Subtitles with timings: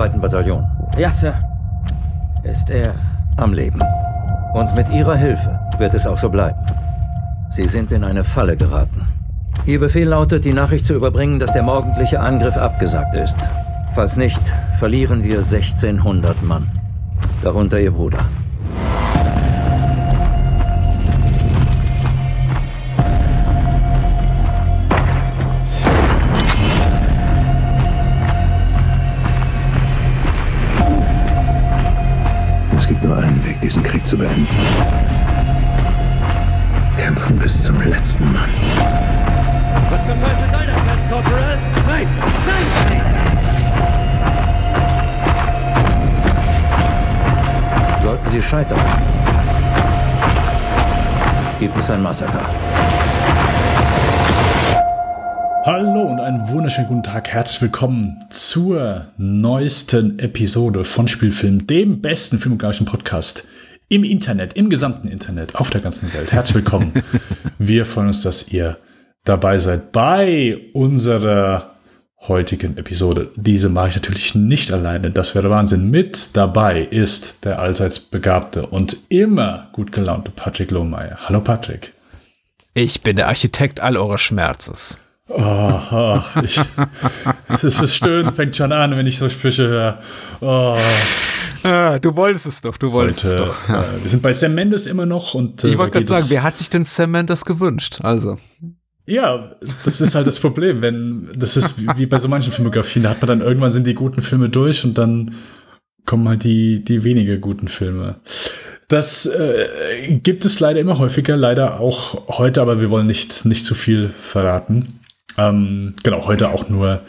[0.00, 0.64] zweiten Bataillon.
[0.96, 1.34] Ja, Sir.
[2.42, 2.94] Ist er
[3.36, 3.80] am Leben.
[4.54, 6.58] Und mit Ihrer Hilfe wird es auch so bleiben.
[7.50, 9.06] Sie sind in eine Falle geraten.
[9.66, 13.36] Ihr Befehl lautet, die Nachricht zu überbringen, dass der morgendliche Angriff abgesagt ist.
[13.92, 14.40] Falls nicht,
[14.78, 16.70] verlieren wir 1600 Mann.
[17.42, 18.20] Darunter Ihr Bruder.
[33.62, 34.46] Diesen Krieg zu beenden.
[36.96, 38.48] Kämpfen bis zum letzten Mann.
[39.90, 41.58] Was zum Teufel soll das, Lance Corporal?
[41.86, 42.06] Nein!
[42.46, 42.66] Nein!
[48.02, 48.80] Sollten Sie scheitern,
[51.58, 52.46] gibt es ein Massaker.
[55.64, 57.28] Hallo und einen wunderschönen guten Tag.
[57.28, 63.44] Herzlich willkommen zur neuesten Episode von Spielfilm, dem besten filmografischen Podcast
[63.90, 66.32] im Internet, im gesamten Internet, auf der ganzen Welt.
[66.32, 66.92] Herzlich willkommen.
[67.58, 68.78] Wir freuen uns, dass ihr
[69.24, 71.74] dabei seid bei unserer
[72.20, 73.32] heutigen Episode.
[73.34, 75.90] Diese mache ich natürlich nicht alleine, das wäre Wahnsinn.
[75.90, 81.18] Mit dabei ist der allseits begabte und immer gut gelaunte Patrick Lohmeier.
[81.28, 81.92] Hallo Patrick.
[82.74, 84.98] Ich bin der Architekt all eurer Schmerzes.
[85.26, 86.60] Oh, oh ich,
[87.62, 89.98] es ist schön, fängt schon an, wenn ich so Sprüche höre.
[90.40, 90.78] Oh.
[91.64, 93.68] Ah, du wolltest es doch, du wolltest Heute, es doch.
[93.68, 93.82] Ja.
[93.84, 96.42] äh, wir sind bei Sam Mendes immer noch und äh, Ich wollte gerade sagen, wer
[96.42, 97.98] hat sich denn Sam Mendes gewünscht?
[98.02, 98.36] Also,
[99.06, 99.52] Ja,
[99.84, 103.10] das ist halt das Problem, wenn das ist wie, wie bei so manchen Filmografien, da
[103.10, 105.34] hat man dann irgendwann sind die guten Filme durch und dann
[106.06, 108.16] kommen halt die die weniger guten Filme.
[108.88, 113.64] Das äh, gibt es leider immer häufiger, leider auch heute, aber wir wollen nicht nicht
[113.64, 115.00] zu viel verraten.
[115.36, 117.02] Ähm, genau, heute auch nur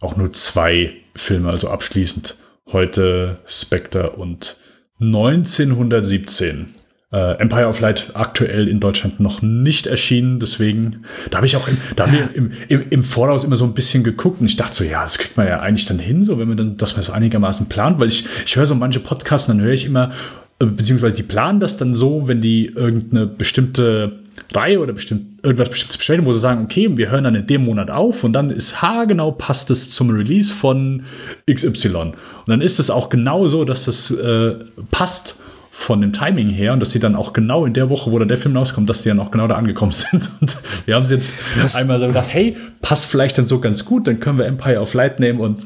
[0.00, 2.36] auch nur zwei Filme, also abschließend
[2.66, 4.56] heute Spectre und
[5.00, 6.74] 1917.
[7.12, 11.68] Äh, Empire of Light aktuell in Deutschland noch nicht erschienen, deswegen, da habe ich auch,
[11.68, 14.56] im, da haben wir im, im, im Voraus immer so ein bisschen geguckt und ich
[14.56, 16.94] dachte so, ja, das kriegt man ja eigentlich dann hin, so wenn man dann, dass
[16.94, 20.12] man so einigermaßen plant, weil ich, ich höre so manche Podcasts, dann höre ich immer,
[20.58, 24.21] äh, beziehungsweise die planen das dann so, wenn die irgendeine bestimmte
[24.54, 27.64] Reihe oder bestimmt, irgendwas bestimmtes besprechen, wo sie sagen, okay, wir hören dann in dem
[27.64, 31.04] Monat auf und dann ist haargenau passt es zum Release von
[31.50, 31.96] XY.
[31.96, 32.14] Und
[32.46, 34.54] dann ist es auch genau so, dass das äh,
[34.90, 35.36] passt
[35.70, 38.28] von dem Timing her und dass sie dann auch genau in der Woche, wo dann
[38.28, 40.30] der Film rauskommt, dass die dann auch genau da angekommen sind.
[40.40, 41.34] Und wir haben es jetzt
[41.74, 44.92] einmal so gedacht, hey, passt vielleicht dann so ganz gut, dann können wir Empire of
[44.94, 45.62] Light nehmen und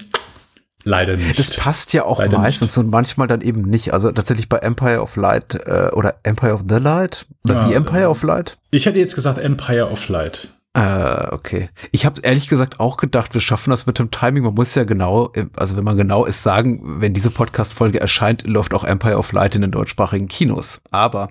[0.86, 1.38] leider nicht.
[1.38, 3.92] das passt ja auch Leider meistens und manchmal dann eben nicht.
[3.92, 7.74] Also tatsächlich bei Empire of Light äh, oder Empire of the Light oder Ja, The
[7.74, 8.56] Empire äh, of Light.
[8.70, 10.54] Ich hätte jetzt gesagt Empire of Light.
[10.74, 11.70] Äh, okay.
[11.90, 14.44] Ich habe ehrlich gesagt auch gedacht, wir schaffen das mit dem Timing.
[14.44, 18.74] Man muss ja genau, also wenn man genau ist, sagen, wenn diese Podcast-Folge erscheint, läuft
[18.74, 20.82] auch Empire of Light in den deutschsprachigen Kinos.
[20.90, 21.30] Aber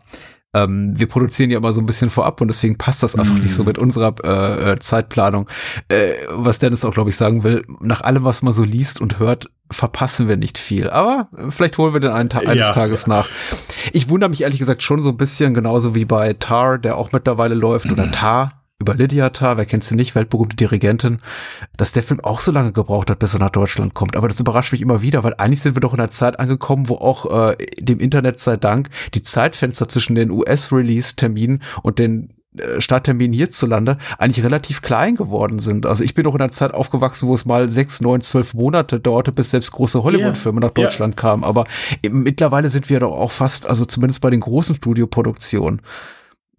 [0.56, 3.54] ähm, wir produzieren ja immer so ein bisschen vorab und deswegen passt das einfach nicht
[3.54, 5.50] so mit unserer äh, äh, Zeitplanung.
[5.90, 9.20] Äh, was Dennis auch, glaube ich, sagen will, nach allem, was man so liest und
[9.20, 10.90] hört, verpassen wir nicht viel.
[10.90, 13.28] Aber äh, vielleicht holen wir den einen Ta eines Ja, Tages nach.
[13.92, 17.12] Ich wundere mich ehrlich gesagt schon so ein bisschen, genauso wie bei Tar, der auch
[17.12, 21.22] mittlerweile läuft, oder Tar, über Lydia Tar, wer kennt sie nicht, weltberühmte Dirigentin,
[21.78, 24.18] dass der Film auch so lange gebraucht hat, bis er nach Deutschland kommt.
[24.18, 26.90] Aber das überrascht mich immer wieder, weil eigentlich sind wir doch in einer Zeit angekommen,
[26.90, 32.82] wo auch äh, dem Internet sei Dank die Zeitfenster zwischen den US-Release-Terminen und den äh,
[32.82, 35.86] Startterminen hierzulande eigentlich relativ klein geworden sind.
[35.86, 39.00] Also ich bin noch in einer Zeit aufgewachsen, wo es mal sechs, neun, zwölf Monate
[39.00, 40.84] dauerte, bis selbst große Hollywood-Filme nach Ja.
[40.84, 41.46] Deutschland kamen.
[41.46, 41.64] Aber
[42.12, 45.82] mittlerweile sind wir doch auch fast, also zumindest bei den großen Studioproduktionen,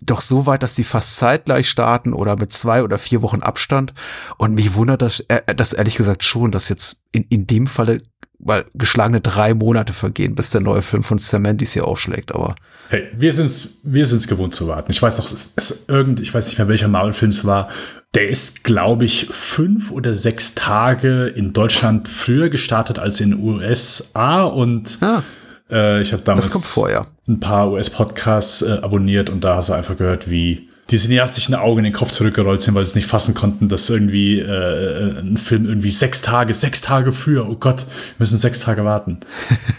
[0.00, 3.94] doch so weit, dass die fast zeitgleich starten oder mit zwei oder vier Wochen Abstand.
[4.36, 8.02] Und mich wundert das, äh, das ehrlich gesagt schon, dass jetzt in, in dem Falle
[8.38, 12.34] weil geschlagene drei Monate vergehen, bis der neue Film von Sam Mendes hier aufschlägt.
[12.34, 12.54] Aber
[12.88, 14.92] Hey, wir sind's, wir sind's gewohnt zu warten.
[14.92, 17.68] Ich weiß noch, es ist irgend, ich weiß nicht mehr, welcher Marvel-Film es war.
[18.14, 24.44] Der ist, glaube ich, fünf oder sechs Tage in Deutschland früher gestartet als in USA
[24.44, 25.22] und Ah.
[25.70, 27.06] Äh, ich habe damals vor, ja.
[27.28, 31.78] ein paar US-Podcasts äh, abonniert und da hast du einfach gehört, wie die cineastischen Augen
[31.78, 35.36] in den Kopf zurückgerollt sind, weil sie es nicht fassen konnten, dass irgendwie äh, ein
[35.36, 39.18] Film irgendwie sechs Tage, sechs Tage früher, oh Gott, wir müssen sechs Tage warten.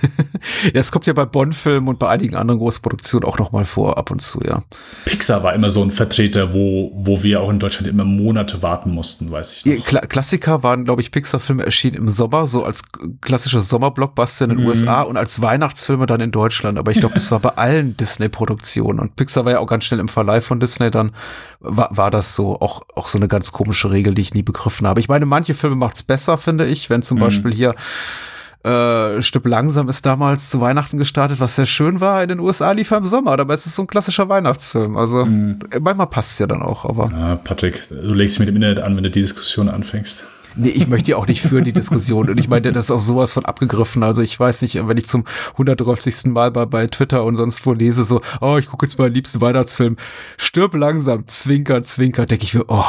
[0.73, 4.11] das kommt ja bei Bond-Filmen und bei einigen anderen Großproduktionen auch noch mal vor, ab
[4.11, 4.63] und zu, ja.
[5.05, 8.91] Pixar war immer so ein Vertreter, wo, wo wir auch in Deutschland immer Monate warten
[8.91, 9.85] mussten, weiß ich noch.
[9.85, 12.83] Kla Klassiker waren, glaube ich, Pixar-Filme erschienen im Sommer, so als
[13.21, 14.67] klassischer Sommerblockbuster in den Mhm.
[14.67, 16.77] USA und als Weihnachtsfilme dann in Deutschland.
[16.77, 18.99] Aber ich glaube, das war bei allen Disney-Produktionen.
[18.99, 21.11] Und Pixar war ja auch ganz schnell im Verleih von Disney, dann
[21.61, 24.85] war, war das so auch, auch so eine ganz komische Regel, die ich nie begriffen
[24.87, 24.99] habe.
[24.99, 27.21] Ich meine, manche Filme macht's besser, finde ich, wenn zum Mhm.
[27.21, 27.75] Beispiel hier
[28.63, 32.21] Äh, Stück langsam ist damals zu Weihnachten gestartet, was sehr schön war.
[32.23, 34.97] In den USA lief er im Sommer, aber es ist so ein klassischer Weihnachtsfilm.
[34.97, 35.59] Also Mhm.
[35.79, 37.09] manchmal passt es ja dann auch, aber.
[37.13, 40.25] Ah, Patrick, du legst dich mit dem Internet an, wenn du die Diskussion anfängst.
[40.59, 42.29] Nee, ich möchte ja auch nicht führen, die Diskussion.
[42.29, 44.01] Und ich meine, das ist auch sowas von abgegriffen.
[44.01, 45.23] Also ich weiß nicht, wenn ich zum
[45.53, 46.25] 130.
[46.31, 49.39] Mal bei, bei Twitter und sonst wo lese, so, oh, ich gucke jetzt meinen liebsten
[49.39, 49.97] Weihnachtsfilm,
[50.37, 52.83] stirb langsam, zwinker, zwinker, denke ich mir, oh,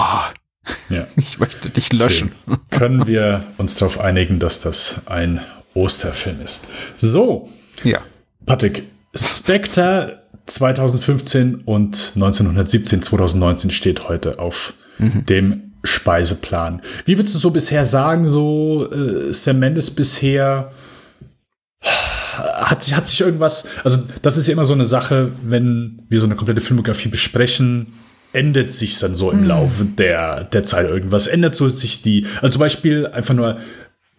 [0.89, 1.07] Ja.
[1.17, 2.33] ich möchte dich löschen.
[2.47, 5.41] Deswegen Können wir uns darauf einigen, dass das ein
[5.75, 6.69] Osterfilm ist.
[6.97, 7.51] So,
[7.85, 8.01] Ja.
[8.47, 8.85] Patrick,
[9.15, 16.83] Spectre 2015 und 1917, 2019 steht heute auf dem Speiseplan.
[17.05, 20.73] Wie würdest du so bisher sagen, so äh, Sam Mendes bisher
[21.83, 26.21] hat sich, hat sich irgendwas, also das ist ja immer so eine Sache, wenn wir
[26.21, 27.95] so eine komplette Filmografie besprechen,
[28.33, 32.55] ändert sich dann so im Laufe der, der Zeit irgendwas, ändert so sich die, also
[32.55, 33.59] zum Beispiel einfach nur,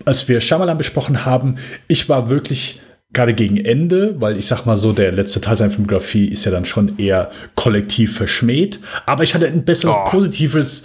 [0.05, 1.57] als wir Shyamalan besprochen haben,
[1.87, 5.71] ich war wirklich gerade gegen Ende, weil ich sag mal so, der letzte Teil seiner
[5.71, 10.09] Filmografie ist ja dann schon eher kollektiv verschmäht, aber ich hatte ein besseres Oh.
[10.09, 10.83] positives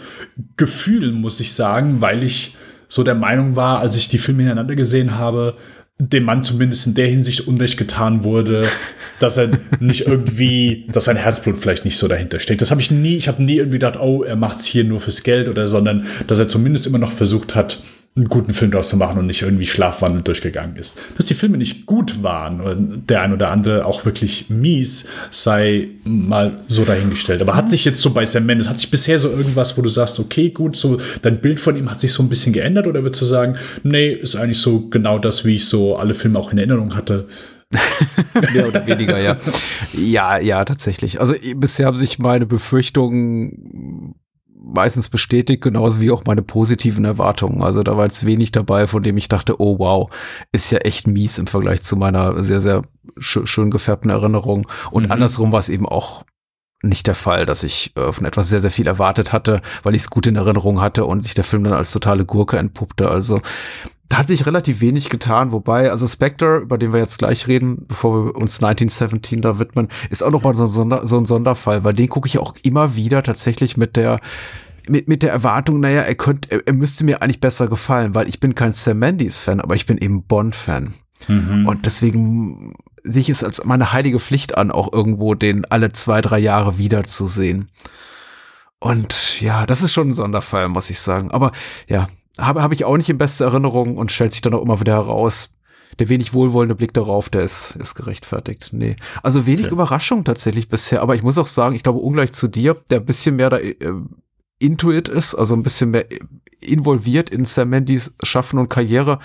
[0.56, 2.56] Gefühl, muss ich sagen, weil ich
[2.88, 5.56] so der Meinung war, als ich die Filme hintereinander gesehen habe,
[5.98, 8.66] dem Mann zumindest in der Hinsicht Unrecht getan wurde,
[9.20, 9.50] dass er
[9.80, 12.62] nicht irgendwie, dass sein Herzblut vielleicht nicht so dahinter steckt.
[12.62, 15.22] Das habe ich nie, ich habe nie irgendwie gedacht, oh, er macht's hier nur fürs
[15.22, 17.82] Geld oder, sondern, dass er zumindest immer noch versucht hat,
[18.16, 21.00] einen guten Film draus zu machen und nicht irgendwie Schlafwandel durchgegangen ist.
[21.16, 25.88] Dass die Filme nicht gut waren und der ein oder andere auch wirklich mies, sei
[26.04, 27.42] mal so dahingestellt.
[27.42, 29.88] Aber hat sich jetzt so bei Sam Mendes, hat sich bisher so irgendwas, wo du
[29.88, 33.02] sagst, okay, gut, so dein Bild von ihm hat sich so ein bisschen geändert oder
[33.02, 36.52] würdest du sagen, nee, ist eigentlich so genau das, wie ich so alle Filme auch
[36.52, 37.26] in Erinnerung hatte?
[38.52, 39.36] Mehr oder weniger, ja.
[39.92, 41.20] Ja, ja, tatsächlich.
[41.20, 44.14] Also bisher haben sich meine Befürchtungen
[44.64, 47.62] meistens bestätigt, genauso wie auch meine positiven Erwartungen.
[47.62, 50.10] Also da war jetzt wenig dabei, von dem ich dachte, oh wow,
[50.52, 52.82] ist ja echt mies im Vergleich zu meiner sehr, sehr
[53.18, 54.66] sch schön gefärbten Erinnerung.
[54.90, 55.12] Und Mhm.
[55.12, 56.24] andersrum war es eben auch
[56.82, 60.02] nicht der Fall, dass ich äh, von etwas sehr, sehr viel erwartet hatte, weil ich
[60.02, 63.10] es gut in Erinnerung hatte und sich der Film dann als totale Gurke entpuppte.
[63.10, 63.40] Also
[64.08, 67.86] da hat sich relativ wenig getan, wobei, also Spectre, über den wir jetzt gleich reden,
[67.88, 71.94] bevor wir uns 1917 da widmen, ist auch nochmal so, Sonder, so ein Sonderfall, weil
[71.94, 74.20] den gucke ich auch immer wieder tatsächlich mit der
[74.86, 78.28] mit, mit der Erwartung, naja, er könnte, er, er müsste mir eigentlich besser gefallen, weil
[78.28, 80.92] ich bin kein Sam Mendes-Fan, aber ich bin eben Bond-Fan.
[81.66, 86.20] Und deswegen sehe ich es als meine heilige Pflicht an, auch irgendwo den alle zwei,
[86.20, 87.70] drei Jahre wiederzusehen.
[88.78, 91.30] Und ja, das ist schon ein Sonderfall, muss ich sagen.
[91.30, 91.52] Aber
[91.88, 92.08] ja,
[92.38, 94.94] habe habe ich auch nicht in beste Erinnerung und stellt sich dann auch immer wieder
[94.94, 95.54] heraus.
[95.98, 98.70] Der wenig wohlwollende Blick darauf, der ist, ist gerechtfertigt.
[98.72, 98.96] Nee.
[99.22, 99.74] Also wenig Okay.
[99.74, 101.02] Überraschung tatsächlich bisher.
[101.02, 103.58] Aber ich muss auch sagen, ich glaube, ungleich zu dir, der ein bisschen mehr da
[103.58, 103.76] äh,
[104.58, 106.18] Intuit ist, also ein bisschen mehr äh,
[106.60, 109.20] involviert in Sam Mendes Schaffen und Karriere.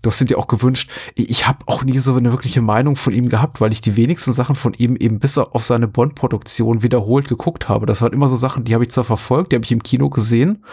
[0.00, 0.90] Du hast ihn dir auch gewünscht.
[1.16, 4.32] Ich habe auch nie so eine wirkliche Meinung von ihm gehabt, weil ich die wenigsten
[4.32, 7.84] Sachen von ihm eben bis auf seine Bond-Produktion wiederholt geguckt habe.
[7.84, 10.08] Das waren immer so Sachen, die habe ich zwar verfolgt, die habe ich im Kino
[10.08, 10.64] gesehen.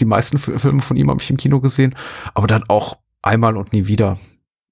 [0.00, 1.94] Die meisten Filme von ihm habe ich im Kino gesehen,
[2.34, 4.18] aber dann auch einmal und nie wieder.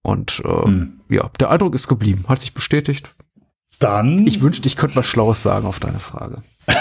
[0.03, 1.01] Und äh, Hm.
[1.09, 3.15] ja, der Eindruck ist geblieben, hat sich bestätigt.
[3.79, 4.27] Dann.
[4.27, 6.43] Ich wünschte, ich könnte was Schlaues sagen auf deine Frage.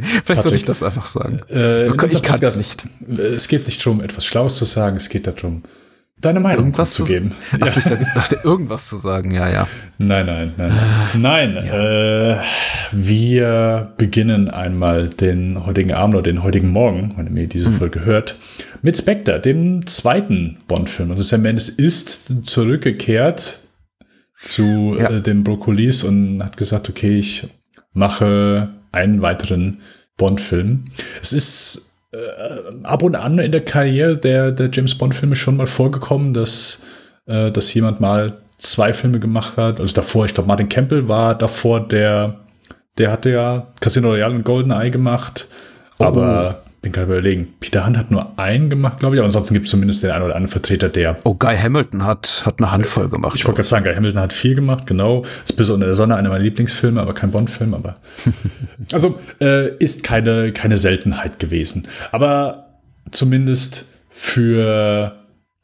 [0.00, 1.40] Vielleicht sollte Patrick, ich das einfach sagen.
[1.50, 2.86] äh, ich kann es nicht.
[3.08, 5.64] Es geht nicht darum, etwas Schlaues zu sagen, es geht darum,
[6.20, 7.32] deine Meinung Irgendwas zu geben.
[7.60, 9.68] Achso, ich sag- dachte, irgendwas zu sagen, ja, ja.
[9.98, 10.72] Nein, nein, nein.
[11.14, 12.36] Nein, nein äh,
[12.92, 18.36] wir beginnen einmal den heutigen Abend oder den heutigen Morgen, wenn ihr diese Folge hört,
[18.82, 21.10] mit Spectre, dem zweiten Bond-Film.
[21.10, 23.60] Also Sam Mendes ist zurückgekehrt
[24.42, 25.10] zu Ja.
[25.10, 27.48] äh, den Brokkolis und hat gesagt, okay, ich
[27.92, 29.80] mache einen weiteren
[30.16, 30.84] Bond-Film.
[31.22, 35.66] Es ist äh, ab und an in der Karriere der, der James Bond-Filme schon mal
[35.66, 36.82] vorgekommen, dass,
[37.26, 39.80] äh, dass jemand mal zwei Filme gemacht hat.
[39.80, 42.36] Also davor, ich glaube, Martin Campbell war davor der,
[42.96, 45.48] der hatte ja Casino Royale und GoldenEye gemacht.
[45.98, 49.66] Aber bin gerade überlegen, Peter Hunt hat nur einen gemacht, glaube ich, aber ansonsten gibt
[49.66, 53.08] es zumindest den einen oder anderen Vertreter, der Oh, Guy Hamilton hat, hat eine Handvoll
[53.08, 53.34] gemacht.
[53.36, 55.22] ich wollte gerade sagen, Guy Hamilton hat viel gemacht, genau.
[55.44, 57.96] Ist bis unter der Sonne einer meiner Lieblingsfilme, aber kein Bond-Film, aber.
[58.92, 61.86] also äh, ist keine, keine Seltenheit gewesen.
[62.10, 62.80] Aber
[63.10, 65.12] zumindest für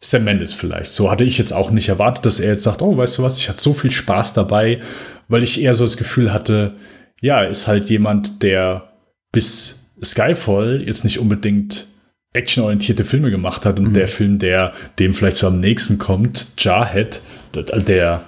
[0.01, 0.93] Sam Mendes vielleicht.
[0.93, 3.39] So hatte ich jetzt auch nicht erwartet, dass er jetzt sagt, oh, weißt du was,
[3.39, 4.81] ich hatte so viel Spaß dabei,
[5.29, 6.75] weil ich eher so das Gefühl hatte,
[7.21, 8.91] ja, ist halt jemand, der
[9.33, 11.87] bis Skyfall jetzt nicht unbedingt
[12.33, 17.23] actionorientierte Filme gemacht hat und der Film, der dem vielleicht so am nächsten kommt, Jarhead,
[17.55, 18.25] der,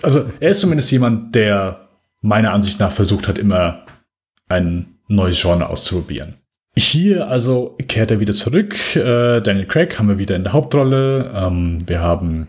[0.00, 1.88] also er ist zumindest jemand, der
[2.22, 3.84] meiner Ansicht nach versucht hat, immer
[4.48, 6.36] ein neues Genre auszuprobieren.
[6.74, 8.96] Hier also kehrt er wieder zurück.
[8.96, 11.30] Äh, Daniel Craig haben wir wieder in der Hauptrolle.
[11.34, 12.48] Ähm, wir haben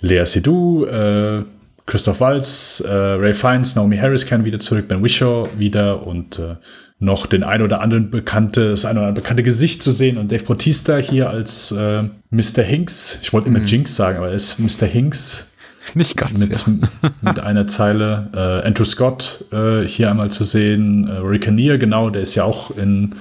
[0.00, 1.42] Lea Seydoux, äh,
[1.86, 6.56] Christoph Waltz, äh, Ray Fiennes, Naomi Harris kehren wieder zurück, Ben Wishaw wieder und äh,
[7.02, 10.30] noch den ein oder anderen bekannte, das ein oder andere bekannte Gesicht zu sehen und
[10.30, 12.62] Dave Bautista hier als äh, Mr.
[12.62, 13.18] Hinks.
[13.22, 13.66] Ich wollte immer mhm.
[13.66, 14.86] Jinx sagen, aber er ist Mr.
[14.86, 15.50] Hinks.
[15.94, 16.38] Nicht ganz.
[16.38, 16.56] Mit,
[17.02, 17.10] ja.
[17.22, 18.30] mit einer Zeile.
[18.32, 21.08] Äh, Andrew Scott äh, hier einmal zu sehen.
[21.08, 23.16] Äh, Rory Kinnear, genau, der ist ja auch in,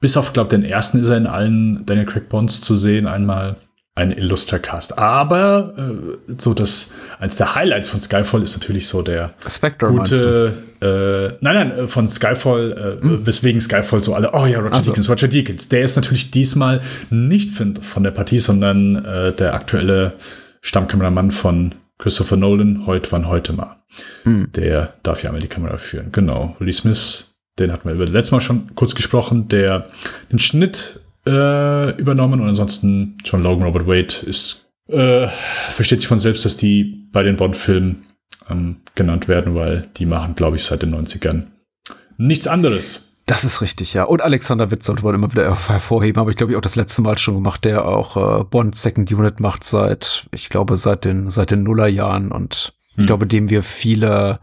[0.00, 3.56] bis auf, glaube den ersten ist er in allen Daniel Craig Bonds zu sehen einmal
[3.94, 4.98] ein Illustracast.
[4.98, 10.69] Aber äh, so das eins der Highlights von Skyfall ist natürlich so der Spectre, gute.
[10.80, 13.26] Äh, nein, nein, äh, von Skyfall, äh, hm.
[13.26, 14.90] weswegen Skyfall so alle, oh ja, Roger also.
[14.90, 15.68] Deakins, Roger Deakins.
[15.68, 20.14] Der ist natürlich diesmal nicht von, der Partie, sondern äh, der aktuelle
[20.62, 23.76] Stammkameramann von Christopher Nolan, heute wann heute mal.
[24.22, 24.48] Hm.
[24.54, 26.12] Der darf ja einmal die Kamera führen.
[26.12, 26.56] Genau.
[26.60, 29.84] Lee Smith, den hatten wir über letztes Mal schon kurz gesprochen, der
[30.32, 35.28] den Schnitt äh, übernommen und ansonsten John Logan Robert Wade ist äh,
[35.68, 38.06] versteht sich von selbst, dass die bei den Bond-Filmen
[38.50, 41.44] ähm, genannt werden, weil die machen, glaube ich, seit den 90ern
[42.16, 43.10] nichts anderes.
[43.26, 44.04] Das ist richtig, ja.
[44.04, 47.00] Und Alexander Witz sollte man immer wieder hervorheben, aber ich glaube, ich auch das letzte
[47.00, 51.30] Mal schon gemacht, der auch äh, Bond Second Unit macht seit, ich glaube, seit den,
[51.30, 53.02] seit den Nullerjahren und hm.
[53.02, 54.40] ich glaube, dem wir viele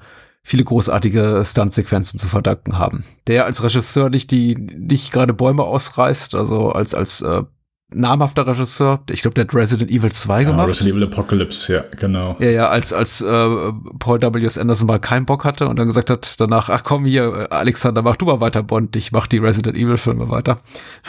[0.48, 3.04] viele großartige Stuntsequenzen zu verdanken haben.
[3.28, 7.44] Der als Regisseur nicht die nicht gerade Bäume ausreißt, also als als äh,
[7.90, 10.70] namhafter Regisseur, ich glaube, der hat Resident Evil 2 ja, gemacht.
[10.70, 12.36] Resident Evil Apocalypse, ja, genau.
[12.40, 14.46] Ja, ja, als als äh, Paul W.
[14.46, 14.58] S.
[14.58, 18.18] Anderson mal keinen Bock hatte und dann gesagt hat danach, ach komm hier, Alexander, mach
[18.18, 20.60] du mal weiter Bond, ich mach die Resident Evil Filme weiter.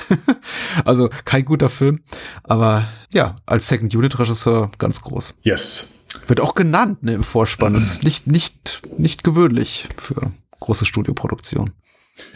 [0.84, 2.00] also kein guter Film,
[2.44, 5.34] aber ja, als Second Unit Regisseur ganz groß.
[5.42, 5.94] Yes.
[6.26, 7.74] Wird auch genannt ne, im Vorspann.
[7.74, 11.70] Das ist nicht, nicht, nicht gewöhnlich für große Studioproduktion.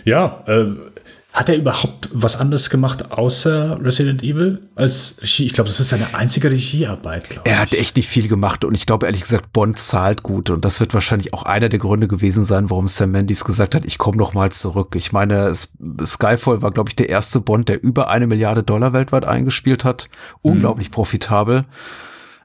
[0.05, 0.75] Ja, äh,
[1.33, 5.47] hat er überhaupt was anderes gemacht außer Resident Evil als Regie?
[5.47, 7.53] Ich glaube, das ist seine einzige Regiearbeit, glaube ich.
[7.53, 10.65] Er hat echt nicht viel gemacht und ich glaube ehrlich gesagt, Bond zahlt gut und
[10.65, 13.97] das wird wahrscheinlich auch einer der Gründe gewesen sein, warum Sam Mendes gesagt hat, ich
[13.97, 14.95] komme noch mal zurück.
[14.95, 19.25] Ich meine, Skyfall war, glaube ich, der erste Bond, der über eine Milliarde Dollar weltweit
[19.25, 20.11] eingespielt hat.
[20.43, 20.93] Unglaublich mhm.
[20.93, 21.65] profitabel.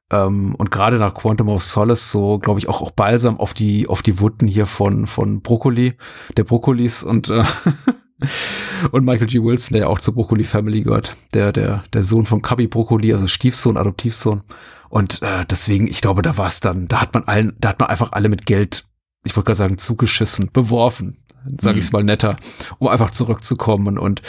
[0.10, 3.88] Ähm, und gerade nach Quantum of Solace so, glaube ich, auch, auch balsam auf die,
[3.88, 5.96] auf die Wunden hier von, von Brokkoli,
[6.38, 7.44] der Brokkolis und, äh,
[8.92, 9.42] und Michael G.
[9.42, 13.14] Wilson, der ja auch zur Brokkoli Family gehört, der, der, der Sohn von Cubby Brokkoli,
[13.14, 14.42] also Stiefsohn, Adoptivsohn.
[14.90, 17.80] Und äh, deswegen, ich glaube, da war es dann, da hat man allen, da hat
[17.80, 18.86] man einfach alle mit Geld,
[19.26, 21.18] ich wollte gerade sagen, zugeschissen, beworfen
[21.60, 21.80] sage mhm.
[21.80, 22.36] ich es mal netter,
[22.80, 23.98] um einfach zurückzukommen.
[23.98, 24.22] Und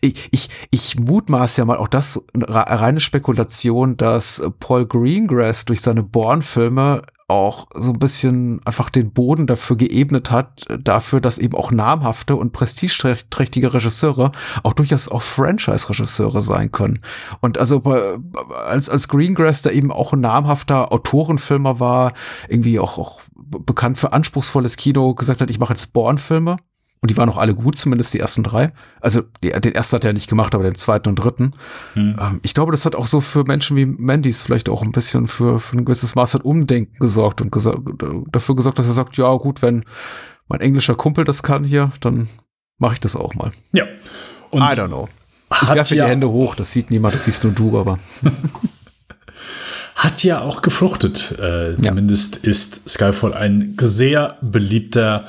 [0.00, 6.02] ich, ich, ich mutmaß ja mal auch das reine Spekulation, dass Paul Greengrass durch seine
[6.02, 11.72] Born-Filme auch so ein bisschen einfach den Boden dafür geebnet hat, dafür, dass eben auch
[11.72, 14.30] namhafte und prestigeträchtige Regisseure
[14.62, 17.00] auch durchaus auch Franchise-Regisseure sein können.
[17.40, 17.82] Und also
[18.54, 22.12] als, als Greengrass, der eben auch ein namhafter Autorenfilmer war,
[22.48, 26.58] irgendwie auch, auch bekannt für anspruchsvolles Kino, gesagt hat, ich mache jetzt Born-Filme.
[27.00, 28.72] Und die waren auch alle gut, zumindest die ersten drei.
[29.00, 31.52] Also die, den ersten hat er nicht gemacht, aber den zweiten und dritten.
[31.92, 32.16] Hm.
[32.18, 35.26] Ähm, ich glaube, das hat auch so für Menschen wie Mandys vielleicht auch ein bisschen
[35.26, 37.76] für, für ein gewisses Maß an Umdenken gesorgt und gesa
[38.32, 39.84] dafür gesorgt, dass er sagt, ja gut, wenn
[40.48, 42.28] mein englischer Kumpel das kann hier, dann
[42.78, 43.50] mache ich das auch mal.
[43.72, 43.84] Ja.
[44.50, 45.08] Und I don't know.
[45.62, 47.98] Ich werfe ja die Hände hoch, das sieht niemand, das siehst nur du, aber.
[49.96, 51.36] hat ja auch gefruchtet.
[51.38, 51.82] Äh, ja.
[51.82, 55.26] Zumindest ist Skyfall ein sehr beliebter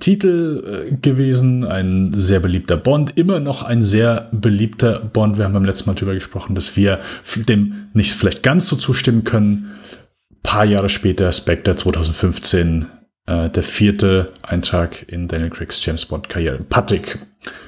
[0.00, 5.38] Titel äh, gewesen, ein sehr beliebter Bond, immer noch ein sehr beliebter Bond.
[5.38, 7.00] Wir haben beim letzten Mal darüber gesprochen, dass wir
[7.36, 9.72] dem nicht vielleicht ganz so zustimmen können.
[10.30, 12.86] Ein paar Jahre später, Spectre 2015,
[13.26, 16.58] äh, der vierte Eintrag in Daniel Craigs James Bond Karriere.
[16.68, 17.18] Patrick,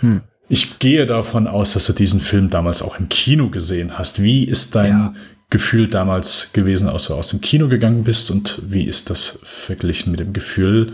[0.00, 0.22] hm.
[0.48, 4.22] ich gehe davon aus, dass du diesen Film damals auch im Kino gesehen hast.
[4.22, 5.14] Wie ist dein ja.
[5.50, 10.12] Gefühl damals gewesen, als du aus dem Kino gegangen bist und wie ist das verglichen
[10.12, 10.92] mit dem Gefühl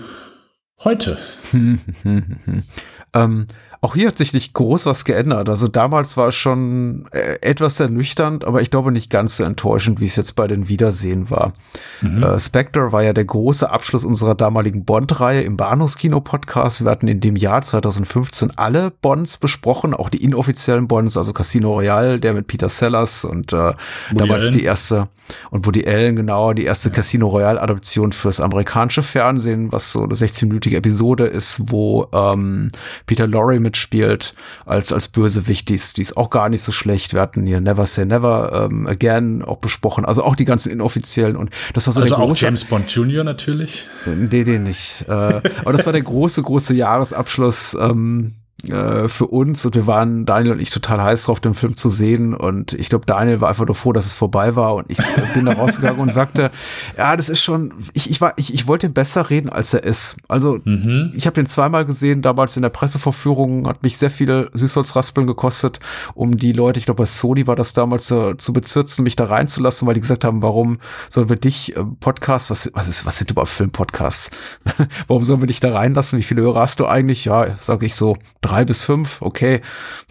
[0.85, 1.19] heute?
[3.15, 3.47] ähm,
[3.87, 5.49] auch hier hat sich nicht groß was geändert.
[5.49, 10.01] Also damals war es schon äh, etwas ernüchternd, aber ich glaube nicht ganz so enttäuschend,
[10.01, 11.53] wie es jetzt bei den Wiedersehen war.
[12.01, 12.21] Mhm.
[12.21, 16.83] Äh, Spectre war ja der große Abschluss unserer damaligen Bond-Reihe im Bahnhofskino-Podcast.
[16.83, 21.75] Wir hatten in dem Jahr 2015 alle Bonds besprochen, auch die inoffiziellen Bonds, also Casino
[21.75, 23.73] Royale, der mit Peter Sellers und äh,
[24.13, 24.53] damals Allen.
[24.53, 25.07] die erste
[25.51, 26.95] und Woody Allen, genau, die erste ja.
[26.97, 32.71] Casino Royale-Adaption fürs amerikanische Fernsehen, was so eine 16-minütige Episode ist, wo ähm,
[33.07, 35.69] Peter Lorre mitspielt als, als Bösewicht.
[35.69, 37.13] Die ist, die ist auch gar nicht so schlecht.
[37.13, 40.05] Wir hatten hier Never Say Never ähm, Again auch besprochen.
[40.05, 41.37] Also auch die ganzen inoffiziellen.
[41.37, 43.23] Und das war so also der auch James Bond Jr.
[43.23, 43.87] natürlich?
[44.07, 45.05] Nee, den nicht.
[45.09, 47.77] äh, aber das war der große, große Jahresabschluss.
[47.79, 48.35] Ähm,
[48.71, 51.89] äh, für uns und wir waren, Daniel und ich, total heiß drauf, den Film zu
[51.89, 54.99] sehen und ich glaube, Daniel war einfach nur froh, dass es vorbei war und ich
[55.35, 56.51] bin da rausgegangen und sagte,
[56.97, 59.85] ja, das ist schon, ich, ich war, ich, ich wollte ihn besser reden, als er
[59.85, 60.17] ist.
[60.29, 61.13] Also, Mhm.
[61.15, 65.79] ich habe den zweimal gesehen, damals in der Pressevorführung, hat mich sehr viele Süßholzraspeln gekostet,
[66.15, 69.27] um die Leute, ich glaube bei Sony war das damals, äh, zu bezirzen, mich da
[69.27, 73.19] reinzulassen, weil die gesagt haben, warum sollen wir dich, äh, Podcast, was, was ist, was
[73.19, 74.31] sind überhaupt Filmpodcasts?
[75.07, 76.19] warum sollen wir dich da reinlassen?
[76.19, 77.25] Wie viele Hörer hast du eigentlich?
[77.27, 79.61] Ja, sage ich so, drei bis fünf, okay.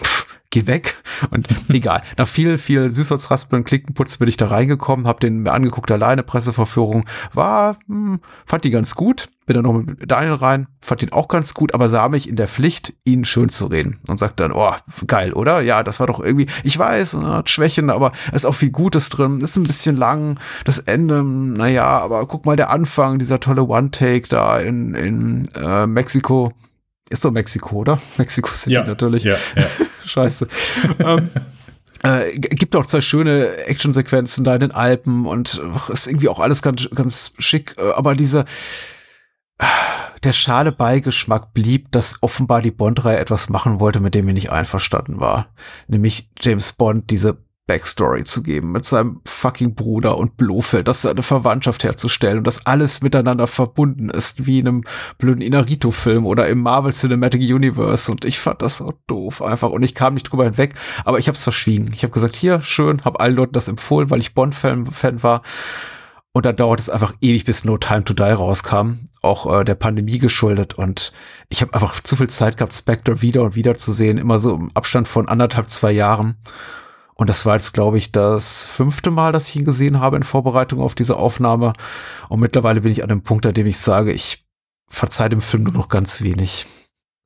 [0.02, 0.26] Pff,
[0.56, 0.96] geh weg.
[1.30, 2.02] Und egal.
[2.18, 7.06] Nach viel, viel Süßholzraspeln, Klickenputz bin ich da reingekommen, hab den mir angeguckt alleine, Presseverführung.
[7.34, 9.28] War, hm, fand die ganz gut.
[9.46, 12.36] Bin dann noch mit Daniel rein, fand ihn auch ganz gut, aber sah mich in
[12.36, 14.00] der Pflicht, ihn schön zu reden.
[14.08, 14.72] Und sagt dann, oh,
[15.06, 15.62] geil, oder?
[15.62, 18.72] Ja, das war doch irgendwie, ich weiß, äh, hat Schwächen, aber es ist auch viel
[18.72, 19.42] Gutes drin.
[19.42, 20.40] Ist ein bisschen lang.
[20.64, 25.86] Das Ende, naja, aber guck mal, der Anfang, dieser tolle One-Take da in, in äh,
[25.86, 26.54] Mexiko.
[27.10, 28.00] Ist doch Mexiko, oder?
[28.18, 29.24] Mexiko City Ja, natürlich.
[29.24, 29.68] Ja, ja.
[30.06, 30.48] Scheiße.
[31.00, 31.30] ähm,
[32.04, 36.62] äh, gibt auch zwei schöne Actionsequenzen da in den Alpen und ist irgendwie auch alles
[36.62, 37.76] ganz, ganz schick.
[37.78, 38.46] äh, Aber dieser,
[40.24, 44.52] der schale Beigeschmack blieb, dass offenbar die Bond-Reihe etwas machen wollte, mit dem ich nicht
[44.52, 45.54] einverstanden war.
[45.88, 51.24] Nämlich James Bond diese Backstory zu geben mit seinem fucking Bruder und Blofeld, das eine
[51.24, 54.82] Verwandtschaft herzustellen und dass alles miteinander verbunden ist, wie in einem
[55.18, 59.84] blöden Inarito-Film oder im Marvel Cinematic Universe und ich fand das so doof einfach und
[59.84, 61.92] ich kam nicht drüber hinweg, aber ich habe es verschwiegen.
[61.94, 65.42] Ich habe gesagt, hier, schön, habe allen Leuten das empfohlen, weil ich Bond-Fan Fan war
[66.36, 69.76] und dann dauert es einfach ewig, bis No Time to Die rauskam, auch äh, der
[69.76, 70.74] Pandemie geschuldet.
[70.74, 71.14] Und
[71.48, 74.54] ich habe einfach zu viel Zeit gehabt, Spectre wieder und wieder zu sehen, immer so
[74.54, 76.36] im Abstand von anderthalb, zwei Jahren.
[77.16, 80.24] Und das war jetzt, glaube ich, das fünfte Mal, dass ich ihn gesehen habe in
[80.24, 81.74] Vorbereitung auf diese Aufnahme.
[82.28, 84.46] Und mittlerweile bin ich an dem Punkt, an dem ich sage, ich
[84.88, 86.66] verzeih dem Film nur noch ganz wenig.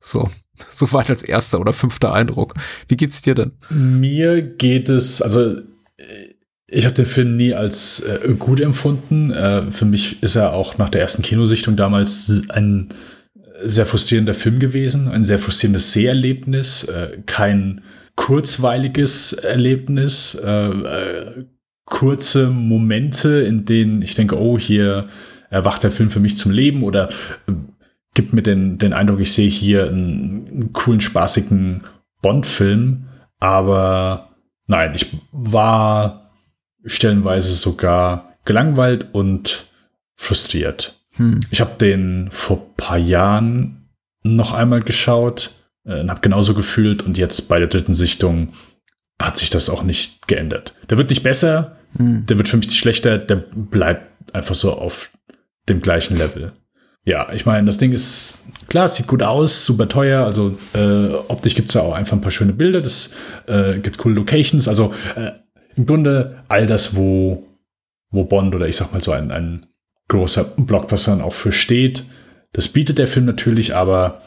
[0.00, 0.28] So,
[0.68, 2.54] soweit als erster oder fünfter Eindruck.
[2.88, 3.52] Wie geht's dir denn?
[3.68, 5.56] Mir geht es, also
[5.96, 6.34] äh,
[6.68, 9.32] ich habe den Film nie als äh, gut empfunden.
[9.32, 12.90] Äh, für mich ist er auch nach der ersten Kinosichtung damals ein
[13.62, 17.82] sehr frustrierender Film gewesen, ein sehr frustrierendes Seherlebnis, äh, kein
[18.20, 21.44] kurzweiliges Erlebnis, äh, äh,
[21.86, 25.08] kurze Momente, in denen ich denke, oh, hier
[25.48, 27.08] erwacht der Film für mich zum Leben oder
[27.48, 27.52] äh,
[28.12, 31.84] gibt mir den, den Eindruck, ich sehe hier einen, einen coolen, spaßigen
[32.20, 33.06] Bond-Film,
[33.38, 36.30] aber nein, ich war
[36.84, 39.64] stellenweise sogar gelangweilt und
[40.16, 41.06] frustriert.
[41.14, 41.40] Hm.
[41.50, 43.88] Ich habe den vor ein paar Jahren
[44.22, 45.52] noch einmal geschaut
[45.84, 48.52] äh, und habe genauso gefühlt und jetzt bei der dritten Sichtung
[49.20, 50.74] hat sich das auch nicht geändert.
[50.88, 52.24] Der wird nicht besser, Hm.
[52.26, 55.10] der wird für mich nicht schlechter, der bleibt einfach so auf
[55.68, 56.52] dem gleichen Level.
[57.04, 61.54] Ja, ich meine, das Ding ist, klar, sieht gut aus, super teuer, also äh, optisch
[61.54, 63.14] gibt es ja auch einfach ein paar schöne Bilder, das
[63.46, 65.32] äh, gibt coole Locations, also äh,
[65.76, 67.46] im Grunde all das, wo,
[68.10, 69.66] wo Bond oder ich sag mal so ein, ein
[70.08, 72.04] großer Blockbuster auch für steht,
[72.52, 74.22] das bietet der Film natürlich, aber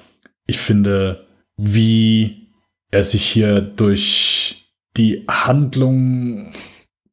[0.47, 2.49] ich finde, wie
[2.91, 6.51] er sich hier durch die Handlung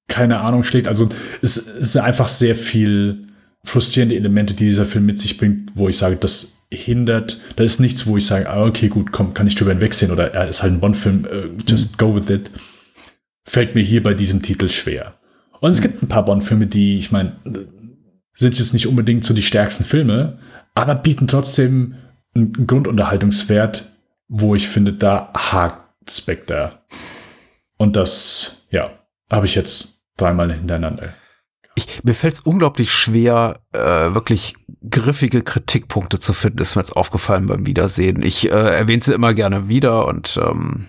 [0.09, 0.89] keine Ahnung schlägt.
[0.89, 1.09] Also
[1.41, 3.27] es, es sind einfach sehr viel
[3.65, 7.41] frustrierende Elemente, die dieser Film mit sich bringt, wo ich sage, das hindert.
[7.57, 10.33] Da ist nichts, wo ich sage, ah, okay, gut, komm, kann ich drüber hinwegsehen oder
[10.35, 12.51] er ist halt ein Bond-Film, äh, just go with it.
[13.45, 15.15] Fällt mir hier bei diesem Titel schwer.
[15.61, 17.37] Und es gibt ein paar Bond-Filme, die, ich meine,
[18.33, 20.39] sind jetzt nicht unbedingt so die stärksten Filme,
[20.75, 21.97] aber bieten trotzdem
[22.35, 23.93] einen Grundunterhaltungswert,
[24.31, 26.79] wo ich finde, da hakt Spectre.
[27.77, 28.91] Und das, ja,
[29.31, 31.15] habe ich jetzt dreimal hintereinander.
[31.75, 33.79] Ich, mir fällt es unglaublich schwer, äh,
[34.15, 34.55] wirklich
[34.89, 38.23] griffige Kritikpunkte zu finden, ist mir jetzt aufgefallen beim Wiedersehen.
[38.23, 40.87] Ich äh, erwähne sie immer gerne wieder und ähm,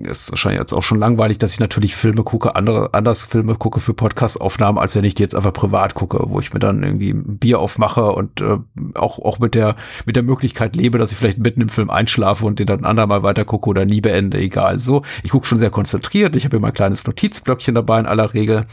[0.00, 3.80] ist wahrscheinlich jetzt auch schon langweilig, dass ich natürlich Filme gucke, andere, anders Filme gucke
[3.80, 7.10] für Podcast-Aufnahmen, als wenn ich die jetzt einfach privat gucke, wo ich mir dann irgendwie
[7.10, 8.58] ein Bier aufmache und äh,
[8.94, 12.44] auch, auch mit der, mit der Möglichkeit lebe, dass ich vielleicht mitten im Film einschlafe
[12.44, 14.78] und den dann ein andermal weiter gucke oder nie beende, egal.
[14.78, 18.34] So, ich gucke schon sehr konzentriert, ich habe immer ein kleines Notizblöckchen dabei in aller
[18.34, 18.66] Regel.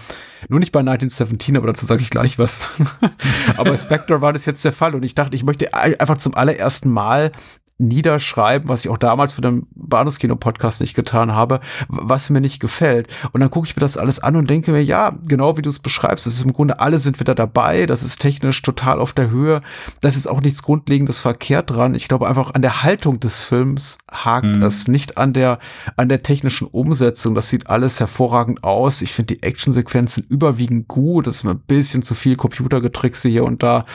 [0.49, 2.69] Nur nicht bei 1917, aber dazu sage ich gleich was.
[3.57, 6.89] aber Spectre war das jetzt der Fall und ich dachte, ich möchte einfach zum allerersten
[6.89, 7.31] Mal
[7.79, 13.07] niederschreiben, was ich auch damals für den Bahnhofskino-Podcast nicht getan habe, was mir nicht gefällt.
[13.33, 15.69] Und dann gucke ich mir das alles an und denke mir, ja, genau wie du
[15.69, 19.13] es beschreibst, es ist im Grunde, alle sind wieder dabei, das ist technisch total auf
[19.13, 19.61] der Höhe,
[20.01, 21.93] das ist auch nichts Grundlegendes verkehrt dran.
[21.95, 24.63] Ich glaube einfach an der Haltung des Films hakt Mhm.
[24.63, 25.59] es, nicht an der,
[25.95, 27.35] an der technischen Umsetzung.
[27.35, 29.01] Das sieht alles hervorragend aus.
[29.01, 31.27] Ich finde die Actionsequenzen überwiegend gut.
[31.27, 33.85] Das ist mir ein bisschen zu viel Computergetrickse hier und da.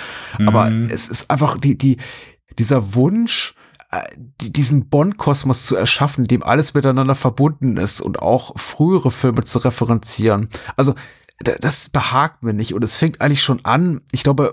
[0.46, 0.84] Aber Mhm.
[0.84, 1.96] es ist einfach die, die,
[2.58, 3.54] dieser Wunsch,
[4.40, 10.48] diesen Bond-Kosmos zu erschaffen, dem alles miteinander verbunden ist und auch frühere Filme zu referenzieren.
[10.76, 10.94] Also
[11.40, 14.00] das behagt mir nicht und es fängt eigentlich schon an.
[14.12, 14.52] Ich glaube,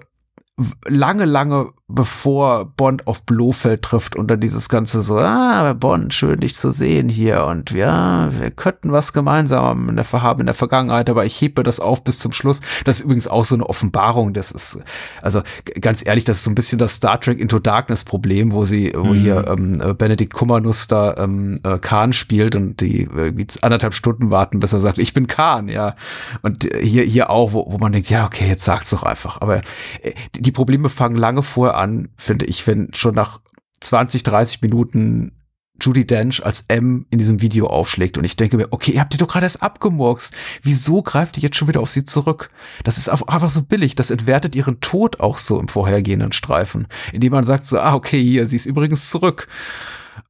[0.87, 6.39] lange, lange bevor Bond auf Blofeld trifft und dann dieses ganze so, ah, Bond, schön
[6.39, 10.55] dich zu sehen hier und ja, wir könnten was gemeinsam in der, haben in der
[10.55, 12.61] Vergangenheit, aber ich hebe das auf bis zum Schluss.
[12.85, 14.81] Das ist übrigens auch so eine Offenbarung, das ist,
[15.21, 15.41] also
[15.81, 18.93] ganz ehrlich, das ist so ein bisschen das Star Trek Into Darkness Problem, wo sie,
[18.95, 19.13] wo mhm.
[19.13, 24.29] hier ähm, äh, Benedict Cumberbatch da ähm, äh, Khan spielt und die äh, anderthalb Stunden
[24.29, 25.95] warten, bis er sagt, ich bin Khan, ja.
[26.41, 29.41] Und hier, hier auch, wo, wo man denkt, ja, okay, jetzt sag's doch einfach.
[29.41, 29.57] Aber
[30.01, 33.41] äh, die Probleme fangen lange vorher an, finde ich, wenn schon nach
[33.81, 35.31] 20, 30 Minuten
[35.81, 39.13] Judy Dench als M in diesem Video aufschlägt und ich denke mir, okay, ihr habt
[39.13, 40.33] die doch gerade erst abgemurkst.
[40.61, 42.49] Wieso greift ihr jetzt schon wieder auf sie zurück?
[42.83, 43.95] Das ist einfach so billig.
[43.95, 48.21] Das entwertet ihren Tod auch so im vorhergehenden Streifen, indem man sagt so, ah, okay,
[48.21, 49.47] hier, sie ist übrigens zurück.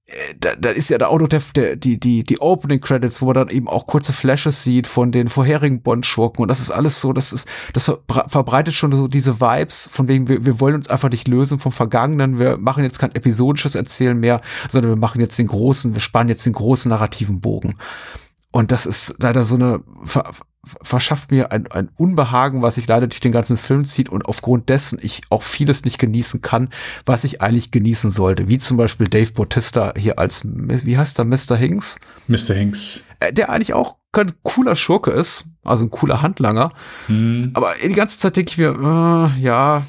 [0.10, 3.22] Äh, da, da ist ja da auch noch der, der, die, die, die Opening Credits,
[3.22, 6.72] wo man dann eben auch kurze Flashes sieht von den vorherigen Bond-Schurken und das ist
[6.72, 10.76] alles so, das ist, das verbreitet schon so diese Vibes, von wegen, wir, wir wollen
[10.76, 15.00] uns einfach nicht lösen vom Vergangenen, wir machen jetzt kein episodisches Erzählen mehr, sondern wir
[15.00, 17.76] machen jetzt den großen, wir spannen jetzt den großen narrativen Bogen.
[18.52, 19.82] Und das ist leider so eine,
[20.82, 24.69] verschafft mir ein, ein Unbehagen, was sich leider durch den ganzen Film zieht und aufgrund
[24.69, 26.69] dessen ich auch vieles nicht genießen kann,
[27.06, 28.50] was ich eigentlich genießen sollte.
[28.50, 31.56] Wie zum Beispiel Dave Bautista hier als, wie heißt der, Mr.
[31.56, 32.00] Hinks?
[32.28, 32.54] Mr.
[32.54, 33.04] Hinks.
[33.19, 36.74] Äh, der eigentlich auch kein cooler Schurke ist, also ein cooler Handlanger.
[37.08, 37.52] Hm.
[37.54, 39.86] Aber die ganze Zeit denke ich mir, äh, ja,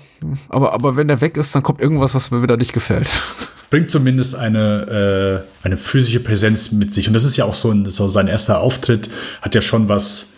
[0.51, 3.09] aber, aber wenn der weg ist, dann kommt irgendwas, was mir wieder nicht gefällt.
[3.71, 7.09] Bringt zumindest eine, äh, eine physische Präsenz mit sich.
[7.09, 9.11] Und das ist ja auch so, ein, so sein erster Auftritt,
[9.43, 10.31] hat ja schon was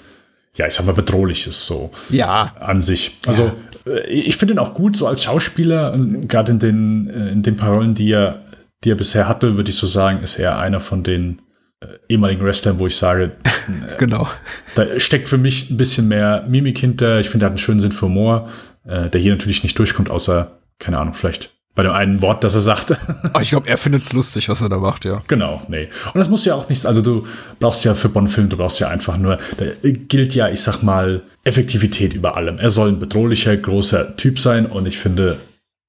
[0.57, 2.55] ja, ich sag mal, bedrohliches so ja.
[2.61, 3.19] an sich.
[3.27, 3.55] Also ja.
[3.87, 5.97] Äh, ich finde ihn auch gut, so als Schauspieler,
[6.29, 8.43] gerade in den, äh, in den Parolen, die er,
[8.85, 11.43] die er bisher hatte, würde ich so sagen, ist er einer von den
[11.81, 13.33] äh, ehemaligen Wrestlern, wo ich sage,
[13.99, 14.29] genau.
[14.75, 17.21] Da steckt für mich ein bisschen mehr Mimik hinter.
[17.21, 18.49] Ich finde, er hat einen schönen Sinn für Humor,
[18.85, 22.61] der hier natürlich nicht durchkommt, außer, keine Ahnung, vielleicht bei dem einen Wort, das er
[22.61, 22.97] sagt.
[23.35, 25.23] Oh, ich glaube, er findet es lustig, was er da macht, ja.
[25.27, 25.89] Genau, nee.
[26.13, 27.27] Und das muss ja auch nichts, also du
[27.61, 31.23] brauchst ja für Bonn-Film, du brauchst ja einfach nur, da gilt ja, ich sag mal,
[31.45, 32.59] Effektivität über allem.
[32.59, 35.39] Er soll ein bedrohlicher, großer Typ sein und ich finde,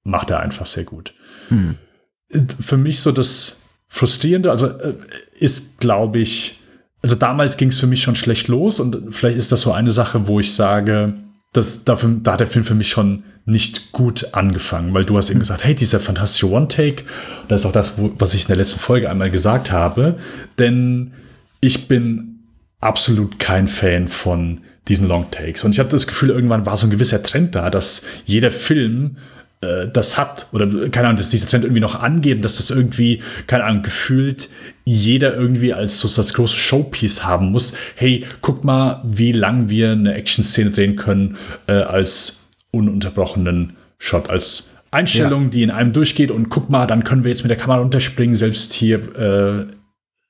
[0.03, 1.13] macht er einfach sehr gut.
[1.49, 1.75] Hm.
[2.61, 4.93] Für mich so das Frustrierende, also äh,
[5.37, 6.59] ist, glaube ich,
[7.01, 9.91] also damals ging es für mich schon schlecht los und vielleicht ist das so eine
[9.91, 11.13] Sache, wo ich sage,
[11.53, 15.29] das, dafür, da hat der Film für mich schon nicht gut angefangen, weil du hast
[15.29, 17.03] eben gesagt, hey, dieser fantastische One-Take,
[17.47, 20.17] das ist auch das, was ich in der letzten Folge einmal gesagt habe,
[20.57, 21.13] denn
[21.59, 22.39] ich bin
[22.79, 25.63] absolut kein Fan von diesen Long-Takes.
[25.63, 29.17] Und ich habe das Gefühl, irgendwann war so ein gewisser Trend da, dass jeder Film
[29.63, 33.21] äh, das hat oder keine Ahnung, dass dieser Trend irgendwie noch angeht, dass das irgendwie,
[33.47, 34.49] keine Ahnung, gefühlt
[34.85, 37.73] jeder irgendwie als so das große Showpiece haben muss.
[37.95, 44.69] Hey, guck mal, wie lang wir eine Action-Szene drehen können äh, als ununterbrochenen Shot, als
[44.91, 45.49] Einstellung, ja.
[45.49, 48.35] die in einem durchgeht und guck mal, dann können wir jetzt mit der Kamera runterspringen,
[48.35, 49.65] selbst hier, äh,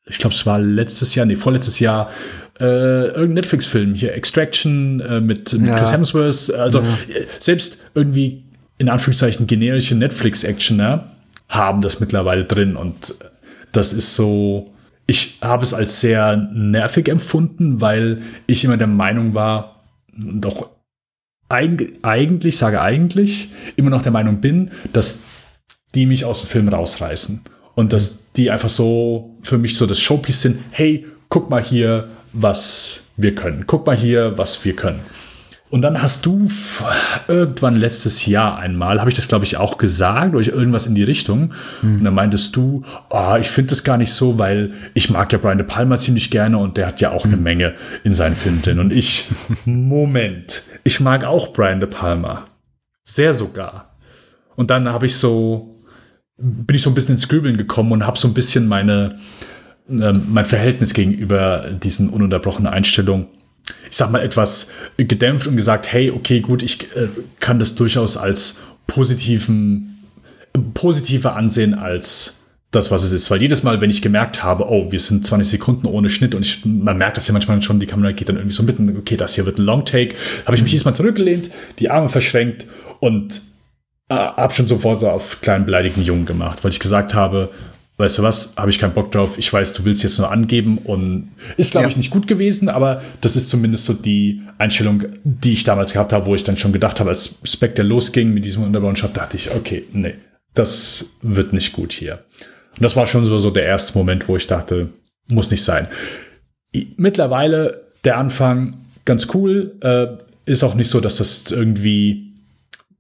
[0.06, 2.10] ich glaube, es war letztes Jahr, nee, vorletztes Jahr,
[2.60, 5.78] äh, irgendein Netflix-Film, hier Extraction äh, mit, mit ja.
[5.78, 6.86] Chris Hemsworth, also ja.
[7.40, 8.44] selbst irgendwie
[8.78, 11.12] in Anführungszeichen generische Netflix-Actioner
[11.50, 13.16] haben das mittlerweile drin und
[13.72, 14.74] das ist so,
[15.08, 19.84] ich habe es als sehr nervig empfunden, weil ich immer der Meinung war,
[20.16, 20.70] doch
[21.50, 25.24] eigentlich, sage eigentlich, immer noch der Meinung bin, dass
[25.94, 27.44] die mich aus dem Film rausreißen.
[27.76, 30.60] Und dass die einfach so für mich so das Showpiece sind.
[30.72, 33.66] Hey, guck mal hier, was wir können.
[33.66, 35.00] Guck mal hier, was wir können.
[35.74, 36.52] Und dann hast du
[37.28, 41.02] irgendwann letztes Jahr einmal, habe ich das glaube ich auch gesagt, oder irgendwas in die
[41.02, 41.52] Richtung.
[41.82, 41.96] Mhm.
[41.96, 45.40] Und dann meintest du, oh, ich finde das gar nicht so, weil ich mag ja
[45.40, 47.34] Brian De Palma ziemlich gerne und der hat ja auch mhm.
[47.34, 48.78] eine Menge in seinen Filmen drin.
[48.78, 49.32] Und ich,
[49.66, 52.46] Moment, ich mag auch Brian De Palma.
[53.04, 53.98] Sehr sogar.
[54.56, 55.84] Und dann habe ich so,
[56.38, 59.18] bin ich so ein bisschen ins Grübeln gekommen und habe so ein bisschen meine,
[59.90, 63.26] äh, mein Verhältnis gegenüber diesen ununterbrochenen Einstellungen
[63.90, 67.08] ich sag mal, etwas gedämpft und gesagt, hey, okay, gut, ich äh,
[67.40, 70.04] kann das durchaus als positiven,
[70.74, 73.30] positiver ansehen als das, was es ist.
[73.32, 76.46] Weil jedes Mal, wenn ich gemerkt habe, oh, wir sind 20 Sekunden ohne Schnitt und
[76.46, 79.16] ich, man merkt das ja manchmal schon, die Kamera geht dann irgendwie so mitten, okay,
[79.16, 82.66] das hier wird ein Long Take, habe ich mich jedes Mal zurückgelehnt, die Arme verschränkt
[83.00, 83.42] und
[84.10, 87.52] äh, habe schon sofort auf kleinen beleidigten Jungen gemacht, weil ich gesagt habe,
[87.98, 90.80] weißt du was, habe ich keinen Bock drauf, ich weiß, du willst jetzt nur angeben
[90.80, 91.90] und ist, glaube ja.
[91.90, 96.12] ich, nicht gut gewesen, aber das ist zumindest so die Einstellung, die ich damals gehabt
[96.12, 99.52] habe, wo ich dann schon gedacht habe, als Spectre losging mit diesem Underground-Shot, dachte ich,
[99.52, 100.16] okay, nee,
[100.54, 102.24] das wird nicht gut hier.
[102.76, 104.90] Und das war schon so, so der erste Moment, wo ich dachte,
[105.32, 105.88] muss nicht sein.
[106.98, 109.76] Mittlerweile der Anfang ganz cool.
[109.82, 110.08] Äh,
[110.46, 112.34] ist auch nicht so, dass das irgendwie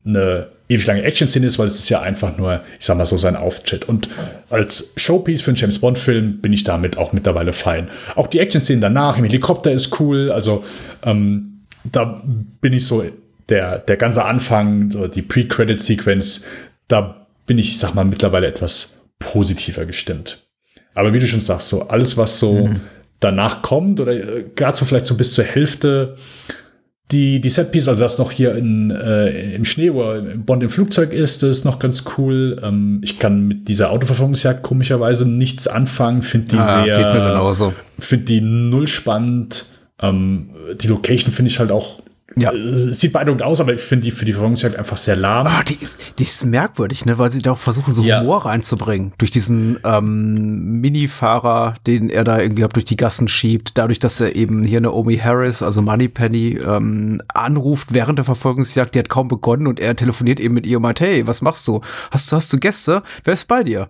[0.06, 3.17] eine ewig lange Action-Szene ist, weil es ist ja einfach nur, ich sag mal so,
[3.17, 3.86] sein Auftritt.
[3.86, 4.10] Und
[4.49, 7.89] als Showpiece für einen James Bond-Film bin ich damit auch mittlerweile fein.
[8.15, 10.32] Auch die Action-Szenen danach im Helikopter ist cool.
[10.32, 10.63] Also
[11.04, 12.23] ähm, da
[12.62, 13.04] bin ich so,
[13.49, 16.45] der, der ganze Anfang, so die Pre-Credit-Sequence,
[16.88, 20.45] da bin ich, ich sag mal, mittlerweile etwas positiver gestimmt.
[20.93, 22.82] Aber wie du schon sagst, so alles, was so mhm.
[23.19, 26.17] danach kommt oder äh, gerade so vielleicht so bis zur Hälfte,
[27.12, 30.04] die, die Setpiece, also das noch hier in, äh, im Schnee, wo
[30.38, 32.60] Bond im Flugzeug ist, das ist noch ganz cool.
[32.63, 36.86] Ähm, ich kann mit dieser Autoverfolgungsjagd komischerweise nichts anfangen, finde die ah, sehr,
[38.00, 39.66] finde die null spannend.
[40.02, 40.50] Ähm,
[40.82, 42.03] die Location finde ich halt auch
[42.36, 42.52] ja.
[42.52, 45.48] Äh, sieht beeindruckend aus, aber ich finde die für die Verfolgungsjagd einfach sehr lahm.
[45.48, 48.22] Ah, die ist, die ist merkwürdig, ne, weil sie da auch versuchen, so ja.
[48.22, 49.13] Humor reinzubringen.
[49.17, 54.36] Durch diesen ähm, Mini-Fahrer, den er da irgendwie durch die Gassen schiebt, dadurch, dass er
[54.36, 59.67] eben hier Naomi Harris, also Moneypenny, ähm, anruft während der Verfolgungsjagd, die hat kaum begonnen
[59.67, 61.82] und er telefoniert eben mit ihr und meint, hey, was machst du?
[62.12, 63.04] Hast du, hast du Gäste?
[63.24, 63.89] Wer ist bei dir?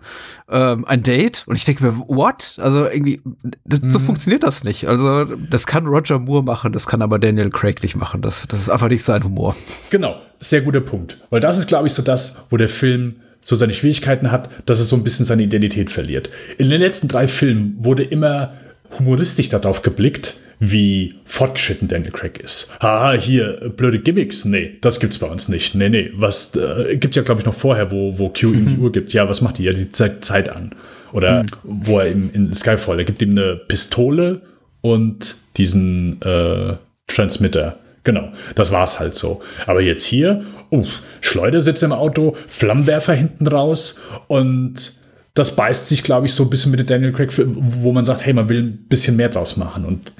[0.50, 1.44] Ähm, ein Date?
[1.48, 2.58] Und ich denke mir, what?
[2.60, 3.90] Also irgendwie, mhm.
[3.90, 4.88] so funktioniert das nicht.
[4.88, 8.22] Also, das kann Roger Moore machen, das kann aber Daniel Craig nicht machen.
[8.22, 9.56] Das das, ist einfach nicht sein Humor.
[9.90, 11.18] Genau, sehr guter Punkt.
[11.30, 14.80] Weil das ist, glaube ich, so das, wo der Film so seine Schwierigkeiten hat, dass
[14.80, 16.30] es so ein bisschen seine Identität verliert.
[16.58, 18.54] In den letzten drei Filmen wurde immer
[18.98, 22.74] humoristisch darauf geblickt, wie fortgeschritten Daniel Craig ist.
[22.80, 24.46] Haha, hier, blöde Gimmicks.
[24.46, 25.76] Nee, das gibt's bei uns nicht.
[25.76, 28.78] Nee, nee, was äh, gibt's ja, glaube ich, noch vorher, wo, wo Q ihm die
[28.80, 29.12] Uhr gibt.
[29.14, 29.64] Ja, was macht die?
[29.64, 30.72] Ja, die zeigt Zeit an.
[31.12, 31.48] Oder mhm.
[31.64, 34.42] wo er in, in Skyfall, er gibt ihm eine Pistole
[34.82, 36.76] und diesen äh,
[37.08, 37.78] Transmitter.
[38.04, 39.42] Genau, das war's halt so.
[39.66, 44.94] Aber jetzt hier, uff, Schleudersitz im Auto, Flammenwerfer hinten raus und
[45.34, 48.34] das beißt sich, glaube ich, so ein bisschen mit Daniel Craig, wo man sagt, hey,
[48.34, 49.86] man will ein bisschen mehr draus machen.
[49.86, 50.12] Und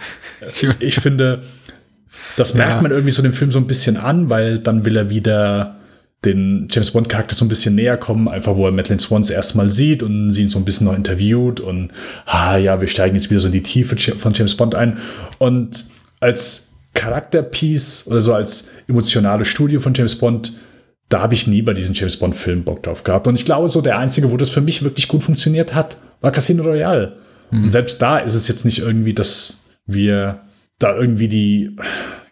[0.80, 1.44] ich finde,
[2.36, 2.82] das merkt ja.
[2.82, 5.76] man irgendwie so dem Film so ein bisschen an, weil dann will er wieder
[6.26, 9.70] den James Bond Charakter so ein bisschen näher kommen, einfach wo er Madeline Swans erstmal
[9.70, 11.92] sieht und sie ihn so ein bisschen noch interviewt und
[12.26, 15.00] ah ja, wir steigen jetzt wieder so in die Tiefe von James Bond ein
[15.38, 15.86] und
[16.22, 20.54] als Charakterpiece oder so als emotionale Studie von James Bond,
[21.10, 23.28] da habe ich nie bei diesen James Bond-Filmen Bock drauf gehabt.
[23.28, 26.32] Und ich glaube, so der einzige, wo das für mich wirklich gut funktioniert hat, war
[26.32, 27.18] Casino Royale.
[27.52, 27.64] Mhm.
[27.64, 30.40] Und selbst da ist es jetzt nicht irgendwie, dass wir
[30.80, 31.76] da irgendwie die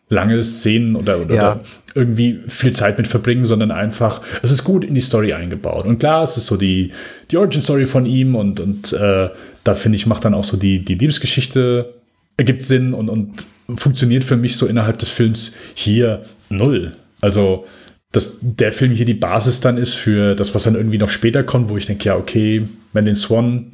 [0.09, 1.59] lange Szenen oder, oder, ja.
[1.95, 5.85] irgendwie viel Zeit mit verbringen, sondern einfach, es ist gut in die Story eingebaut.
[5.85, 6.91] Und klar, es ist so die,
[7.31, 9.29] die Origin-Story von ihm und, und äh,
[9.63, 11.93] da finde ich, macht dann auch so die, die Liebesgeschichte
[12.37, 16.95] ergibt Sinn und, und funktioniert für mich so innerhalb des Films hier null.
[17.21, 17.65] Also,
[18.11, 21.43] dass der Film hier die Basis dann ist für das, was dann irgendwie noch später
[21.43, 23.71] kommt, wo ich denke, ja, okay, wenn den Swan,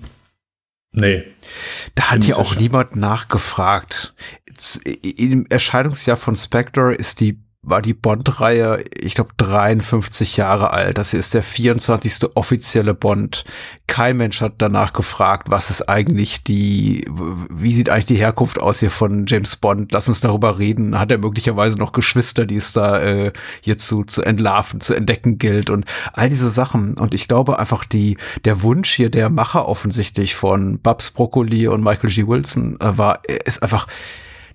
[0.92, 1.24] nee.
[1.96, 4.14] Da hat ja auch niemand nachgefragt.
[5.18, 10.98] Im Erscheinungsjahr von Spectre ist die war die Bond-Reihe, ich glaube, 53 Jahre alt.
[10.98, 12.30] Das ist der 24.
[12.36, 13.44] offizielle Bond.
[13.88, 17.06] Kein Mensch hat danach gefragt, was ist eigentlich die,
[17.50, 19.92] wie sieht eigentlich die Herkunft aus hier von James Bond?
[19.92, 20.98] Lass uns darüber reden.
[20.98, 25.38] Hat er möglicherweise noch Geschwister, die es da äh, hier zu, zu entlarven, zu entdecken
[25.38, 26.94] gilt und all diese Sachen.
[26.94, 31.84] Und ich glaube einfach die, der Wunsch hier der Macher offensichtlich von Babs Broccoli und
[31.84, 32.28] Michael G.
[32.28, 33.88] Wilson äh, war, ist einfach,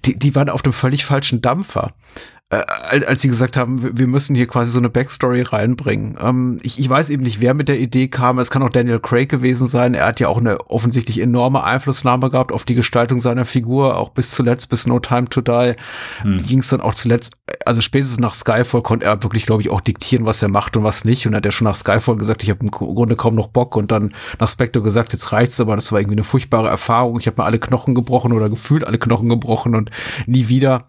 [0.07, 1.92] die, die waren auf dem völlig falschen Dampfer
[2.41, 6.19] äh, als sie gesagt haben, wir müssen hier quasi so eine Backstory reinbringen.
[6.21, 8.38] Ähm, ich, ich weiß eben nicht, wer mit der Idee kam.
[8.38, 9.95] Es kann auch Daniel Craig gewesen sein.
[9.95, 14.11] Er hat ja auch eine offensichtlich enorme Einflussnahme gehabt auf die Gestaltung seiner Figur, auch
[14.11, 15.73] bis zuletzt, bis No Time to Die.
[16.21, 16.43] Hm.
[16.47, 19.81] Ging es dann auch zuletzt, also spätestens nach Skyfall konnte er wirklich, glaube ich, auch
[19.81, 21.27] diktieren, was er macht und was nicht.
[21.27, 23.77] Und er hat ja schon nach Skyfall gesagt, ich habe im Grunde kaum noch Bock.
[23.77, 27.19] Und dann nach Spectre gesagt, jetzt reicht's, aber das war irgendwie eine furchtbare Erfahrung.
[27.19, 29.91] Ich habe mir alle Knochen gebrochen oder gefühlt alle Knochen gebrochen und
[30.27, 30.88] nie wieder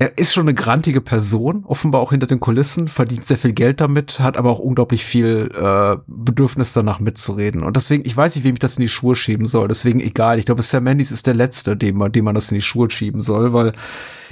[0.00, 3.80] er ist schon eine grantige Person, offenbar auch hinter den Kulissen, verdient sehr viel Geld
[3.80, 7.64] damit, hat aber auch unglaublich viel äh, Bedürfnis danach mitzureden.
[7.64, 9.66] Und deswegen, ich weiß nicht, wem ich das in die Schuhe schieben soll.
[9.66, 10.38] Deswegen egal.
[10.38, 12.88] Ich glaube, Sam Mendes ist der Letzte, dem man, dem man das in die Schuhe
[12.88, 13.72] schieben soll, weil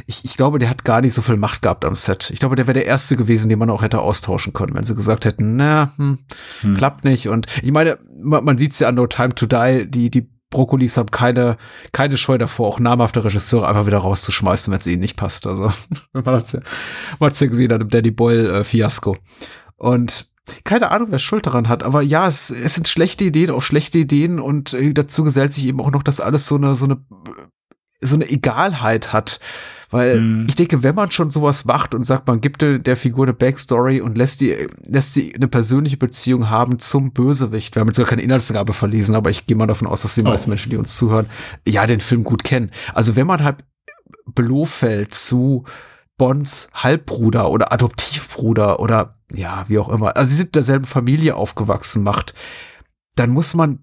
[0.07, 2.31] ich, ich glaube, der hat gar nicht so viel Macht gehabt am Set.
[2.31, 4.95] Ich glaube, der wäre der Erste gewesen, den man auch hätte austauschen können, wenn sie
[4.95, 6.19] gesagt hätten, na, hm,
[6.61, 6.77] hm.
[6.77, 7.29] klappt nicht.
[7.29, 10.36] Und ich meine, man, man sieht es ja an No Time to Die, die, die
[10.57, 11.59] Brokkolis haben keine,
[11.92, 15.47] keine Scheu davor, auch namhafte Regisseure einfach wieder rauszuschmeißen, wenn es ihnen nicht passt.
[15.47, 15.71] Also,
[16.12, 16.61] man hat's ja,
[17.19, 19.14] man hat's ja gesehen an dem Danny Boyle-Fiasko.
[19.14, 19.19] Äh,
[19.77, 20.31] und
[20.64, 23.99] keine Ahnung, wer Schuld daran hat, aber ja, es, es sind schlechte Ideen auf schlechte
[23.99, 26.99] Ideen und äh, dazu gesellt sich eben auch noch, dass alles so eine, so eine
[28.01, 29.41] so eine Egalheit hat.
[29.91, 30.47] Weil mhm.
[30.49, 34.01] ich denke, wenn man schon sowas macht und sagt, man gibt der Figur eine Backstory
[34.01, 37.75] und lässt die, lässt sie eine persönliche Beziehung haben zum Bösewicht.
[37.75, 40.23] Wir haben jetzt sogar keine Inhaltsangabe verlesen, aber ich gehe mal davon aus, dass die
[40.23, 40.25] oh.
[40.25, 41.27] meisten Menschen, die uns zuhören,
[41.67, 42.73] ja, den Film gut kennen.
[42.95, 43.59] Also wenn man halt
[44.27, 45.65] Blofeld zu
[46.19, 52.03] Bonds Halbbruder oder Adoptivbruder oder ja, wie auch immer, also sie sind derselben Familie aufgewachsen
[52.03, 52.35] macht,
[53.15, 53.81] dann muss man,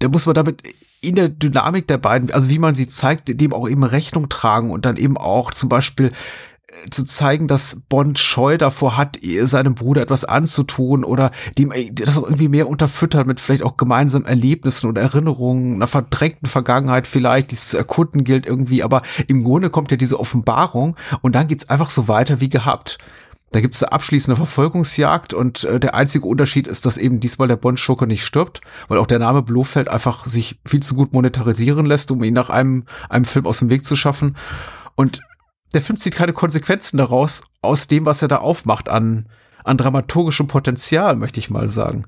[0.00, 0.62] da muss man damit
[1.06, 4.70] in der Dynamik der beiden, also wie man sie zeigt, dem auch eben Rechnung tragen
[4.70, 9.76] und dann eben auch zum Beispiel äh, zu zeigen, dass Bond Scheu davor hat, seinem
[9.76, 14.88] Bruder etwas anzutun oder dem äh, das irgendwie mehr unterfüttert mit vielleicht auch gemeinsamen Erlebnissen
[14.88, 19.70] oder Erinnerungen, einer verdrängten Vergangenheit vielleicht, die es zu erkunden gilt irgendwie, aber im Grunde
[19.70, 22.98] kommt ja diese Offenbarung und dann geht's einfach so weiter wie gehabt.
[23.56, 27.48] Da gibt es eine abschließende Verfolgungsjagd und äh, der einzige Unterschied ist, dass eben diesmal
[27.48, 31.86] der Bond-Schurke nicht stirbt, weil auch der Name Blofeld einfach sich viel zu gut monetarisieren
[31.86, 34.36] lässt, um ihn nach einem, einem Film aus dem Weg zu schaffen.
[34.94, 35.22] Und
[35.72, 39.26] der Film zieht keine Konsequenzen daraus, aus dem, was er da aufmacht an
[39.66, 42.04] an dramaturgischem Potenzial, möchte ich mal sagen.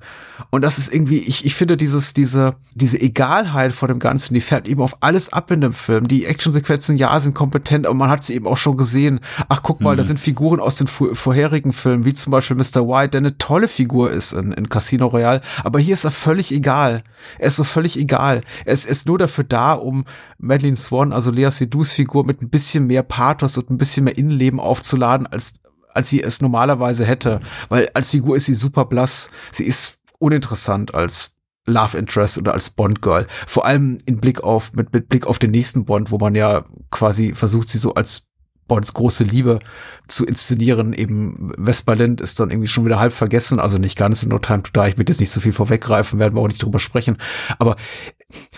[0.51, 4.41] Und das ist irgendwie, ich, ich finde dieses, diese, diese Egalheit vor dem Ganzen, die
[4.41, 6.07] fährt eben auf alles ab in dem Film.
[6.07, 9.19] Die Actionsequenzen, ja, sind kompetent, aber man hat sie eben auch schon gesehen.
[9.49, 9.97] Ach, guck mal, mhm.
[9.99, 12.87] da sind Figuren aus den vorherigen Filmen, wie zum Beispiel Mr.
[12.87, 15.41] White, der eine tolle Figur ist in, in Casino Royale.
[15.65, 17.03] Aber hier ist er völlig egal.
[17.39, 18.43] Er ist so völlig egal.
[18.65, 20.05] Er ist, er ist nur dafür da, um
[20.39, 24.17] Madeline Swan, also Lea Seydoux Figur, mit ein bisschen mehr Pathos und ein bisschen mehr
[24.17, 25.55] Innenleben aufzuladen, als
[25.99, 27.41] als sie es normalerweise hätte.
[27.69, 29.31] Weil als Figur ist sie super blass.
[29.51, 31.35] Sie ist uninteressant als
[31.67, 33.27] Love Interest oder als Bond Girl.
[33.49, 36.65] Vor allem in Blick auf, mit, mit Blick auf den nächsten Bond, wo man ja
[36.91, 38.29] quasi versucht, sie so als
[38.69, 39.59] Bonds große Liebe
[40.07, 40.93] zu inszenieren.
[40.93, 44.63] Eben Westberlin ist dann irgendwie schon wieder halb vergessen, also nicht ganz in No Time
[44.63, 44.91] to Die.
[44.91, 47.17] Ich will jetzt nicht so viel vorweggreifen, werden wir auch nicht drüber sprechen.
[47.59, 47.75] Aber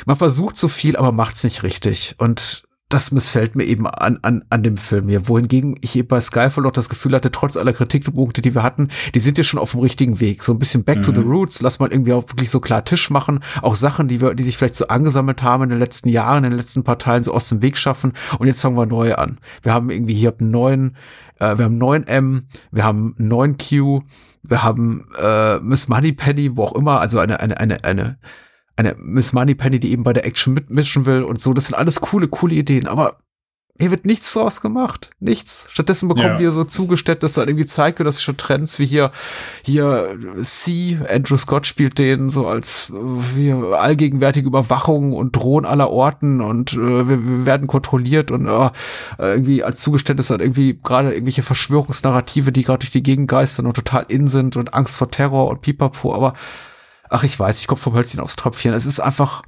[0.05, 2.16] man versucht so viel, aber macht's nicht richtig.
[2.18, 5.29] Und das missfällt mir eben an, an, an dem Film hier.
[5.29, 8.88] Wohingegen ich eben bei Skyfall noch das Gefühl hatte, trotz aller Kritikpunkte, die wir hatten,
[9.14, 10.42] die sind ja schon auf dem richtigen Weg.
[10.42, 11.03] So ein bisschen back mhm.
[11.03, 11.31] to the mhm.
[11.31, 13.40] roots, lass mal irgendwie auch wirklich so klar Tisch machen.
[13.62, 16.50] Auch Sachen, die wir, die sich vielleicht so angesammelt haben in den letzten Jahren, in
[16.50, 18.12] den letzten paar Teilen so aus dem Weg schaffen.
[18.38, 19.38] Und jetzt fangen wir neu an.
[19.62, 20.96] Wir haben irgendwie hier einen neuen,
[21.38, 24.03] äh, wir haben neuen M, wir haben neuen Q,
[24.42, 28.18] wir haben äh, Miss Moneypenny, wo auch immer, also eine, eine, eine, eine,
[28.80, 31.52] eine Miss Moneypenny, die eben bei der Action mitmischen will und so.
[31.52, 33.18] Das sind alles coole, coole Ideen, aber
[33.78, 35.08] hier wird nichts draus gemacht.
[35.20, 35.66] Nichts.
[35.70, 36.38] Stattdessen bekommen ja.
[36.38, 39.10] wir so zugestellt, dass da irgendwie zeitgenössische Trends wie hier,
[39.64, 42.92] hier C, Andrew Scott spielt den so als
[43.34, 48.70] wie allgegenwärtige Überwachung und Drohen aller Orten und äh, wir, wir, werden kontrolliert und äh,
[49.18, 53.74] irgendwie als Zugeständnis hat irgendwie gerade irgendwelche Verschwörungsnarrative, die gerade durch die Gegend geistern und
[53.74, 56.34] total in sind und Angst vor Terror und Pipapo, aber
[57.11, 58.73] ach, ich weiß, ich komme vom Hölzchen aufs Tröpfchen.
[58.73, 59.42] Es ist einfach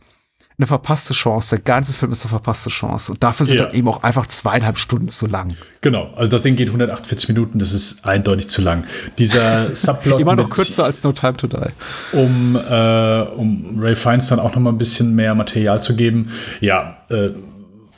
[0.59, 1.57] eine verpasste Chance.
[1.57, 3.12] Der ganze Film ist eine verpasste Chance.
[3.12, 3.66] Und dafür sind ja.
[3.66, 5.57] dann eben auch einfach zweieinhalb Stunden zu lang.
[5.81, 6.11] Genau.
[6.14, 7.59] Also das Ding geht 148 Minuten.
[7.59, 8.85] Das ist eindeutig zu lang.
[9.18, 10.20] Dieser Subplot.
[10.20, 11.57] Immer noch kürzer als No Time to Die.
[12.12, 16.31] Um, äh, um Ray Fiennes dann auch noch mal ein bisschen mehr Material zu geben.
[16.61, 17.31] Ja, äh,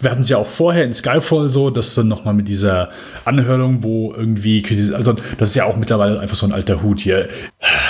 [0.05, 2.91] wir hatten es ja auch vorher in Skyfall so, dass dann nochmal mit dieser
[3.25, 4.63] Anhörung, wo irgendwie,
[4.95, 7.29] also das ist ja auch mittlerweile einfach so ein alter Hut hier.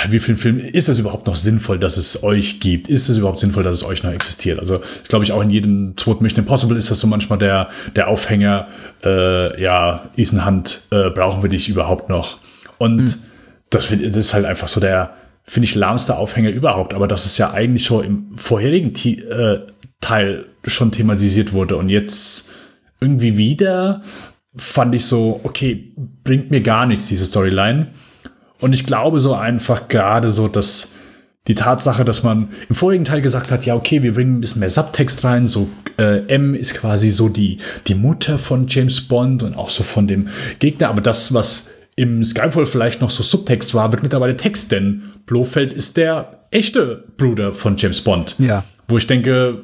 [0.09, 2.87] Wie vielen Filmen ist es überhaupt noch sinnvoll, dass es euch gibt?
[2.87, 4.59] Ist es überhaupt sinnvoll, dass es euch noch existiert?
[4.59, 7.69] Also, ich glaube ich, auch in jedem zweiten Mission Impossible ist das so manchmal der,
[7.95, 8.67] der Aufhänger,
[9.03, 12.39] äh, ja, Ethan Hunt, äh, brauchen wir dich überhaupt noch?
[12.77, 13.13] Und mhm.
[13.69, 15.11] das, das ist halt einfach so der,
[15.43, 16.93] finde ich, lahmste Aufhänger überhaupt.
[16.93, 19.59] Aber das ist ja eigentlich so im vorherigen äh,
[20.05, 22.51] Teil schon thematisiert wurde und jetzt
[23.01, 24.03] irgendwie wieder
[24.55, 25.91] fand ich so, okay,
[26.23, 27.87] bringt mir gar nichts, diese Storyline.
[28.61, 30.93] Und ich glaube so einfach gerade so, dass
[31.47, 34.59] die Tatsache, dass man im vorigen Teil gesagt hat, ja, okay, wir bringen ein bisschen
[34.59, 39.43] mehr Subtext rein, so äh, M ist quasi so die, die Mutter von James Bond
[39.43, 43.73] und auch so von dem Gegner, aber das, was im Skyfall vielleicht noch so Subtext
[43.73, 48.35] war, wird mittlerweile Text, denn Blofeld ist der echte Bruder von James Bond.
[48.37, 48.63] Ja.
[48.87, 49.63] Wo ich denke,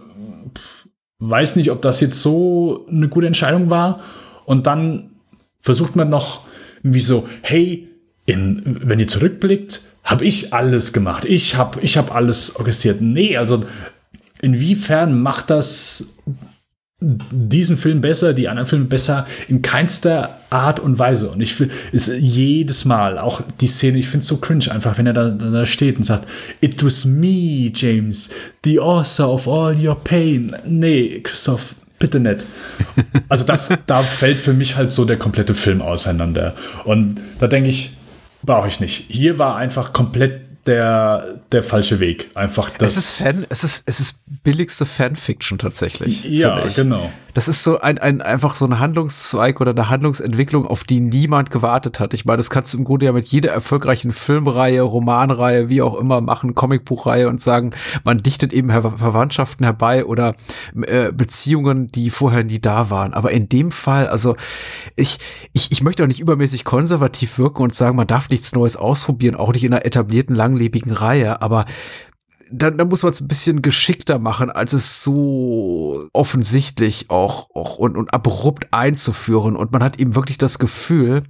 [1.19, 4.01] weiß nicht, ob das jetzt so eine gute Entscheidung war.
[4.45, 5.11] Und dann
[5.59, 6.45] versucht man noch
[6.83, 7.87] wie so, hey,
[8.25, 11.25] in, wenn ihr zurückblickt, habe ich alles gemacht.
[11.25, 13.01] Ich habe ich hab alles orchestriert.
[13.01, 13.63] Nee, also
[14.41, 16.15] inwiefern macht das
[17.01, 21.31] diesen Film besser, die anderen Filme besser, in keinster Art und Weise.
[21.31, 25.07] Und ich finde jedes Mal, auch die Szene, ich finde es so cringe einfach, wenn
[25.07, 26.27] er da, da steht und sagt,
[26.61, 28.29] It was me, James,
[28.63, 30.55] the author of all your pain.
[30.63, 32.45] Nee, Christoph, bitte nicht.
[33.29, 36.53] Also das, da fällt für mich halt so der komplette Film auseinander.
[36.85, 37.97] Und da denke ich,
[38.43, 39.05] brauche ich nicht.
[39.07, 42.29] Hier war einfach komplett der, der falsche Weg.
[42.35, 42.97] Einfach das.
[42.97, 46.23] Es ist Fan, es ist, es ist billigste Fanfiction tatsächlich.
[46.23, 47.11] Ja, genau.
[47.33, 51.51] Das ist so ein, ein einfach so ein Handlungszweig oder eine Handlungsentwicklung, auf die niemand
[51.51, 52.13] gewartet hat.
[52.13, 55.97] Ich meine, das kannst du im Grunde ja mit jeder erfolgreichen Filmreihe, Romanreihe, wie auch
[55.97, 57.71] immer machen, Comicbuchreihe und sagen,
[58.03, 60.35] man dichtet eben Ver Verwandtschaften herbei oder
[60.85, 63.13] äh, Beziehungen, die vorher nie da waren.
[63.13, 64.35] Aber in dem Fall, also
[64.95, 65.19] ich,
[65.53, 69.35] ich, ich möchte auch nicht übermäßig konservativ wirken und sagen, man darf nichts Neues ausprobieren,
[69.35, 71.65] auch nicht in einer etablierten, langlebigen Reihe, aber
[72.51, 77.77] dann, dann muss man es ein bisschen geschickter machen, als es so offensichtlich auch, auch
[77.77, 79.55] und, und abrupt einzuführen.
[79.55, 81.23] Und man hat eben wirklich das Gefühl,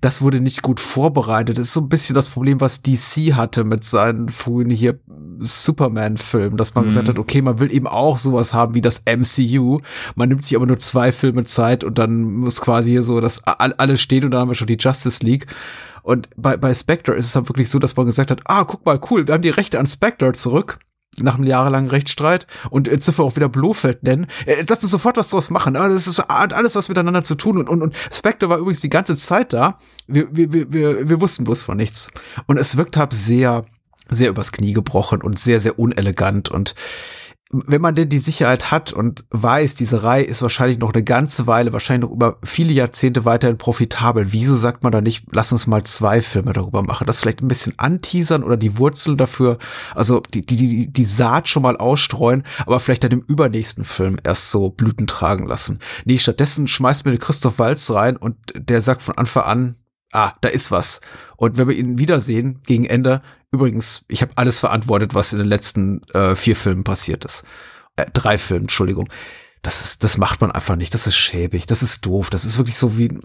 [0.00, 1.58] das wurde nicht gut vorbereitet.
[1.58, 4.98] Das ist so ein bisschen das Problem, was DC hatte mit seinen frühen hier
[5.38, 6.88] Superman-Filmen, dass man mhm.
[6.88, 9.80] gesagt hat, okay, man will eben auch sowas haben wie das MCU.
[10.14, 13.42] Man nimmt sich aber nur zwei Filme Zeit und dann muss quasi hier so das
[13.44, 15.46] alles stehen und dann haben wir schon die Justice League.
[16.06, 18.86] Und bei, bei Spectre ist es halt wirklich so, dass man gesagt hat, ah, guck
[18.86, 20.78] mal, cool, wir haben die Rechte an Spectre zurück
[21.18, 24.28] nach einem jahrelangen Rechtsstreit und dürfen wir auch wieder Blofeld nennen.
[24.44, 25.74] Äh, lass uns sofort was draus machen.
[25.74, 27.58] Das ist alles was miteinander zu tun.
[27.58, 29.78] Und, und, und Spectre war übrigens die ganze Zeit da.
[30.06, 32.12] Wir, wir, wir, wir wussten bloß von nichts.
[32.46, 33.64] Und es wirkt halt sehr,
[34.08, 36.50] sehr übers Knie gebrochen und sehr, sehr unelegant.
[36.50, 36.76] Und
[37.66, 41.46] wenn man denn die Sicherheit hat und weiß, diese Reihe ist wahrscheinlich noch eine ganze
[41.46, 45.66] Weile, wahrscheinlich noch über viele Jahrzehnte weiterhin profitabel, wieso sagt man da nicht, lass uns
[45.66, 47.06] mal zwei Filme darüber machen?
[47.06, 49.58] Das vielleicht ein bisschen anteasern oder die Wurzel dafür,
[49.94, 54.50] also die, die, die Saat schon mal ausstreuen, aber vielleicht dann im übernächsten Film erst
[54.50, 55.80] so Blüten tragen lassen.
[56.04, 59.76] Nee, stattdessen schmeißt mir Christoph Walz rein und der sagt von Anfang an,
[60.12, 61.00] ah, da ist was.
[61.36, 65.48] Und wenn wir ihn wiedersehen gegen Ende, übrigens, ich habe alles verantwortet, was in den
[65.48, 67.44] letzten äh, vier Filmen passiert ist.
[67.96, 69.08] Äh, drei Filmen, Entschuldigung.
[69.62, 70.94] Das ist, das macht man einfach nicht.
[70.94, 71.66] Das ist schäbig.
[71.66, 72.30] Das ist doof.
[72.30, 73.18] Das ist wirklich so wie,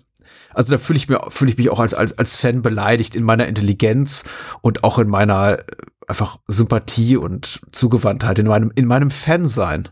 [0.53, 3.47] also da fühle ich mir, ich mich auch als, als, als Fan beleidigt in meiner
[3.47, 4.23] Intelligenz
[4.61, 5.63] und auch in meiner äh,
[6.07, 9.89] einfach Sympathie und Zugewandtheit in meinem, in meinem Fansein.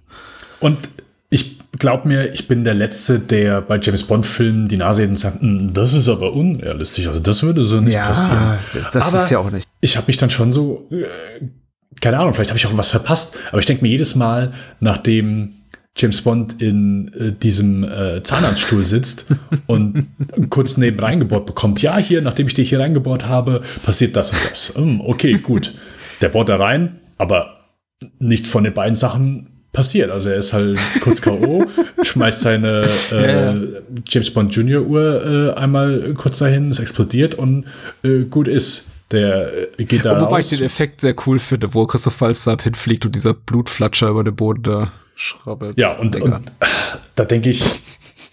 [0.60, 0.90] Und
[1.30, 5.18] ich glaub mir, ich bin der Letzte, der bei James Bond-Filmen die Nase hebt und
[5.18, 7.08] sagt, hm, das ist aber unrealistisch.
[7.08, 8.60] Also das würde so nicht ja, passieren.
[8.74, 9.68] Das, das aber ist ja auch nicht.
[9.82, 11.06] Ich habe mich dann schon so, äh,
[12.02, 13.36] keine Ahnung, vielleicht habe ich auch was verpasst.
[13.50, 15.54] Aber ich denke mir jedes Mal, nachdem
[15.98, 19.26] James Bond in äh, diesem äh, Zahnarztstuhl sitzt
[19.68, 20.08] und
[20.50, 24.40] kurz neben reingebohrt bekommt, ja, hier, nachdem ich dich hier reingebohrt habe, passiert das und
[24.50, 24.74] das.
[24.76, 25.74] Hm, okay, gut.
[26.22, 27.60] Der bohrt da rein, aber
[28.20, 30.12] nicht von den beiden Sachen passiert.
[30.12, 31.66] Also er ist halt kurz K.O.,
[32.04, 37.66] schmeißt seine äh, James Bond Junior Uhr äh, einmal kurz dahin, es explodiert und
[38.04, 38.92] äh, gut ist.
[39.12, 40.52] Der äh, geht da Wobei raus.
[40.52, 44.36] ich den Effekt sehr cool finde, wo Christoph Walsab hinfliegt und dieser Blutflatscher über den
[44.36, 45.78] Boden da schrabbelt.
[45.78, 46.52] Ja, und, und
[47.16, 47.64] da denke ich,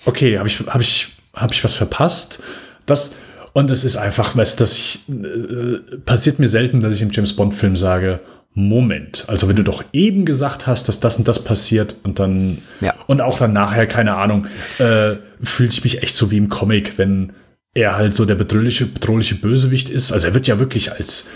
[0.05, 2.41] okay, habe ich, hab ich, hab ich was verpasst?
[2.85, 3.15] Das,
[3.53, 7.11] und es ist einfach, weißt du, dass ich, äh, passiert mir selten, dass ich im
[7.11, 8.21] James Bond Film sage,
[8.59, 9.27] Moment.
[9.29, 12.95] Also wenn du doch eben gesagt hast, dass das und das passiert und dann ja.
[13.07, 14.47] und auch dann nachher, keine Ahnung,
[14.79, 17.35] äh, fühlt ich mich echt so wie im Comic, wenn
[17.75, 20.11] er halt so der bedrohliche, bedrohliche Bösewicht ist.
[20.11, 21.29] Also er wird ja wirklich als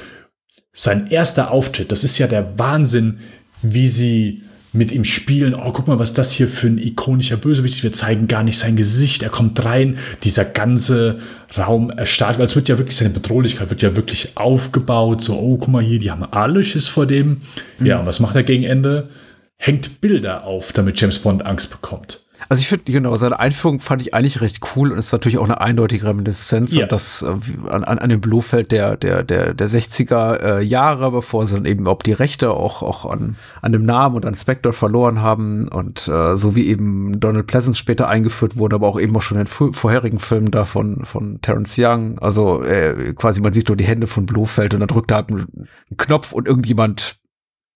[0.72, 3.18] sein erster Auftritt, das ist ja der Wahnsinn,
[3.60, 4.42] wie sie
[4.72, 5.54] mit ihm spielen.
[5.54, 7.82] Oh, guck mal, was das hier für ein ikonischer Bösewicht ist.
[7.82, 9.22] Wir zeigen gar nicht sein Gesicht.
[9.22, 9.98] Er kommt rein.
[10.22, 11.18] Dieser ganze
[11.56, 12.38] Raum erstarrt.
[12.38, 15.22] Weil es wird ja wirklich, seine Bedrohlichkeit wird ja wirklich aufgebaut.
[15.22, 17.42] So, oh, guck mal hier, die haben alle Schiss vor dem.
[17.78, 17.86] Mhm.
[17.86, 19.08] Ja, und was macht er gegen Ende?
[19.56, 22.24] Hängt Bilder auf, damit James Bond Angst bekommt.
[22.48, 25.44] Also ich finde, genau, seine Einführung fand ich eigentlich recht cool und ist natürlich auch
[25.44, 26.86] eine eindeutige Reminiszenz ja.
[26.86, 27.28] das äh,
[27.68, 31.66] an, an, an dem Blofeld der, der, der, der 60er äh, Jahre, bevor sie dann
[31.66, 35.68] eben auch die Rechte auch, auch an, an dem Namen und an Spectre verloren haben
[35.68, 39.38] und äh, so wie eben Donald Pleasance später eingeführt wurde, aber auch eben auch schon
[39.38, 42.18] in vorherigen Filmen da von, von Terence Young.
[42.18, 45.30] Also äh, quasi man sieht nur die Hände von Blofeld und dann drückt er halt
[45.30, 47.19] einen Knopf und irgendjemand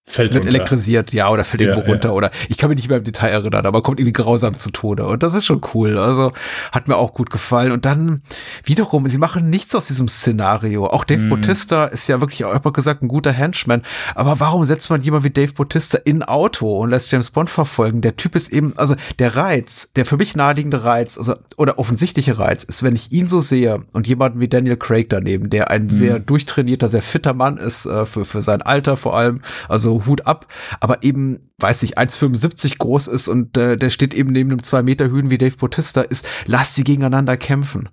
[0.06, 0.56] Fällt wird runter.
[0.56, 2.08] elektrisiert, ja, oder fällt ja, irgendwo runter.
[2.08, 2.14] Ja.
[2.14, 5.06] Oder ich kann mich nicht mehr im Detail erinnern, aber kommt irgendwie grausam zu Tode.
[5.06, 5.96] Und das ist schon cool.
[5.98, 6.30] Also
[6.72, 7.72] hat mir auch gut gefallen.
[7.72, 8.20] Und dann
[8.64, 10.86] wiederum, sie machen nichts aus diesem Szenario.
[10.86, 11.30] Auch Dave mm.
[11.30, 13.82] Bautista ist ja wirklich, auch gesagt, ein guter Henchman.
[14.14, 18.02] Aber warum setzt man jemand wie Dave Bautista in Auto und lässt James Bond verfolgen?
[18.02, 22.38] Der Typ ist eben, also der Reiz, der für mich naheliegende Reiz, also, oder offensichtliche
[22.38, 25.86] Reiz, ist, wenn ich ihn so sehe und jemanden wie Daniel Craig daneben, der ein
[25.86, 25.90] mm.
[25.90, 29.40] sehr durchtrainierter, sehr fitter Mann ist, äh, für, für sein Alter vor allem.
[29.66, 34.32] Also Hut ab, aber eben, weiß ich, 1,75 groß ist und äh, der steht eben
[34.32, 37.88] neben einem 2 Meter Hühn wie Dave Bautista ist, lass sie gegeneinander kämpfen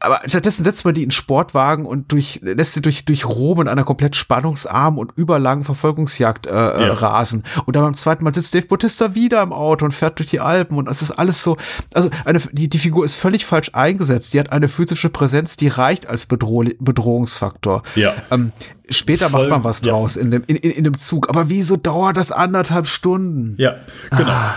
[0.00, 3.68] aber stattdessen setzt man die in Sportwagen und durch, lässt sie durch, durch Rom in
[3.68, 6.94] einer komplett spannungsarmen und überlangen Verfolgungsjagd äh, äh, ja.
[6.94, 7.42] rasen.
[7.66, 10.40] Und dann beim zweiten Mal sitzt Dave Bautista wieder im Auto und fährt durch die
[10.40, 11.58] Alpen und es ist alles so,
[11.92, 14.32] also eine, die, die Figur ist völlig falsch eingesetzt.
[14.32, 17.82] Die hat eine physische Präsenz, die reicht als Bedroh Bedrohungsfaktor.
[17.96, 18.14] Ja.
[18.30, 18.52] Ähm,
[18.88, 20.22] später Voll, macht man was draus ja.
[20.22, 21.28] in, dem, in, in, in dem Zug.
[21.28, 23.56] Aber wieso dauert das anderthalb Stunden?
[23.58, 23.76] Ja,
[24.10, 24.30] genau.
[24.30, 24.56] Ah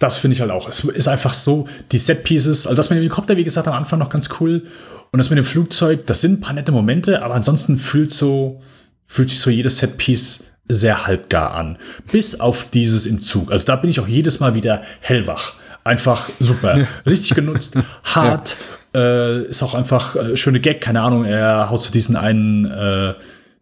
[0.00, 0.68] das finde ich halt auch.
[0.68, 3.98] Es ist einfach so, die Set-Pieces, also das mit dem Helikopter, wie gesagt, am Anfang
[3.98, 4.64] noch ganz cool.
[5.12, 8.62] Und das mit dem Flugzeug, das sind ein paar nette Momente, aber ansonsten fühlt so,
[9.06, 11.78] fühlt sich so jedes Set-Piece sehr halbgar an.
[12.10, 13.52] Bis auf dieses im Zug.
[13.52, 15.54] Also da bin ich auch jedes Mal wieder hellwach.
[15.84, 16.86] Einfach super.
[17.06, 17.74] Richtig genutzt,
[18.04, 18.56] hart.
[18.94, 23.14] Äh, ist auch einfach äh, schöne Gag, keine Ahnung, er haut so diesen einen, äh,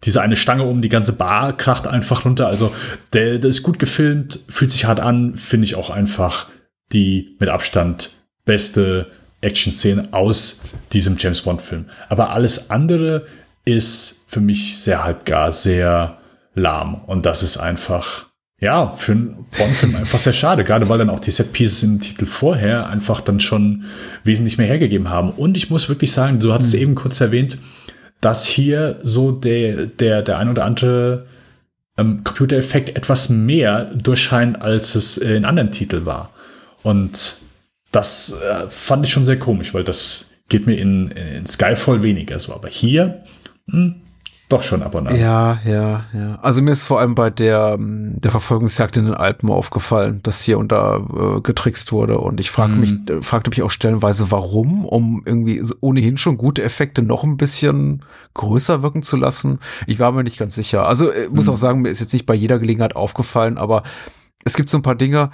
[0.05, 2.46] diese eine Stange um, die ganze Bar kracht einfach runter.
[2.46, 2.72] Also
[3.12, 6.49] der, der ist gut gefilmt, fühlt sich hart an, finde ich auch einfach
[6.92, 8.11] die mit Abstand
[8.44, 11.86] beste Action-Szene aus diesem James Bond-Film.
[12.09, 13.26] Aber alles andere
[13.64, 16.18] ist für mich sehr halbgar, sehr
[16.55, 17.03] lahm.
[17.07, 18.26] Und das ist einfach,
[18.61, 22.26] ja, für einen Bond-Film einfach sehr schade, gerade weil dann auch die Set-Pieces im Titel
[22.26, 23.84] vorher einfach dann schon
[24.24, 25.30] wesentlich mehr hergegeben haben.
[25.30, 26.80] Und ich muss wirklich sagen, du hattest mhm.
[26.80, 27.59] eben kurz erwähnt,
[28.21, 31.27] dass hier so der, der, der ein oder andere
[31.97, 36.33] ähm, Computereffekt etwas mehr durchscheint, als es in anderen Titeln war.
[36.83, 37.37] Und
[37.93, 42.39] das äh, fand ich schon sehr komisch, weil das geht mir in, in Skyfall weniger
[42.39, 42.53] so.
[42.53, 43.25] Aber hier,
[43.66, 43.95] mh, hm,
[44.49, 45.18] doch schon ab und an.
[45.18, 46.38] Ja, ja, ja.
[46.40, 50.42] Also mir ist vor allem bei der, ähm, der Verfolgungsjagd in den Alpen aufgefallen, dass
[50.42, 52.18] hier unter äh, getrickst wurde.
[52.18, 53.22] Und ich frage mich, mhm.
[53.22, 58.82] fragte mich auch stellenweise, warum, um irgendwie ohnehin schon gute Effekte noch ein bisschen größer
[58.82, 59.59] wirken zu lassen.
[59.86, 60.86] Ich war mir nicht ganz sicher.
[60.86, 61.53] Also ich muss mhm.
[61.53, 63.82] auch sagen, mir ist jetzt nicht bei jeder Gelegenheit aufgefallen, aber
[64.44, 65.30] es gibt so ein paar Dinge,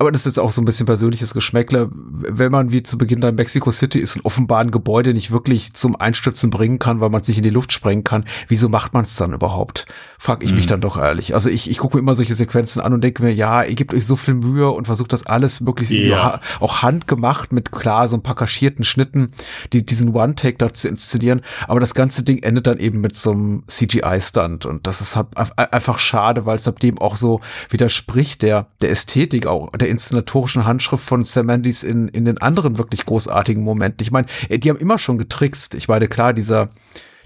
[0.00, 1.90] aber das ist jetzt auch so ein bisschen persönliches Geschmäckle.
[1.92, 5.30] Wenn man wie zu Beginn da in Mexico City ist und offenbar ein Gebäude nicht
[5.30, 8.70] wirklich zum Einstürzen bringen kann, weil man es nicht in die Luft sprengen kann, wieso
[8.70, 9.84] macht man es dann überhaupt?
[10.18, 10.56] Frag ich mhm.
[10.56, 11.34] mich dann doch ehrlich.
[11.34, 13.92] Also ich, ich gucke mir immer solche Sequenzen an und denke mir, ja, ihr gebt
[13.92, 16.40] euch so viel Mühe und versucht das alles möglichst ja.
[16.60, 19.34] auch handgemacht mit klar so ein paar kaschierten Schnitten,
[19.74, 21.42] die diesen One-Take da zu inszenieren.
[21.68, 25.26] Aber das ganze Ding endet dann eben mit so einem CGI-Stunt und das ist halt
[25.36, 30.64] einfach schade, weil es ab dem auch so widerspricht der, der Ästhetik auch, der inszenatorischen
[30.64, 34.02] Handschrift von Sam Mendes in, in den anderen wirklich großartigen Momenten.
[34.02, 35.74] Ich meine, äh, die haben immer schon getrickst.
[35.74, 36.70] Ich meine, klar, dieser,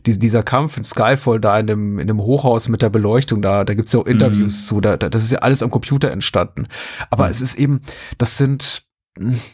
[0.07, 3.65] dieser, dieser Kampf in Skyfall da in dem, in dem Hochhaus mit der Beleuchtung, da,
[3.65, 4.67] da gibt's ja auch Interviews mhm.
[4.67, 6.67] zu, da, das ist ja alles am Computer entstanden.
[7.11, 7.31] Aber mhm.
[7.31, 7.81] es ist eben,
[8.19, 8.85] das sind.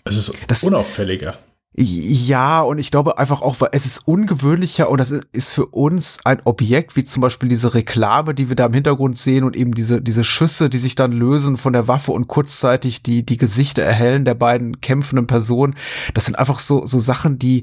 [0.04, 1.38] Es ist das, unauffälliger.
[1.76, 6.18] Ja, und ich glaube einfach auch, weil es ist ungewöhnlicher und das ist für uns
[6.24, 9.72] ein Objekt, wie zum Beispiel diese Reklame, die wir da im Hintergrund sehen und eben
[9.72, 13.82] diese, diese Schüsse, die sich dann lösen von der Waffe und kurzzeitig die, die Gesichter
[13.82, 15.76] erhellen der beiden kämpfenden Personen.
[16.12, 17.62] Das sind einfach so, so Sachen, die,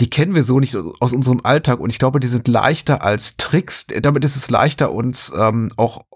[0.00, 3.36] die kennen wir so nicht aus unserem Alltag und ich glaube, die sind leichter als
[3.36, 3.86] Tricks.
[3.86, 6.06] Damit ist es leichter, uns ähm, auch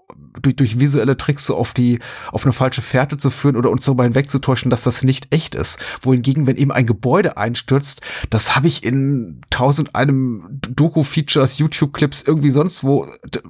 [0.41, 1.99] durch, durch visuelle Tricks so auf die,
[2.31, 5.79] auf eine falsche Fährte zu führen oder uns darüber hinwegzutäuschen, dass das nicht echt ist.
[6.01, 12.51] Wohingegen, wenn eben ein Gebäude einstürzt, das habe ich in tausend einem Doku-Features, YouTube-Clips, irgendwie
[12.51, 13.07] sonst wo,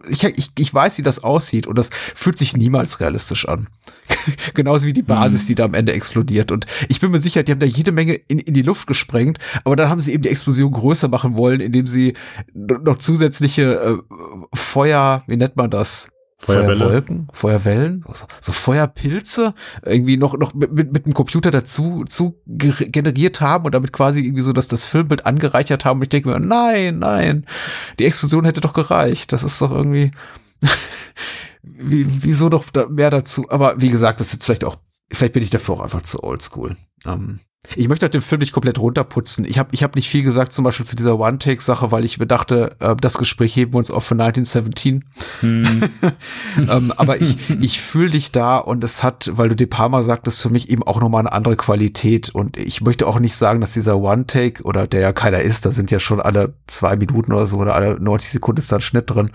[0.08, 3.68] ich, ich, ich weiß, wie das aussieht und das fühlt sich niemals realistisch an.
[4.54, 5.48] Genauso wie die Basis, mhm.
[5.48, 6.52] die da am Ende explodiert.
[6.52, 9.40] Und ich bin mir sicher, die haben da jede Menge in, in die Luft gesprengt,
[9.64, 12.14] aber dann haben sie eben die Explosion größer machen wollen, indem sie
[12.54, 13.98] noch zusätzliche äh,
[14.54, 16.10] Feuer, wie nennt man das?
[16.40, 23.42] Feuerwolken, Feuerwellen, so, so, Feuerpilze irgendwie noch, noch mit, mit, dem Computer dazu zu generiert
[23.42, 25.98] haben und damit quasi irgendwie so, dass das Filmbild angereichert haben.
[25.98, 27.46] Und ich denke mir, nein, nein,
[27.98, 29.34] die Explosion hätte doch gereicht.
[29.34, 30.12] Das ist doch irgendwie,
[31.64, 33.50] wie, wieso doch da mehr dazu?
[33.50, 34.78] Aber wie gesagt, das ist jetzt vielleicht auch,
[35.12, 36.76] vielleicht bin ich dafür auch einfach zu oldschool.
[37.06, 37.40] Ähm,
[37.76, 39.44] ich möchte den Film nicht komplett runterputzen.
[39.44, 42.28] Ich habe ich hab nicht viel gesagt, zum Beispiel zu dieser One-Take-Sache, weil ich mir
[42.28, 45.04] dachte, äh, das Gespräch heben wir uns auf für 1917.
[45.42, 45.84] Hm.
[46.58, 50.42] ähm, aber ich, ich fühle dich da und es hat, weil du De Palma sagtest,
[50.42, 52.30] für mich eben auch nochmal eine andere Qualität.
[52.30, 55.72] Und ich möchte auch nicht sagen, dass dieser One-Take oder der ja keiner ist, da
[55.72, 58.82] sind ja schon alle zwei Minuten oder so oder alle 90 Sekunden ist da ein
[58.82, 59.32] Schnitt drin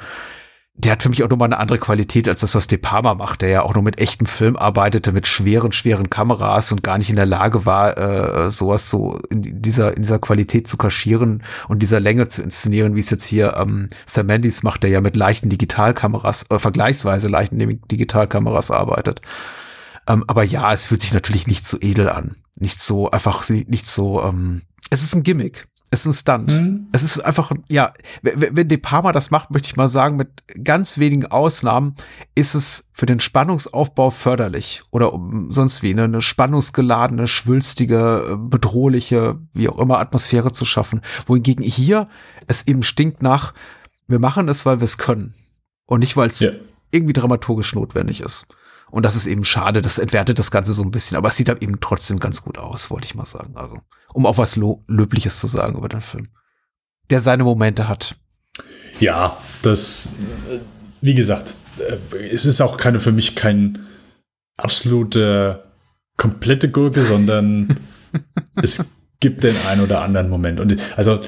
[0.74, 3.42] der hat für mich auch nochmal eine andere Qualität als das, was De Palma macht,
[3.42, 7.10] der ja auch nur mit echtem Film arbeitete, mit schweren, schweren Kameras und gar nicht
[7.10, 11.82] in der Lage war, äh, sowas so in dieser, in dieser Qualität zu kaschieren und
[11.82, 15.14] dieser Länge zu inszenieren, wie es jetzt hier ähm, Sam Mendes macht, der ja mit
[15.14, 19.20] leichten Digitalkameras, äh, vergleichsweise leichten Digitalkameras arbeitet.
[20.08, 22.36] Ähm, aber ja, es fühlt sich natürlich nicht so edel an.
[22.58, 25.68] Nicht so, einfach nicht so, ähm, es ist ein Gimmick.
[25.92, 26.50] Es ist ein Stunt.
[26.50, 26.86] Mhm.
[26.92, 30.96] Es ist einfach, ja, wenn De Palma das macht, möchte ich mal sagen, mit ganz
[30.96, 31.96] wenigen Ausnahmen
[32.34, 35.12] ist es für den Spannungsaufbau förderlich oder
[35.50, 41.02] sonst wie, ne, eine spannungsgeladene, schwülstige, bedrohliche, wie auch immer Atmosphäre zu schaffen.
[41.26, 42.08] Wohingegen hier
[42.46, 43.52] es eben stinkt nach,
[44.08, 45.34] wir machen es, weil wir es können
[45.84, 46.52] und nicht, weil es ja.
[46.90, 48.46] irgendwie dramaturgisch notwendig ist.
[48.90, 51.50] Und das ist eben schade, das entwertet das Ganze so ein bisschen, aber es sieht
[51.50, 53.52] halt eben trotzdem ganz gut aus, wollte ich mal sagen.
[53.56, 53.78] Also,
[54.12, 56.28] um auch was Lo Löbliches zu sagen über den Film.
[57.10, 58.16] Der seine Momente hat.
[59.00, 60.10] Ja, das,
[61.00, 63.78] wie gesagt, äh, es ist auch keine für mich kein
[64.56, 65.64] absoluter
[66.16, 67.76] komplette Gurke, sondern
[68.62, 70.60] es gibt den einen oder anderen Moment.
[70.60, 71.20] Und also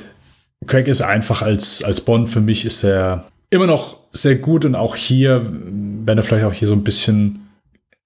[0.67, 4.75] Craig ist einfach als, als Bond für mich ist er immer noch sehr gut und
[4.75, 7.49] auch hier, wenn er vielleicht auch hier so ein bisschen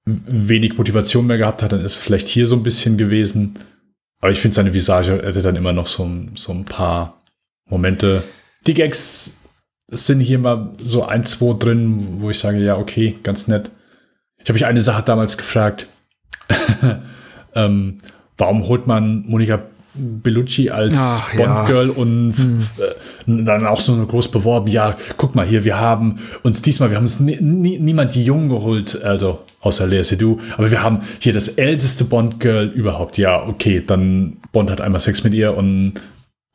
[0.04, 3.58] wenig Motivation mehr gehabt hat, dann ist vielleicht hier so ein bisschen gewesen.
[4.20, 7.20] Aber ich finde, seine Visage hätte dann immer noch so, so ein paar
[7.68, 8.24] Momente.
[8.66, 9.38] Die Gags
[9.88, 13.70] sind hier mal so ein, zwei drin, wo ich sage, ja, okay, ganz nett.
[14.38, 15.86] Ich habe mich eine Sache damals gefragt.
[17.54, 17.98] ähm,
[18.36, 19.62] warum holt man Monika
[19.98, 21.92] Bellucci als Bond-Girl ja.
[21.94, 22.58] und hm.
[22.78, 26.96] Äh, dann auch so groß beworben, ja, guck mal hier, wir haben uns diesmal, wir
[26.96, 31.32] haben uns nie, niemand die Jungen geholt, also außer Lea Seydoux, aber wir haben hier
[31.32, 33.18] das älteste Bond-Girl überhaupt.
[33.18, 35.94] Ja, okay, dann Bond hat einmal Sex mit ihr und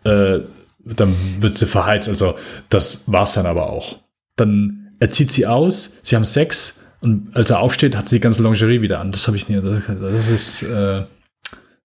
[0.04, 0.40] äh,
[0.86, 2.36] dann wird sie verheizt, also
[2.70, 4.00] das war's dann aber auch.
[4.36, 8.22] Dann er zieht sie aus, sie haben Sex und als er aufsteht, hat sie die
[8.22, 9.12] ganze Lingerie wieder an.
[9.12, 10.64] Das habe ich nie, das ist...
[10.64, 11.04] Äh,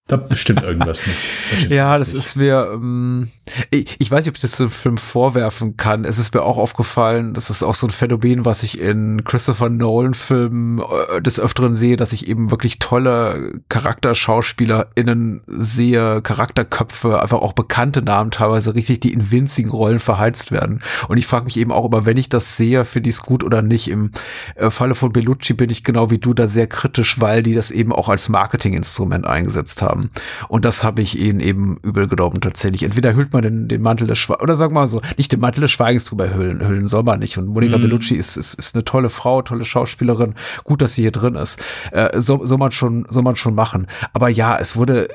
[0.09, 1.21] da bestimmt irgendwas nicht.
[1.71, 2.19] ja, das nicht.
[2.19, 3.29] ist mir, ähm,
[3.71, 6.07] ich, ich, weiß nicht, ob ich das dem Film vorwerfen kann.
[6.07, 9.69] Es ist mir auch aufgefallen, das ist auch so ein Phänomen, was ich in Christopher
[9.69, 17.53] Nolan-Filmen äh, des Öfteren sehe, dass ich eben wirklich tolle CharakterschauspielerInnen sehe, Charakterköpfe, einfach auch
[17.53, 20.81] bekannte Namen teilweise richtig, die in winzigen Rollen verheizt werden.
[21.09, 23.45] Und ich frage mich eben auch immer, wenn ich das sehe, finde ich es gut
[23.45, 23.89] oder nicht.
[23.91, 24.13] Im
[24.55, 27.71] äh, Falle von Bellucci bin ich genau wie du da sehr kritisch, weil die das
[27.71, 30.11] eben auch als Marketinginstrument eingesetzt haben haben.
[30.49, 32.83] Und das habe ich ihnen eben übel genommen tatsächlich.
[32.83, 35.41] Entweder hüllt man den, den Mantel des Schweigens, oder sagen wir mal so, nicht den
[35.41, 37.39] Mantel des Schweigens drüber hüllen, hüllen soll man nicht.
[37.39, 37.83] Und Monika mm.
[37.83, 40.35] Bellucci ist, ist, ist eine tolle Frau, tolle Schauspielerin.
[40.65, 41.61] Gut, dass sie hier drin ist.
[41.93, 43.87] Äh, so, soll man schon, soll man schon machen.
[44.13, 45.09] Aber ja, es wurde,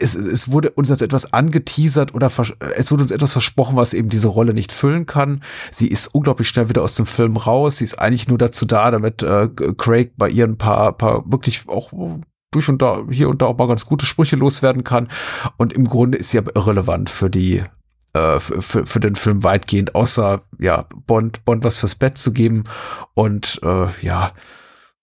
[0.00, 2.30] es, es wurde uns als etwas angeteasert oder
[2.76, 5.42] es wurde uns etwas versprochen, was eben diese Rolle nicht füllen kann.
[5.70, 7.78] Sie ist unglaublich schnell wieder aus dem Film raus.
[7.78, 11.62] Sie ist eigentlich nur dazu da, damit äh, Craig bei ihr ein paar, paar wirklich
[11.68, 11.92] auch
[12.50, 15.08] durch und da, hier und da auch mal ganz gute Sprüche loswerden kann.
[15.56, 17.62] Und im Grunde ist sie aber irrelevant für die,
[18.12, 22.32] äh, für, für, für den Film weitgehend, außer, ja, Bond, Bond was fürs Bett zu
[22.32, 22.64] geben
[23.14, 24.32] und, äh, ja,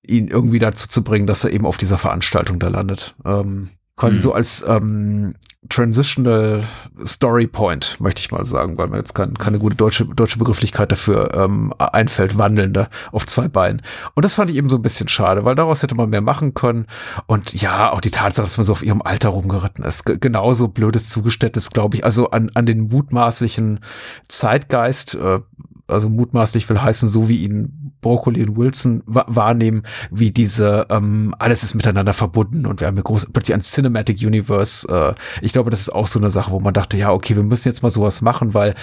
[0.05, 3.15] ihn irgendwie dazu zu bringen, dass er eben auf dieser Veranstaltung da landet.
[3.25, 4.21] Ähm, quasi mhm.
[4.21, 5.35] so als ähm,
[5.69, 6.63] Transitional
[7.05, 10.91] Story Point, möchte ich mal sagen, weil mir jetzt kein, keine gute deutsche, deutsche Begrifflichkeit
[10.91, 13.81] dafür ähm, einfällt, wandelnde auf zwei Beinen.
[14.15, 16.53] Und das fand ich eben so ein bisschen schade, weil daraus hätte man mehr machen
[16.53, 16.87] können.
[17.25, 21.09] Und ja, auch die Tatsache, dass man so auf ihrem Alter rumgeritten ist, genauso blödes
[21.09, 23.79] Zugeständnis, glaube ich, also an, an den mutmaßlichen
[24.27, 25.39] Zeitgeist, äh,
[25.87, 31.63] also mutmaßlich will heißen, so wie ihn Broccoli und Wilson wahrnehmen, wie diese, ähm, alles
[31.63, 34.87] ist miteinander verbunden und wir haben hier groß, plötzlich ein Cinematic Universe.
[34.87, 37.43] Äh, ich glaube, das ist auch so eine Sache, wo man dachte, ja, okay, wir
[37.43, 38.75] müssen jetzt mal sowas machen, weil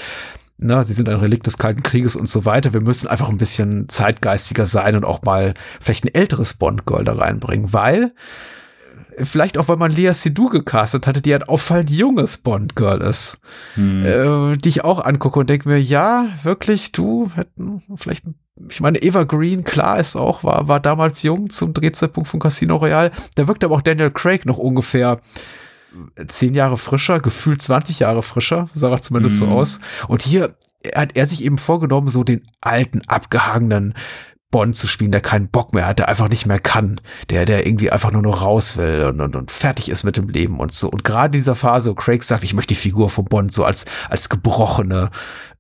[0.56, 2.72] na, sie sind ein Relikt des Kalten Krieges und so weiter.
[2.72, 7.14] Wir müssen einfach ein bisschen zeitgeistiger sein und auch mal vielleicht ein älteres Bond-Girl da
[7.14, 8.12] reinbringen, weil
[9.18, 13.38] Vielleicht auch, weil man Lea Seydoux gecastet hatte, die ein auffallend junges Bond-Girl ist.
[13.74, 14.04] Hm.
[14.04, 18.24] Äh, die ich auch angucke und denke mir, ja, wirklich, du hätten vielleicht,
[18.68, 22.76] ich meine, Eva Green, klar ist auch, war, war damals jung zum Drehzeitpunkt von Casino
[22.76, 23.12] Royale.
[23.36, 25.20] Da wirkt aber auch Daniel Craig noch ungefähr
[26.26, 29.48] zehn Jahre frischer, gefühlt 20 Jahre frischer, sah er zumindest hm.
[29.48, 29.80] so aus.
[30.08, 30.56] Und hier
[30.94, 33.94] hat er sich eben vorgenommen, so den alten, abgehangenen,
[34.54, 37.66] Bond zu spielen, der keinen Bock mehr hat, der einfach nicht mehr kann, der, der
[37.66, 40.72] irgendwie einfach nur noch raus will und, und, und fertig ist mit dem Leben und
[40.72, 40.88] so.
[40.88, 43.64] Und gerade in dieser Phase, wo Craig sagt, ich möchte die Figur von Bond so
[43.64, 45.10] als, als gebrochene,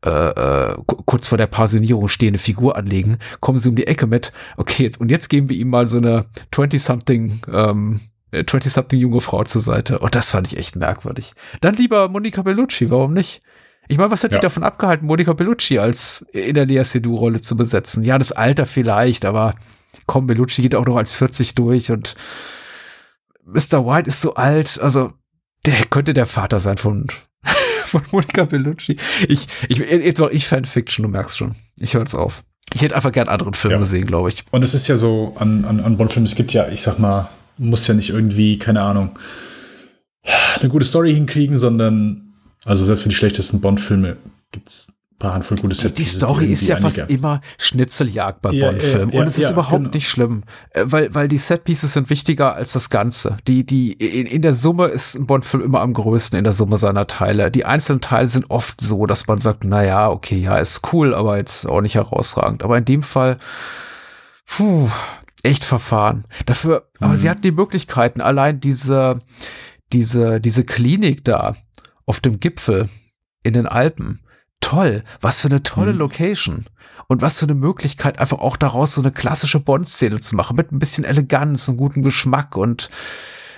[0.06, 0.76] äh, äh,
[1.06, 5.10] kurz vor der Pensionierung stehende Figur anlegen, kommen sie um die Ecke mit, okay, und
[5.10, 8.00] jetzt geben wir ihm mal so eine 20-something, ähm,
[8.32, 9.98] 20-something junge Frau zur Seite.
[9.98, 11.34] Und das fand ich echt merkwürdig.
[11.60, 13.42] Dann lieber Monica Bellucci, warum nicht?
[13.88, 14.38] Ich meine, was hat ja.
[14.38, 18.02] dich davon abgehalten, Monica Bellucci als in der Lea Seydoux-Rolle zu besetzen?
[18.02, 19.54] Ja, das Alter vielleicht, aber
[20.06, 22.14] komm, Bellucci geht auch noch als 40 durch und
[23.44, 23.86] Mr.
[23.86, 25.12] White ist so alt, also
[25.66, 27.06] der könnte der Vater sein von,
[27.84, 28.96] von Monica Bellucci.
[29.28, 31.54] Ich, ich, jetzt war ich Fanfiction, du merkst schon.
[31.78, 32.42] Ich höre jetzt auf.
[32.72, 33.78] Ich hätte einfach gern anderen Film ja.
[33.78, 34.44] gesehen, glaube ich.
[34.50, 37.28] Und es ist ja so an, an, an Bond-Filmen, es gibt ja, ich sag mal,
[37.58, 39.18] muss ja nicht irgendwie, keine Ahnung,
[40.58, 42.33] eine gute Story hinkriegen, sondern
[42.64, 44.16] also selbst für die schlechtesten Bond-Filme
[44.50, 45.92] gibt es ein paar Handvoll gute Set.
[45.98, 49.12] Die, die Story ist ja fast immer Schnitzeljagd bei ja, Bond-Filmen.
[49.12, 49.94] Ja, und es ist überhaupt genau.
[49.94, 53.36] nicht schlimm, äh, weil, weil die Set-Pieces sind wichtiger als das Ganze.
[53.46, 56.78] Die, die, in, in der Summe ist ein Bond-Film immer am größten in der Summe
[56.78, 57.50] seiner Teile.
[57.50, 61.14] Die einzelnen Teile sind oft so, dass man sagt, na ja, okay, ja, ist cool,
[61.14, 62.62] aber jetzt auch nicht herausragend.
[62.62, 63.38] Aber in dem Fall,
[64.46, 64.88] puh,
[65.42, 66.24] echt verfahren.
[66.46, 67.06] Dafür, mhm.
[67.06, 69.20] aber sie hatten die Möglichkeiten, allein diese,
[69.92, 71.54] diese, diese Klinik da,
[72.06, 72.88] auf dem Gipfel
[73.42, 74.20] in den Alpen
[74.60, 75.02] toll.
[75.20, 75.98] Was für eine tolle mhm.
[76.00, 76.66] Location.
[77.06, 80.72] Und was für eine Möglichkeit, einfach auch daraus so eine klassische Bond-Szene zu machen, mit
[80.72, 82.88] ein bisschen Eleganz und gutem Geschmack und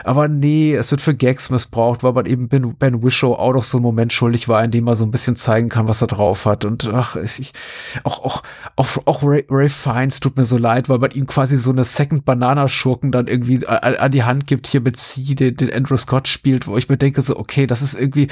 [0.07, 3.65] aber nee, es wird für Gags missbraucht, weil man eben Ben, ben Wishow auch noch
[3.65, 6.07] so einen Moment schuldig war, in dem er so ein bisschen zeigen kann, was er
[6.07, 6.65] drauf hat.
[6.65, 7.53] Und ach, ich,
[8.05, 8.43] auch, auch,
[8.77, 11.85] auch, auch Ray, Ray Fiennes tut mir so leid, weil man ihm quasi so eine
[11.85, 15.75] Second Banana Schurken dann irgendwie an, an die Hand gibt, hier mit C, den, den
[15.75, 18.29] Andrew Scott spielt, wo ich mir denke, so, okay, das ist irgendwie, äh,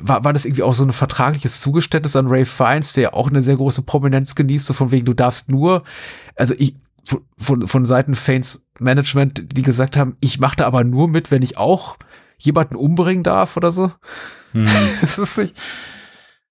[0.00, 3.42] war, war das irgendwie auch so ein vertragliches Zugeständnis an Ray Fiennes, der auch eine
[3.42, 5.82] sehr große Prominenz genießt, so von wegen, du darfst nur,
[6.36, 6.74] also ich,
[7.36, 11.42] von, von Seiten Fanes Management, die gesagt haben, ich mache da aber nur mit, wenn
[11.42, 11.96] ich auch
[12.38, 13.92] jemanden umbringen darf oder so.
[14.52, 14.66] Hm.
[15.00, 15.56] das ist nicht,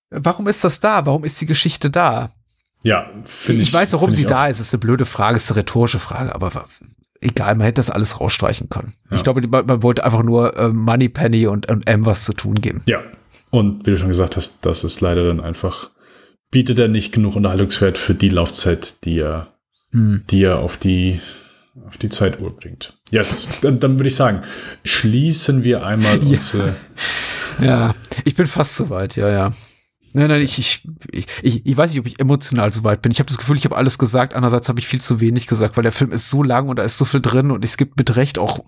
[0.09, 1.05] warum ist das da?
[1.05, 2.31] Warum ist die Geschichte da?
[2.83, 3.69] Ja, finde ich.
[3.69, 4.59] Ich weiß, warum sie da ist.
[4.59, 6.65] Das ist eine blöde Frage, ist eine rhetorische Frage, aber
[7.19, 8.93] egal, man hätte das alles rausstreichen können.
[9.09, 9.17] Ja.
[9.17, 12.33] Ich glaube, man, man, wollte einfach nur äh, Money Penny und, und M was zu
[12.33, 12.83] tun geben.
[12.87, 13.01] Ja.
[13.49, 15.89] Und wie du schon gesagt hast, das ist leider dann einfach,
[16.51, 19.53] bietet er nicht genug Unterhaltungswert für die Laufzeit, die er
[19.91, 20.23] hm.
[20.29, 21.19] die er auf die,
[21.87, 22.97] auf die Zeituhr bringt.
[23.11, 24.41] Yes, dann, dann würde ich sagen,
[24.83, 26.37] schließen wir einmal ja.
[26.37, 26.75] unsere.
[27.61, 27.93] Ja,
[28.23, 29.51] ich bin fast soweit, ja, ja.
[30.13, 30.57] Nein, nein, ich,
[31.11, 33.11] ich, ich, ich weiß nicht, ob ich emotional so weit bin.
[33.11, 34.33] Ich habe das Gefühl, ich habe alles gesagt.
[34.33, 36.83] Andererseits habe ich viel zu wenig gesagt, weil der Film ist so lang und da
[36.83, 38.59] ist so viel drin und es gibt mit Recht auch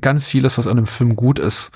[0.00, 1.70] ganz vieles, was an dem Film gut ist.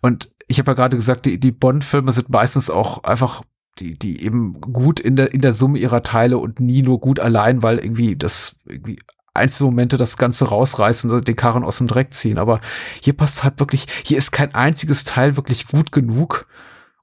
[0.00, 3.42] Und ich habe ja gerade gesagt, die, die Bond-Filme sind meistens auch einfach
[3.78, 7.20] die, die eben gut in der, in der Summe ihrer Teile und nie nur gut
[7.20, 8.98] allein, weil irgendwie das irgendwie
[9.36, 12.38] einzelne Momente das Ganze rausreißen und den Karren aus dem Dreck ziehen.
[12.38, 12.60] Aber
[13.02, 16.46] hier passt halt wirklich, hier ist kein einziges Teil wirklich gut genug,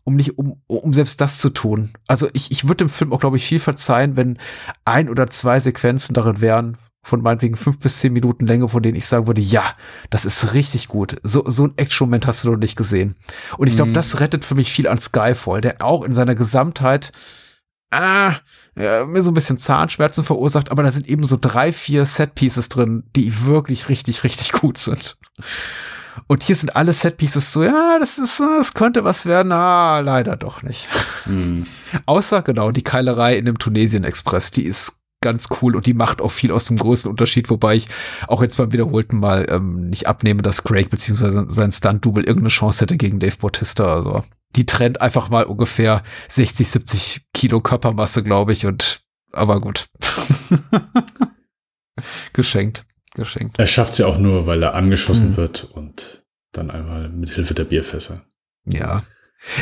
[0.04, 1.94] um nicht, um, um selbst das zu tun.
[2.08, 4.38] Also ich, ich würde dem Film auch, glaube ich, viel verzeihen, wenn
[4.86, 8.96] ein oder zwei Sequenzen darin wären, von meinetwegen fünf bis zehn Minuten Länge, von denen
[8.96, 9.64] ich sagen würde, ja,
[10.10, 11.18] das ist richtig gut.
[11.22, 13.16] So, so ein Action-Moment hast du noch nicht gesehen.
[13.58, 13.96] Und ich glaube, mhm.
[13.96, 17.12] das rettet für mich viel an Skyfall, der auch in seiner Gesamtheit
[17.94, 18.36] ah,
[18.76, 22.70] ja, mir so ein bisschen Zahnschmerzen verursacht, aber da sind eben so drei, vier Set-Pieces
[22.70, 25.18] drin, die wirklich richtig, richtig gut sind.
[26.28, 30.36] Und hier sind alle Set-Pieces so, ja, das ist, das könnte was werden, ah, leider
[30.36, 30.88] doch nicht.
[31.26, 31.66] Mhm.
[32.06, 36.32] Außer, genau, die Keilerei in dem Tunesien-Express, die ist ganz cool und die macht auch
[36.32, 37.88] viel aus dem größten Unterschied, wobei ich
[38.28, 42.82] auch jetzt beim wiederholten Mal ähm, nicht abnehme, dass Craig beziehungsweise sein Stunt-Double irgendeine Chance
[42.82, 43.96] hätte gegen Dave Bautista.
[43.96, 44.24] Also
[44.56, 49.02] die trennt einfach mal ungefähr 60, 70 Kilo Körpermasse, glaube ich, und
[49.32, 49.88] aber gut.
[52.34, 52.86] geschenkt,
[53.16, 53.58] geschenkt.
[53.60, 55.38] Er schafft sie ja auch nur, weil er angeschossen mhm.
[55.38, 58.24] wird und dann einmal mit Hilfe der Bierfässer.
[58.66, 59.04] Ja.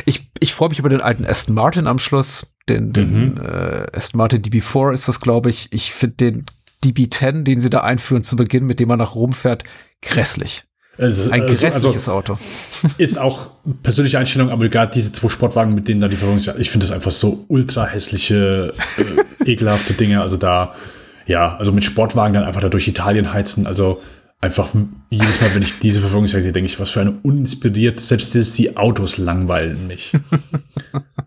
[0.05, 2.53] Ich, ich freue mich über den alten Aston Martin am Schluss.
[2.69, 3.37] Den, den mhm.
[3.37, 5.73] äh, Aston Martin DB4 ist das, glaube ich.
[5.73, 6.45] Ich finde den
[6.83, 9.63] DB10, den sie da einführen zu Beginn, mit dem man nach Rom fährt,
[10.01, 10.65] grässlich.
[10.97, 12.37] Also, ein also, grässliches also, Auto.
[12.97, 16.69] Ist auch persönliche Einstellung, aber gerade diese zwei Sportwagen, mit denen da die Verfolgung ich
[16.69, 20.21] finde das einfach so ultra hässliche, äh, ekelhafte Dinge.
[20.21, 20.75] Also da,
[21.25, 23.67] ja, also mit Sportwagen dann einfach da durch Italien heizen.
[23.67, 24.01] Also
[24.41, 24.69] einfach
[25.09, 28.75] jedes Mal, wenn ich diese Verfolgungsjagd sehe, denke ich, was für eine uninspiriert, selbst die
[28.75, 30.13] Autos langweilen mich.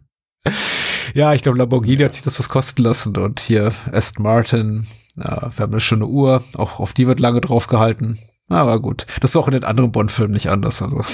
[1.15, 4.87] ja, ich glaube, Lamborghini hat sich das was kosten lassen und hier Aston Martin,
[5.17, 8.19] ja, wir haben eine schöne Uhr, auch auf die wird lange drauf gehalten.
[8.49, 11.05] Aber gut, das war auch in den anderen Bond-Filmen nicht anders, also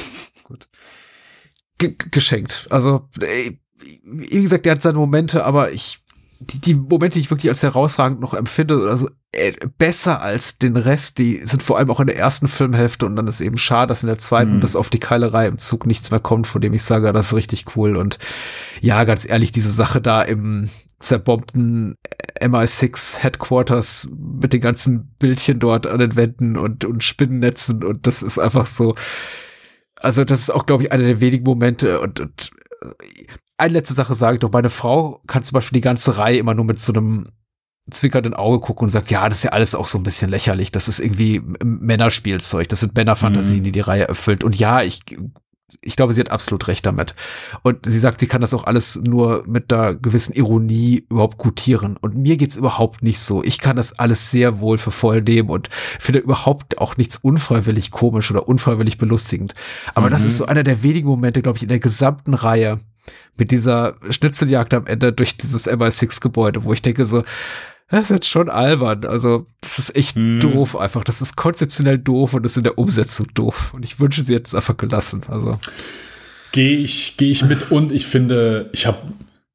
[0.44, 0.68] gut.
[1.78, 2.66] G geschenkt.
[2.70, 3.60] Also, ey,
[4.04, 6.02] wie gesagt, der hat seine Momente, aber ich
[6.40, 10.76] die, die Momente, die ich wirklich als herausragend noch empfinde, also äh, besser als den
[10.76, 13.88] Rest, die sind vor allem auch in der ersten Filmhälfte und dann ist eben schade,
[13.88, 14.60] dass in der zweiten mhm.
[14.60, 17.34] bis auf die Keilerei im Zug nichts mehr kommt, von dem ich sage, das ist
[17.34, 18.18] richtig cool und
[18.80, 21.96] ja, ganz ehrlich, diese Sache da im zerbombten
[22.40, 28.22] MI6 Headquarters mit den ganzen Bildchen dort an den Wänden und, und Spinnennetzen und das
[28.22, 28.94] ist einfach so,
[29.96, 32.50] also das ist auch, glaube ich, einer der wenigen Momente und, und
[33.60, 36.54] eine letzte Sache sage ich doch, meine Frau kann zum Beispiel die ganze Reihe immer
[36.54, 37.28] nur mit so einem
[37.90, 40.70] zwickernden Auge gucken und sagt, ja, das ist ja alles auch so ein bisschen lächerlich.
[40.72, 42.68] Das ist irgendwie Männerspielzeug.
[42.68, 43.64] Das sind Männerfantasien, mhm.
[43.64, 44.44] die die Reihe erfüllt.
[44.44, 45.00] Und ja, ich,
[45.80, 47.14] ich glaube, sie hat absolut recht damit.
[47.62, 51.96] Und sie sagt, sie kann das auch alles nur mit einer gewissen Ironie überhaupt gutieren.
[51.96, 53.42] Und mir geht's überhaupt nicht so.
[53.42, 57.90] Ich kann das alles sehr wohl für voll nehmen und finde überhaupt auch nichts unfreiwillig
[57.90, 59.54] komisch oder unfreiwillig belustigend.
[59.94, 60.12] Aber mhm.
[60.12, 62.80] das ist so einer der wenigen Momente, glaube ich, in der gesamten Reihe,
[63.40, 67.24] mit dieser Schnitzeljagd am Ende durch dieses MI6-Gebäude, wo ich denke so,
[67.88, 69.06] das ist jetzt schon albern.
[69.06, 70.40] Also, das ist echt hm.
[70.40, 71.02] doof einfach.
[71.02, 73.72] Das ist konzeptionell doof und das ist in der Umsetzung doof.
[73.74, 75.22] Und ich wünsche sie jetzt einfach gelassen.
[75.28, 75.58] Also.
[76.52, 78.98] Gehe ich, gehe ich mit und ich finde, ich habe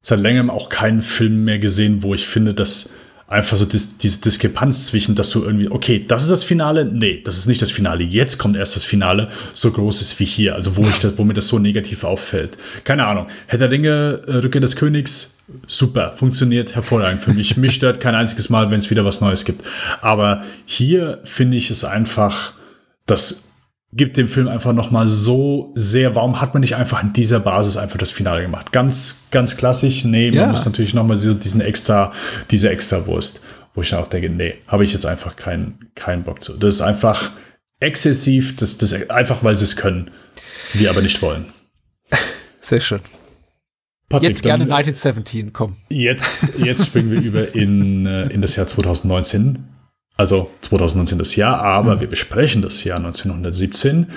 [0.01, 2.89] seit längerem auch keinen Film mehr gesehen, wo ich finde, dass
[3.28, 7.21] einfach so dis, diese Diskrepanz zwischen, dass du irgendwie, okay, das ist das Finale, nee,
[7.23, 10.53] das ist nicht das Finale, jetzt kommt erst das Finale, so groß ist wie hier,
[10.55, 12.57] also wo, ich das, wo mir das so negativ auffällt.
[12.84, 17.57] Keine Ahnung, Herr der Ringe, äh, Rückkehr des Königs, super, funktioniert hervorragend für mich.
[17.57, 19.65] mich stört kein einziges Mal, wenn es wieder was Neues gibt.
[20.01, 22.53] Aber hier finde ich es einfach,
[23.05, 23.44] das
[23.95, 26.15] gibt dem Film einfach noch mal so sehr.
[26.15, 28.71] Warum hat man nicht einfach an dieser Basis einfach das Finale gemacht?
[28.71, 30.03] Ganz, ganz klassisch.
[30.03, 30.47] Nee, man Ja.
[30.47, 32.11] muss natürlich noch mal diesen extra,
[32.51, 33.43] diese extra Wurst,
[33.73, 36.53] wo ich dann auch denke, nee, habe ich jetzt einfach keinen, keinen Bock zu.
[36.57, 37.31] Das ist einfach
[37.79, 40.11] exzessiv, das, das einfach, weil sie es können,
[40.73, 41.45] wir aber nicht wollen.
[42.61, 42.99] Sehr schön.
[44.09, 45.77] Patrick, Jetzt gerne dann- 1917, komm.
[45.89, 49.63] Jetzt, jetzt springen wir über in, äh, in das Jahr 2019.
[50.18, 54.07] Also 2019 das Jahr, aber wir besprechen das Jahr 1917.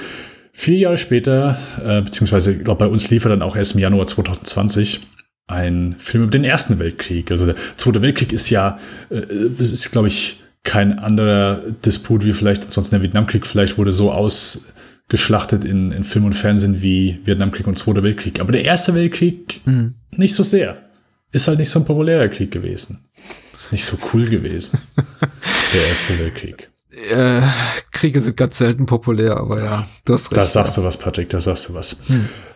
[0.53, 3.81] Vier Jahre später, äh, beziehungsweise ich glaube, bei uns lief er dann auch erst im
[3.81, 5.01] Januar 2020
[5.49, 7.31] ein Film über den Ersten Weltkrieg.
[7.31, 8.79] Also der Zweite Weltkrieg ist ja,
[9.11, 9.23] äh,
[9.59, 13.47] ist, glaube ich, kein anderer Disput wie vielleicht ansonsten der Vietnamkrieg.
[13.47, 18.41] Vielleicht wurde so ausgeschlachtet in, in Film und Fernsehen wie Vietnamkrieg und Zweiter Weltkrieg.
[18.41, 19.63] Aber der Erste Weltkrieg
[20.11, 20.77] nicht so sehr.
[21.33, 23.05] Ist halt nicht so ein populärer Krieg gewesen.
[23.59, 24.79] Ist nicht so cool gewesen.
[24.97, 26.71] der Erste Weltkrieg.
[27.11, 27.43] Äh,
[27.91, 30.39] Kriege sind ganz selten populär, aber ja, du hast recht.
[30.39, 31.97] Da sagst du was, Patrick, da sagst du was.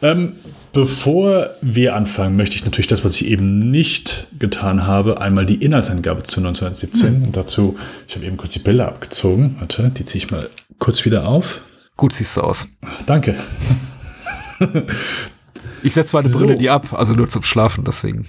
[0.01, 0.35] Ähm,
[0.73, 5.57] bevor wir anfangen, möchte ich natürlich das, was ich eben nicht getan habe, einmal die
[5.57, 7.25] Inhaltsangabe zu 1917.
[7.27, 7.77] Und dazu,
[8.07, 9.57] ich habe eben kurz die Bilder abgezogen.
[9.59, 10.49] Warte, die ziehe ich mal
[10.79, 11.63] kurz wieder auf.
[11.97, 12.69] Gut siehst du aus.
[12.81, 13.37] Ach, danke.
[15.83, 16.39] Ich setze meine So.
[16.39, 18.27] Brille nie ab, also nur zum Schlafen, deswegen.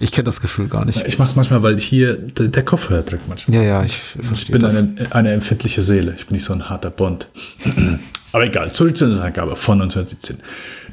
[0.00, 1.06] Ich kenne das Gefühl gar nicht.
[1.06, 3.56] Ich mache es manchmal, weil hier der, Kopfhörer drückt manchmal.
[3.56, 4.76] Ja, ja, ich Ich bin das.
[4.76, 6.14] eine, eine empfindliche Seele.
[6.16, 7.28] Ich bin nicht so ein harter Bond.
[8.32, 10.38] Aber egal, zurück zur Angabe von 1917.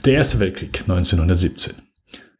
[0.05, 1.73] Der Erste Weltkrieg 1917.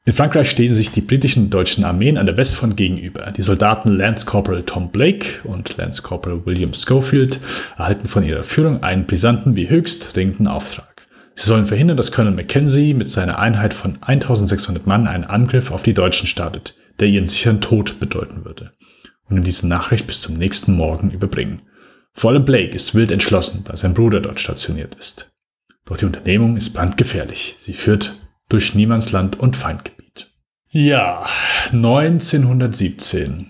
[0.03, 3.31] In Frankreich stehen sich die britischen und deutschen Armeen an der Westfront gegenüber.
[3.31, 7.39] Die Soldaten Lance Corporal Tom Blake und Lance Corporal William Schofield
[7.77, 10.90] erhalten von ihrer Führung einen brisanten wie höchst dringenden Auftrag.
[11.35, 15.83] Sie sollen verhindern, dass Colonel Mackenzie mit seiner Einheit von 1600 Mann einen Angriff auf
[15.83, 18.73] die Deutschen startet, der ihren sicheren Tod bedeuten würde
[19.29, 21.61] und ihm diese Nachricht bis zum nächsten Morgen überbringen.
[22.13, 25.31] Vor allem Blake ist wild entschlossen, da sein Bruder dort stationiert ist.
[25.85, 27.55] Doch die Unternehmung ist brandgefährlich.
[27.59, 28.15] Sie führt
[28.49, 30.29] durch Niemandsland und Feindgebiet.
[30.69, 31.25] Ja,
[31.71, 33.47] 1917.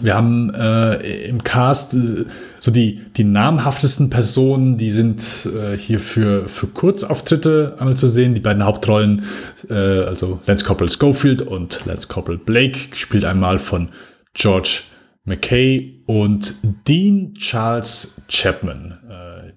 [0.00, 2.24] Wir haben äh, im Cast äh,
[2.58, 8.34] so die, die namhaftesten Personen, die sind äh, hier für, für Kurzauftritte einmal zu sehen.
[8.34, 9.24] Die beiden Hauptrollen,
[9.68, 13.90] äh, also Lance Corporal Schofield und Lance Corporal Blake, gespielt einmal von
[14.32, 14.82] George
[15.24, 16.54] McKay und
[16.88, 18.98] Dean Charles Chapman.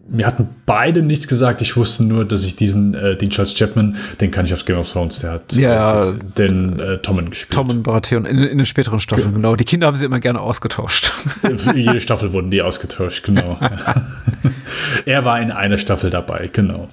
[0.09, 1.61] Mir hatten beide nichts gesagt.
[1.61, 4.77] Ich wusste nur, dass ich diesen äh, Dean Charles Chapman, den kann ich aus Game
[4.77, 7.53] of Thrones, der hat Ja, äh, den äh, Tommen gespielt.
[7.53, 9.55] Tom und Baratheon in, in den späteren Staffeln, genau.
[9.55, 11.11] Die Kinder haben sie immer gerne ausgetauscht.
[11.75, 13.59] Jede Staffel wurden die ausgetauscht, genau.
[15.05, 16.89] er war in einer Staffel dabei, genau.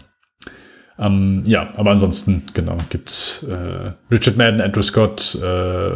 [0.99, 5.91] Ähm, ja, aber ansonsten, genau, gibt's äh, Richard Madden, Andrew Scott, äh,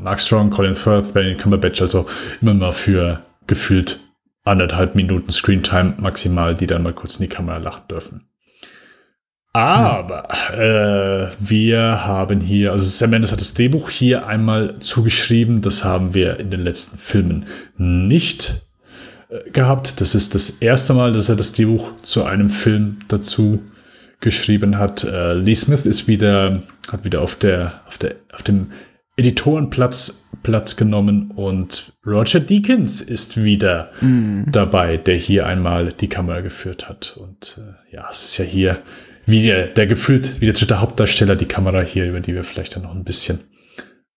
[0.00, 2.06] Mark Strong, Colin Firth, Benedict Cumberbatch, also
[2.40, 4.00] immer mal für gefühlt
[4.44, 8.30] anderthalb Minuten Screentime maximal, die dann mal kurz in die Kamera lachen dürfen.
[9.52, 15.60] Aber äh, wir haben hier, also Sam Mendes hat das Drehbuch hier einmal zugeschrieben.
[15.60, 18.62] Das haben wir in den letzten Filmen nicht
[19.28, 20.00] äh, gehabt.
[20.00, 23.60] Das ist das erste Mal, dass er das Drehbuch zu einem Film dazu
[24.20, 25.02] geschrieben hat.
[25.02, 26.62] Äh, Lee Smith ist wieder,
[26.92, 28.70] hat wieder auf der, auf der, auf dem
[29.20, 33.92] Editorenplatz Platz genommen und Roger Deakins ist wieder
[34.50, 37.18] dabei, der hier einmal die Kamera geführt hat.
[37.18, 38.82] Und äh, ja, es ist ja hier
[39.26, 42.74] wie der, der gefühlt wie der dritte Hauptdarsteller die Kamera hier, über die wir vielleicht
[42.74, 43.40] dann noch ein bisschen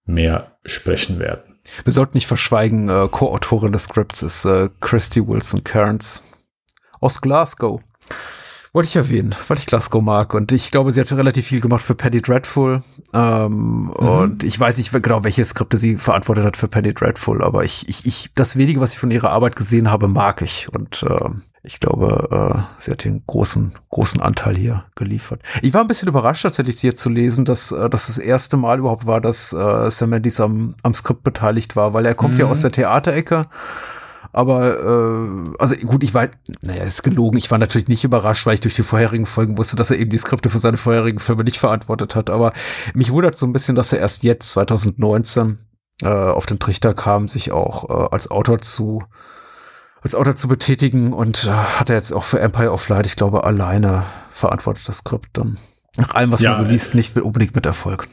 [0.05, 1.59] mehr sprechen werden.
[1.83, 6.23] Wir sollten nicht verschweigen, äh, Co-Autorin des Skripts ist äh, Christy Wilson Cairns
[7.01, 7.81] aus Glasgow.
[8.75, 10.33] Wollte ich erwähnen, weil ich Glasgow mag.
[10.33, 12.81] Und ich glaube, sie hat relativ viel gemacht für Penny Dreadful.
[13.13, 17.63] Ähm, Und ich weiß nicht genau, welche Skripte sie verantwortet hat für Penny Dreadful, aber
[17.63, 20.69] ich, ich, ich, das wenige, was ich von ihrer Arbeit gesehen habe, mag ich.
[20.73, 21.29] Und äh,
[21.61, 25.43] ich glaube, äh, sie hat den großen, großen Anteil hier geliefert.
[25.61, 28.79] Ich war ein bisschen überrascht, tatsächlich hier zu lesen, dass äh, das das erste Mal
[28.79, 32.47] überhaupt war, dass äh, Sam Mendes am, am Skript beteiligt war, weil er kommt ja
[32.47, 33.45] aus der Theaterecke.
[34.33, 36.27] Aber, äh, also gut, ich war,
[36.61, 37.37] naja, ist gelogen.
[37.37, 40.09] Ich war natürlich nicht überrascht, weil ich durch die vorherigen Folgen wusste, dass er eben
[40.09, 42.29] die Skripte für seine vorherigen Filme nicht verantwortet hat.
[42.29, 42.51] Aber
[42.93, 45.59] mich wundert so ein bisschen, dass er erst jetzt, 2019,
[46.01, 49.03] äh, auf den Trichter kam, sich auch äh, als Autor zu
[50.01, 53.15] als Autor zu betätigen und äh, hat er jetzt auch für Empire of Light, ich
[53.15, 55.57] glaube, alleine verantwortet das Skript dann.
[55.95, 58.09] Nach allem, was Ja, man so äh, liest, nicht mit, unbedingt mit Erfolg.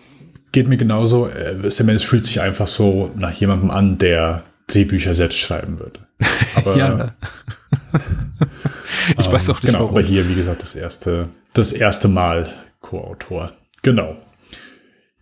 [0.53, 1.27] geht mir genauso.
[1.29, 6.01] Äh, Sam Mendes fühlt sich einfach so nach jemandem an, der Drehbücher selbst schreiben würde.
[6.55, 7.13] Aber, ja, ne?
[9.19, 9.91] ich ähm, weiß auch nicht genau, warum.
[9.91, 12.49] aber hier, wie gesagt, das erste, das erste Mal
[12.81, 13.53] Co-Autor.
[13.83, 14.17] Genau.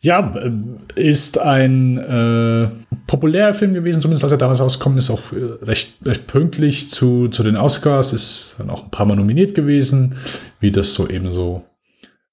[0.01, 0.53] Ja, äh,
[0.95, 2.69] ist ein äh,
[3.07, 7.29] populärer Film gewesen, zumindest als er damals rausgekommen ist, auch äh, recht, recht pünktlich zu,
[7.29, 10.17] zu den Oscars, ist dann auch ein paar Mal nominiert gewesen,
[10.61, 11.65] wie das so eben so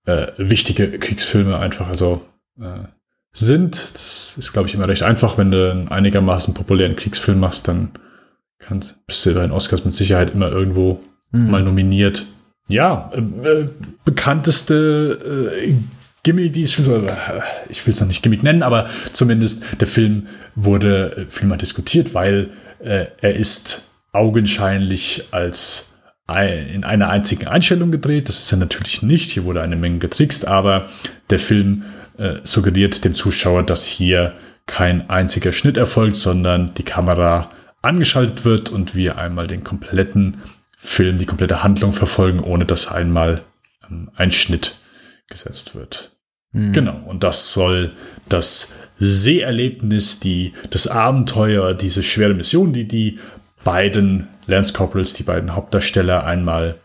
[0.06, 2.22] äh, wichtige Kriegsfilme einfach also
[2.60, 2.88] äh,
[3.36, 3.76] sind.
[3.94, 7.92] Das ist, glaube ich, immer recht einfach, wenn du einen einigermaßen populären Kriegsfilm machst, dann
[8.60, 12.26] kannst, bist du bei den Oscars mit Sicherheit immer irgendwo mal nominiert.
[12.68, 13.70] Ja, äh, äh,
[14.06, 15.74] bekannteste äh,
[16.24, 16.62] Gimmick, äh,
[17.70, 21.58] ich will es noch nicht Gimmick nennen, aber zumindest der Film wurde äh, viel mal
[21.58, 25.92] diskutiert, weil äh, er ist augenscheinlich als
[26.28, 28.30] in einer einzigen Einstellung gedreht.
[28.30, 29.30] Das ist er natürlich nicht.
[29.30, 30.88] Hier wurde eine Menge getrickst, aber
[31.30, 31.84] der Film
[32.18, 34.34] äh, suggeriert dem Zuschauer, dass hier
[34.66, 37.52] kein einziger Schnitt erfolgt, sondern die Kamera
[37.82, 40.42] angeschaltet wird und wir einmal den kompletten
[40.78, 43.44] Film, die komplette Handlung verfolgen, ohne dass einmal
[43.90, 44.78] ähm, ein Schnitt
[45.28, 46.12] gesetzt wird.
[46.72, 47.92] Genau, und das soll
[48.30, 53.20] das Seherlebnis, die, das Abenteuer, diese schwere Mission, die die
[53.66, 56.80] beiden Lance Corporals, die beiden Hauptdarsteller einmal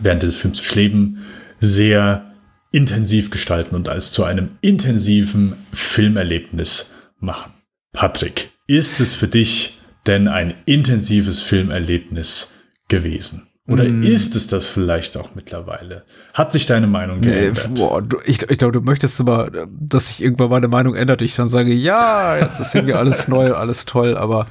[0.00, 1.24] während des Films durchleben,
[1.60, 2.32] sehr
[2.72, 7.52] intensiv gestalten und als zu einem intensiven Filmerlebnis machen.
[7.92, 12.52] Patrick, ist es für dich denn ein intensives Filmerlebnis
[12.88, 13.48] gewesen?
[13.68, 16.04] Oder ist es das vielleicht auch mittlerweile?
[16.34, 17.74] Hat sich deine Meinung Nee, geändert?
[17.74, 21.20] boah, du, ich, ich glaube, du möchtest immer, dass sich irgendwann meine Meinung ändert.
[21.20, 24.46] Ich dann sage, ja, jetzt ist irgendwie alles neu, alles toll, aber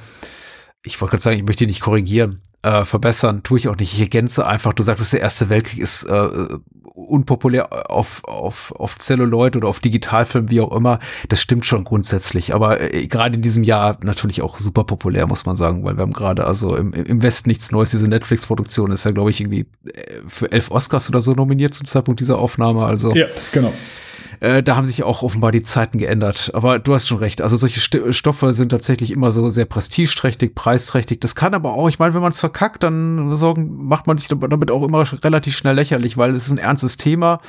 [0.82, 2.42] ich wollte gerade sagen, ich möchte dich nicht korrigieren.
[2.66, 3.92] Äh, verbessern tue ich auch nicht.
[3.92, 6.28] Ich ergänze einfach, du sagtest, der Erste Weltkrieg ist äh,
[6.82, 10.98] unpopulär auf, auf, auf Celluloid oder auf Digitalfilm, wie auch immer.
[11.28, 12.54] Das stimmt schon grundsätzlich.
[12.54, 16.02] Aber äh, gerade in diesem Jahr natürlich auch super populär, muss man sagen, weil wir
[16.02, 17.92] haben gerade also im, im Westen nichts Neues.
[17.92, 21.86] Diese Netflix-Produktion ist ja, glaube ich, irgendwie äh, für elf Oscars oder so nominiert zum
[21.86, 22.84] Zeitpunkt dieser Aufnahme.
[22.84, 23.72] Also Ja, genau.
[24.40, 26.50] Äh, da haben sich auch offenbar die Zeiten geändert.
[26.54, 27.42] Aber du hast schon recht.
[27.42, 31.20] Also solche St Stoffe sind tatsächlich immer so sehr prestigeträchtig, preisträchtig.
[31.20, 34.28] Das kann aber auch, ich meine, wenn man es verkackt, dann sorgen, macht man sich
[34.28, 37.40] damit auch immer relativ schnell lächerlich, weil es ist ein ernstes Thema.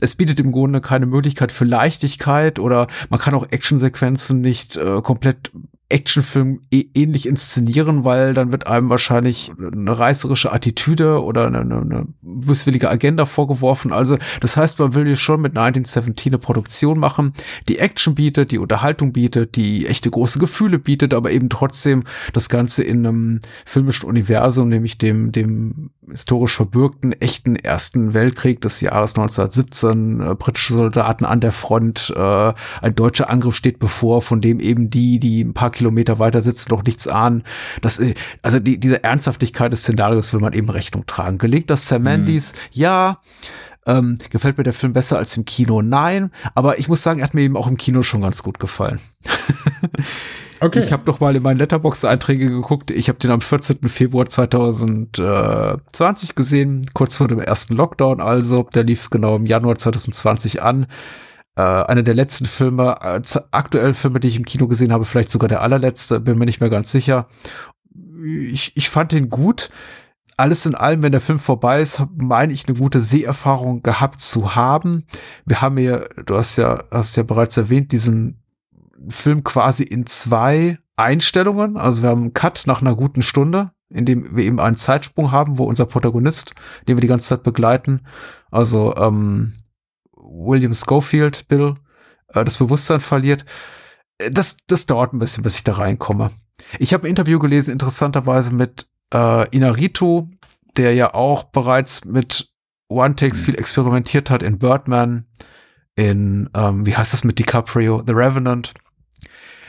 [0.00, 5.00] Es bietet im Grunde keine Möglichkeit für Leichtigkeit oder man kann auch Actionsequenzen nicht äh,
[5.02, 5.52] komplett
[5.90, 12.06] Actionfilm eh- ähnlich inszenieren, weil dann wird einem wahrscheinlich eine reißerische Attitüde oder eine, eine,
[12.22, 13.92] böswillige Agenda vorgeworfen.
[13.92, 17.34] Also das heißt, man will hier schon mit 1917 eine Produktion machen,
[17.68, 22.48] die Action bietet, die Unterhaltung bietet, die echte große Gefühle bietet, aber eben trotzdem das
[22.48, 29.16] Ganze in einem filmischen Universum, nämlich dem, dem historisch verbürgten, echten Ersten Weltkrieg des Jahres
[29.16, 34.60] 1917, äh, britische Soldaten an der Front, äh, ein deutscher Angriff steht bevor, von dem
[34.60, 37.44] eben die, die ein paar Kilometer weiter sitzen, noch nichts ahnen.
[37.82, 41.38] Das, äh, also die, diese Ernsthaftigkeit des Szenarios will man eben Rechnung tragen.
[41.38, 42.52] Gelingt das Sam Mendes?
[42.72, 43.18] Ja.
[43.86, 45.82] Ähm, gefällt mir der Film besser als im Kino?
[45.82, 46.30] Nein.
[46.54, 49.00] Aber ich muss sagen, er hat mir eben auch im Kino schon ganz gut gefallen.
[50.60, 50.80] Okay.
[50.80, 52.90] Ich habe noch mal in meinen Letterbox-Einträge geguckt.
[52.90, 53.86] Ich habe den am 14.
[53.88, 58.22] Februar 2020 gesehen, kurz vor dem ersten Lockdown.
[58.22, 60.86] Also, der lief genau im Januar 2020 an.
[61.56, 63.20] Äh, einer der letzten Filme, äh,
[63.52, 66.60] aktuell Filme, die ich im Kino gesehen habe, vielleicht sogar der allerletzte, bin mir nicht
[66.60, 67.28] mehr ganz sicher.
[68.24, 69.70] Ich, ich fand den gut.
[70.36, 74.56] Alles in allem, wenn der Film vorbei ist, meine ich eine gute Seherfahrung gehabt zu
[74.56, 75.04] haben.
[75.44, 78.42] Wir haben hier, du hast ja, hast ja bereits erwähnt, diesen
[79.08, 81.76] Film quasi in zwei Einstellungen.
[81.76, 85.30] Also wir haben einen Cut nach einer guten Stunde, in dem wir eben einen Zeitsprung
[85.30, 86.54] haben, wo unser Protagonist,
[86.88, 88.00] den wir die ganze Zeit begleiten,
[88.50, 89.54] also ähm,
[90.34, 91.74] William Schofield, Bill,
[92.28, 93.44] äh, das Bewusstsein verliert.
[94.18, 96.30] Äh, Das, das dauert ein bisschen, bis ich da reinkomme.
[96.78, 100.28] Ich habe ein Interview gelesen, interessanterweise mit äh, Inarito,
[100.76, 102.50] der ja auch bereits mit
[102.88, 105.26] One-Takes viel experimentiert hat in Birdman,
[105.96, 108.74] in, ähm, wie heißt das mit DiCaprio, The Revenant,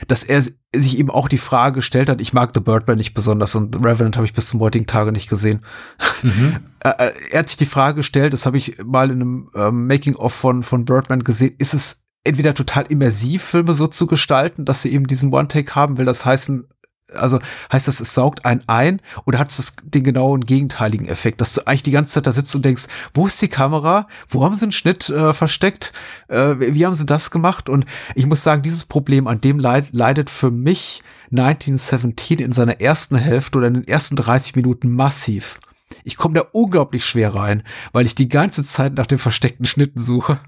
[0.08, 0.42] dass er
[0.80, 4.16] sich eben auch die Frage gestellt hat, ich mag The Birdman nicht besonders und Revenant
[4.16, 5.60] habe ich bis zum heutigen Tage nicht gesehen.
[6.84, 9.86] Äh, äh, er hat sich die Frage gestellt, das habe ich mal in einem ähm,
[9.88, 14.82] Making-of von, von Birdman gesehen, ist es entweder total immersiv, Filme so zu gestalten, dass
[14.82, 16.68] sie eben diesen One-Take haben will, das heißen,
[17.14, 17.38] also
[17.72, 21.66] heißt das, es saugt einen ein oder hat es den genauen gegenteiligen Effekt, dass du
[21.66, 24.08] eigentlich die ganze Zeit da sitzt und denkst, wo ist die Kamera?
[24.28, 25.92] Wo haben sie einen Schnitt äh, versteckt?
[26.28, 27.68] Äh, wie haben sie das gemacht?
[27.68, 32.80] Und ich muss sagen, dieses Problem, an dem leid, leidet für mich 1917 in seiner
[32.80, 35.60] ersten Hälfte oder in den ersten 30 Minuten massiv.
[36.02, 37.62] Ich komme da unglaublich schwer rein,
[37.92, 40.40] weil ich die ganze Zeit nach den versteckten Schnitten suche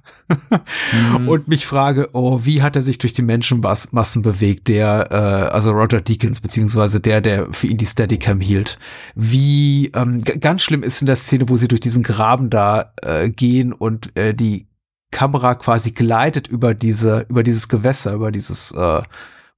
[0.92, 1.28] mhm.
[1.28, 5.70] und mich frage, oh, wie hat er sich durch die Menschenmassen bewegt, der, äh, also
[5.70, 8.78] Roger Deakins, beziehungsweise der, der für ihn die Steadicam hielt.
[9.14, 13.30] Wie ähm, ganz schlimm ist in der Szene, wo sie durch diesen Graben da äh,
[13.30, 14.66] gehen und äh, die
[15.10, 19.02] Kamera quasi gleitet über diese, über dieses Gewässer, über dieses äh,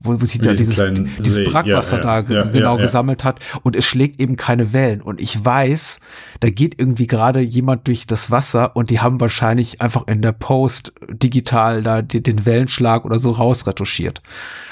[0.00, 0.82] wo, wo sich da dieses,
[1.18, 5.02] dieses Brackwasser ja, da ja, genau ja, gesammelt hat und es schlägt eben keine Wellen.
[5.02, 6.00] Und ich weiß,
[6.40, 10.32] da geht irgendwie gerade jemand durch das Wasser und die haben wahrscheinlich einfach in der
[10.32, 14.22] Post digital da den, den Wellenschlag oder so rausretuschiert.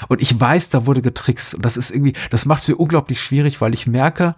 [0.07, 1.53] Und ich weiß, da wurde getrickst.
[1.53, 4.35] Und das ist irgendwie, das macht es mir unglaublich schwierig, weil ich merke,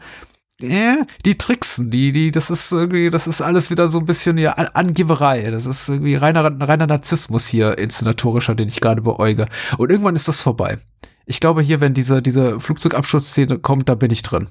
[0.64, 4.38] äh, die tricksen, die, die, das ist irgendwie, das ist alles wieder so ein bisschen
[4.38, 5.51] ja Angeberei.
[5.51, 9.47] Das ist irgendwie reiner, reiner Narzissmus hier, inszenatorischer, den ich gerade beäuge.
[9.78, 10.78] Und irgendwann ist das vorbei.
[11.26, 14.49] Ich glaube hier, wenn diese, diese Flugzeugabschussszene kommt, da bin ich drin.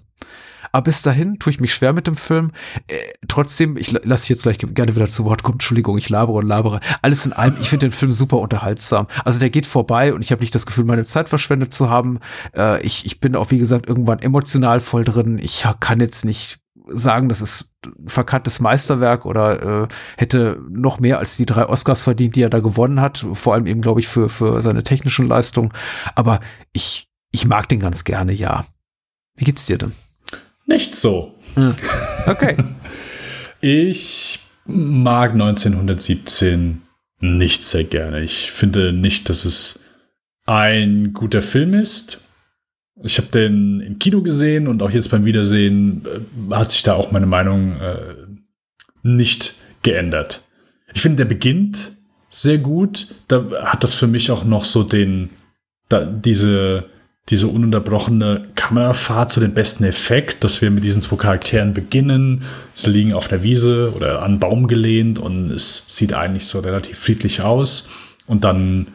[0.72, 2.52] Aber bis dahin tue ich mich schwer mit dem Film.
[2.86, 2.96] Äh,
[3.28, 5.56] trotzdem, ich lasse jetzt gleich gerne wieder zu Wort kommen.
[5.56, 6.80] Entschuldigung, ich labere und labere.
[7.02, 9.06] Alles in allem, ich finde den Film super unterhaltsam.
[9.24, 12.20] Also der geht vorbei und ich habe nicht das Gefühl, meine Zeit verschwendet zu haben.
[12.56, 15.38] Äh, ich, ich bin auch, wie gesagt, irgendwann emotional voll drin.
[15.42, 16.60] Ich kann jetzt nicht
[16.92, 22.02] sagen, das ist ein verkanntes Meisterwerk oder äh, hätte noch mehr als die drei Oscars
[22.02, 23.24] verdient, die er da gewonnen hat.
[23.32, 25.72] Vor allem eben, glaube ich, für, für seine technischen Leistungen.
[26.14, 26.40] Aber
[26.72, 28.64] ich, ich mag den ganz gerne, ja.
[29.36, 29.92] Wie geht's dir denn?
[30.70, 31.34] Nicht so.
[31.56, 31.74] Hm.
[32.26, 32.56] Okay.
[33.60, 36.82] ich mag 1917
[37.18, 38.22] nicht sehr gerne.
[38.22, 39.80] Ich finde nicht, dass es
[40.46, 42.22] ein guter Film ist.
[43.02, 46.94] Ich habe den im Kino gesehen und auch jetzt beim Wiedersehen äh, hat sich da
[46.94, 48.14] auch meine Meinung äh,
[49.02, 50.42] nicht geändert.
[50.94, 51.96] Ich finde, der beginnt
[52.28, 53.08] sehr gut.
[53.26, 55.30] Da hat das für mich auch noch so den,
[55.88, 56.84] da, diese
[57.30, 62.42] diese ununterbrochene Kamerafahrt zu dem besten Effekt, dass wir mit diesen zwei Charakteren beginnen.
[62.74, 66.58] Sie liegen auf der Wiese oder an einen Baum gelehnt und es sieht eigentlich so
[66.58, 67.88] relativ friedlich aus.
[68.26, 68.88] Und dann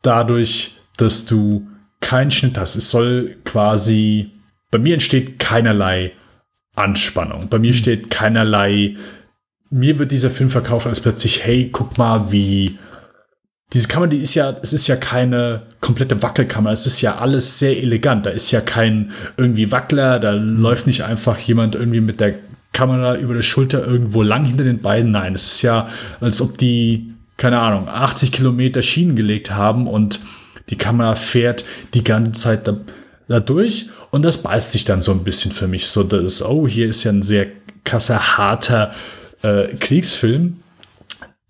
[0.02, 1.66] dadurch, dass du
[2.00, 4.30] keinen Schnitt hast, es soll quasi,
[4.70, 6.12] bei mir entsteht keinerlei
[6.74, 7.76] Anspannung, bei mir mhm.
[7.76, 8.96] steht keinerlei,
[9.70, 12.78] mir wird dieser Film verkauft als plötzlich, hey, guck mal, wie
[13.72, 17.58] diese Kamera, die ist ja, es ist ja keine komplette Wackelkamera, es ist ja alles
[17.58, 18.26] sehr elegant.
[18.26, 20.61] Da ist ja kein irgendwie Wackler, da mhm.
[20.61, 22.34] läuft nicht einfach jemand irgendwie mit der
[22.72, 25.10] Kamera über der Schulter irgendwo lang hinter den beiden.
[25.10, 25.88] Nein, es ist ja,
[26.20, 30.20] als ob die, keine Ahnung, 80 Kilometer Schienen gelegt haben und
[30.68, 31.64] die Kamera fährt
[31.94, 32.76] die ganze Zeit da,
[33.28, 35.88] da durch und das beißt sich dann so ein bisschen für mich.
[35.88, 37.48] So, dass, oh, hier ist ja ein sehr
[37.84, 38.92] krasser, harter
[39.42, 40.60] äh, Kriegsfilm,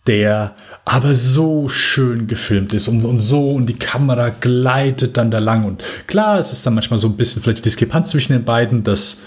[0.06, 0.54] der
[0.86, 5.64] aber so schön gefilmt ist und, und so und die Kamera gleitet dann da lang
[5.64, 8.82] und klar, es ist dann manchmal so ein bisschen vielleicht die Diskrepanz zwischen den beiden,
[8.82, 9.20] dass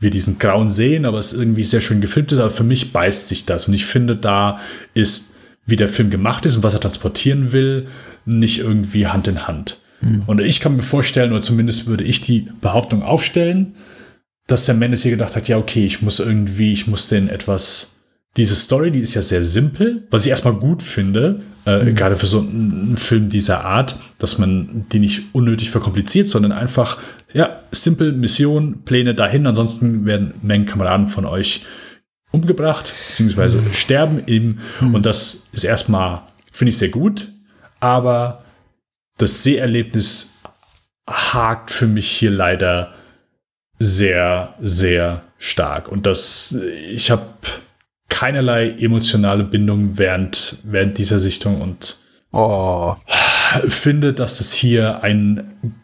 [0.00, 2.38] wir diesen Grauen sehen, aber es irgendwie sehr schön gefilmt ist.
[2.38, 3.68] Aber für mich beißt sich das.
[3.68, 4.58] Und ich finde, da
[4.94, 5.36] ist,
[5.66, 7.86] wie der Film gemacht ist und was er transportieren will,
[8.24, 9.78] nicht irgendwie Hand in Hand.
[10.00, 10.24] Mhm.
[10.26, 13.74] Und ich kann mir vorstellen, oder zumindest würde ich die Behauptung aufstellen,
[14.46, 18.00] dass der Mendes hier gedacht hat, ja, okay, ich muss irgendwie, ich muss den etwas
[18.36, 21.94] diese Story, die ist ja sehr simpel, was ich erstmal gut finde, äh, mhm.
[21.96, 26.98] gerade für so einen Film dieser Art, dass man die nicht unnötig verkompliziert, sondern einfach,
[27.32, 31.64] ja, simpel, Mission, Pläne dahin, ansonsten werden Mengen Kameraden von euch
[32.32, 33.72] umgebracht, beziehungsweise mhm.
[33.72, 34.60] sterben eben.
[34.80, 34.94] Mhm.
[34.94, 37.28] Und das ist erstmal, finde ich, sehr gut,
[37.80, 38.44] aber
[39.18, 40.38] das Seherlebnis
[41.08, 42.94] hakt für mich hier leider
[43.78, 45.88] sehr, sehr stark.
[45.88, 46.56] Und das,
[46.88, 47.26] ich habe
[48.08, 51.98] keinerlei emotionale Bindung während, während dieser Sichtung und
[52.32, 52.94] oh.
[53.68, 55.79] finde, dass es hier ein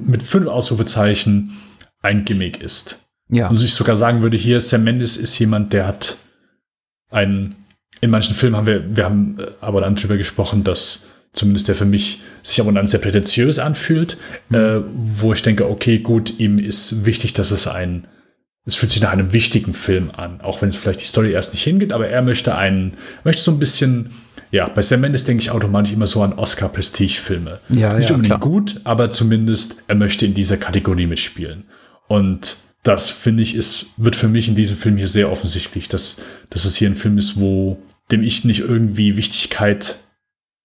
[0.00, 1.58] mit fünf Ausrufezeichen
[2.00, 3.00] ein Gimmick ist.
[3.28, 3.48] Ja.
[3.48, 6.18] Und ich sogar sagen würde, hier Sam Mendes ist jemand, der hat
[7.10, 7.56] ein
[8.02, 11.74] in manchen Filmen haben wir, wir haben äh, aber dann drüber gesprochen, dass zumindest der
[11.74, 14.18] für mich sich aber dann sehr prätentiös anfühlt,
[14.50, 14.56] mhm.
[14.56, 14.80] äh,
[15.18, 18.08] wo ich denke, okay, gut, ihm ist wichtig, dass es ein,
[18.66, 21.52] es fühlt sich nach einem wichtigen Film an, auch wenn es vielleicht die Story erst
[21.52, 24.10] nicht hingeht, aber er möchte einen, möchte so ein bisschen,
[24.52, 27.58] ja, bei Sam Mendes denke ich automatisch immer so an Oscar-Prestige-Filme.
[27.70, 28.40] Ja, nicht ja, unbedingt klar.
[28.40, 31.64] gut, aber zumindest er möchte in dieser Kategorie mitspielen.
[32.06, 36.20] Und das finde ich ist, wird für mich in diesem Film hier sehr offensichtlich, dass,
[36.50, 40.00] dass es hier ein Film ist, wo dem ich nicht irgendwie Wichtigkeit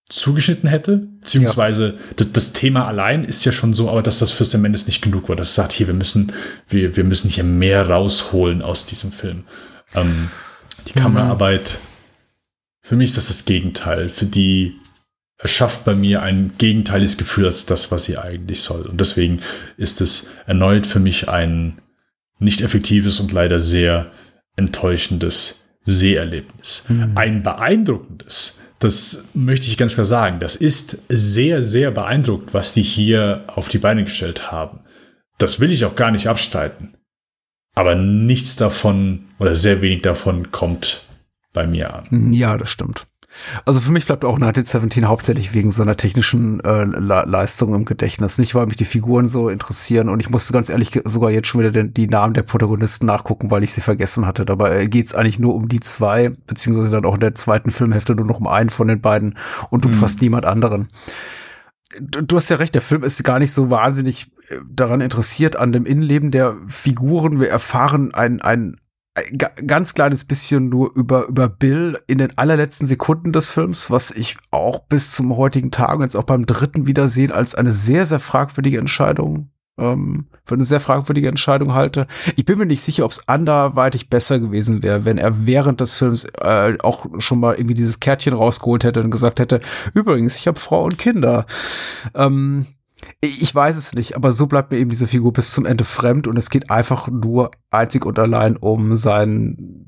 [0.10, 1.94] zugeschnitten hätte, beziehungsweise ja.
[2.18, 5.02] das, das, Thema allein ist ja schon so, aber dass das für Sam Mendes nicht
[5.02, 6.34] genug war, dass es sagt, hier, wir müssen,
[6.68, 9.44] wir, wir müssen hier mehr rausholen aus diesem Film.
[9.96, 10.30] Ähm,
[10.88, 10.94] die.
[10.94, 11.80] Kameraarbeit,
[12.88, 14.78] für mich ist das das Gegenteil, für die
[15.38, 18.88] erschafft bei mir ein gegenteiliges Gefühl als das, was sie eigentlich soll.
[18.88, 19.42] Und deswegen
[19.76, 21.80] ist es erneut für mich ein
[22.40, 24.10] nicht effektives und leider sehr
[24.56, 26.86] enttäuschendes Seherlebnis.
[26.88, 27.12] Mhm.
[27.16, 30.40] Ein beeindruckendes, das möchte ich ganz klar sagen.
[30.40, 34.80] Das ist sehr, sehr beeindruckend, was die hier auf die Beine gestellt haben.
[35.40, 36.94] Das will ich auch gar nicht abstreiten.
[37.76, 41.07] Aber nichts davon oder sehr wenig davon kommt
[41.58, 42.34] bei mir an.
[42.34, 43.08] Ja, das stimmt.
[43.66, 48.38] Also für mich bleibt auch 1917 hauptsächlich wegen seiner technischen äh, Leistung im Gedächtnis.
[48.38, 51.62] Nicht, weil mich die Figuren so interessieren und ich musste ganz ehrlich sogar jetzt schon
[51.62, 54.46] wieder den, die Namen der Protagonisten nachgucken, weil ich sie vergessen hatte.
[54.46, 58.16] Dabei geht es eigentlich nur um die zwei, beziehungsweise dann auch in der zweiten Filmhälfte
[58.16, 59.36] nur noch um einen von den beiden
[59.72, 59.96] und um mhm.
[59.96, 60.90] fast niemand anderen.
[62.00, 65.56] Du, du hast ja recht, der Film ist gar nicht so wahnsinnig äh, daran interessiert
[65.56, 67.40] an dem Innenleben der Figuren.
[67.40, 68.78] Wir erfahren ein, ein
[69.66, 74.38] ganz kleines bisschen nur über, über Bill in den allerletzten Sekunden des Films, was ich
[74.52, 78.78] auch bis zum heutigen Tag, jetzt auch beim dritten Wiedersehen, als eine sehr, sehr fragwürdige
[78.78, 79.50] Entscheidung,
[79.80, 82.08] ähm, für eine sehr fragwürdige Entscheidung halte.
[82.36, 85.98] Ich bin mir nicht sicher, ob es anderweitig besser gewesen wäre, wenn er während des
[85.98, 89.60] Films äh, auch schon mal irgendwie dieses Kärtchen rausgeholt hätte und gesagt hätte,
[89.94, 91.46] übrigens, ich habe Frau und Kinder.
[92.14, 92.66] Ähm,
[93.22, 96.28] ich weiß es nicht, aber so bleibt mir eben diese Figur bis zum Ende fremd
[96.28, 99.88] und es geht einfach nur einzig und allein um seinen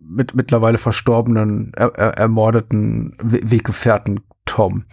[0.00, 4.84] mit mittlerweile verstorbenen, er, er, ermordeten Weggefährten Tom.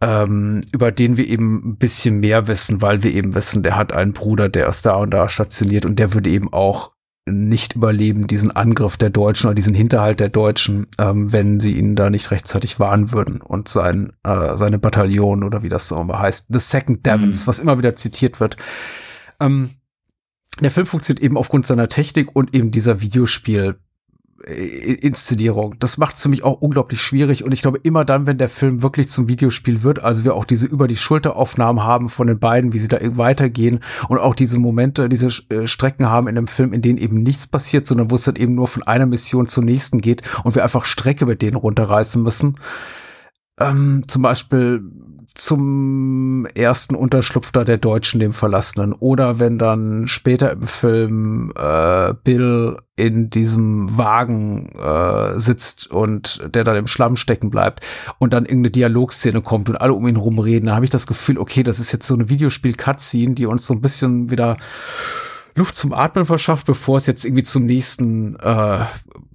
[0.00, 3.92] Ähm, über den wir eben ein bisschen mehr wissen, weil wir eben wissen, der hat
[3.92, 6.95] einen Bruder, der ist da und da stationiert und der würde eben auch
[7.28, 11.96] nicht überleben, diesen Angriff der Deutschen oder diesen Hinterhalt der Deutschen, ähm, wenn sie ihn
[11.96, 16.20] da nicht rechtzeitig warnen würden und sein, äh, seine Bataillon oder wie das so immer
[16.20, 17.46] heißt, The Second Devons, mhm.
[17.48, 18.56] was immer wieder zitiert wird.
[19.40, 19.70] Ähm,
[20.60, 23.78] der Film funktioniert eben aufgrund seiner Technik und eben dieser Videospiel
[24.44, 25.76] Inszenierung.
[25.78, 28.48] Das macht es für mich auch unglaublich schwierig und ich glaube immer dann, wenn der
[28.48, 32.38] Film wirklich zum Videospiel wird, also wir auch diese über die Schulteraufnahmen haben von den
[32.38, 36.46] beiden, wie sie da weitergehen und auch diese Momente, diese äh, Strecken haben in dem
[36.46, 39.46] Film, in denen eben nichts passiert, sondern wo es dann eben nur von einer Mission
[39.46, 42.56] zur nächsten geht und wir einfach Strecke mit denen runterreißen müssen.
[43.58, 44.82] Ähm, zum Beispiel
[45.34, 48.92] zum ersten Unterschlupf da der Deutschen, dem Verlassenen.
[48.92, 56.64] Oder wenn dann später im Film äh, Bill in diesem Wagen äh, sitzt und der
[56.64, 57.86] dann im Schlamm stecken bleibt
[58.18, 61.38] und dann irgendeine Dialogszene kommt und alle um ihn rumreden, dann habe ich das Gefühl,
[61.38, 64.56] okay, das ist jetzt so eine Videospiel-Cutscene, die uns so ein bisschen wieder
[65.56, 68.84] Luft zum Atmen verschafft, bevor es jetzt irgendwie zum nächsten äh,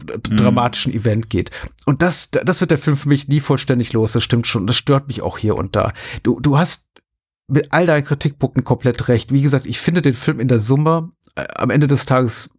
[0.06, 1.00] dramatischen mhm.
[1.00, 1.52] Event geht.
[1.86, 4.14] Und das, das wird der Film für mich nie vollständig los.
[4.14, 4.68] Das stimmt schon.
[4.68, 5.92] Das stört mich auch hier und da.
[6.24, 6.88] Du, du hast
[7.48, 9.34] mit all deinen Kritikpunkten komplett recht.
[9.34, 12.52] Wie gesagt, ich finde den Film in der Summe äh, am Ende des Tages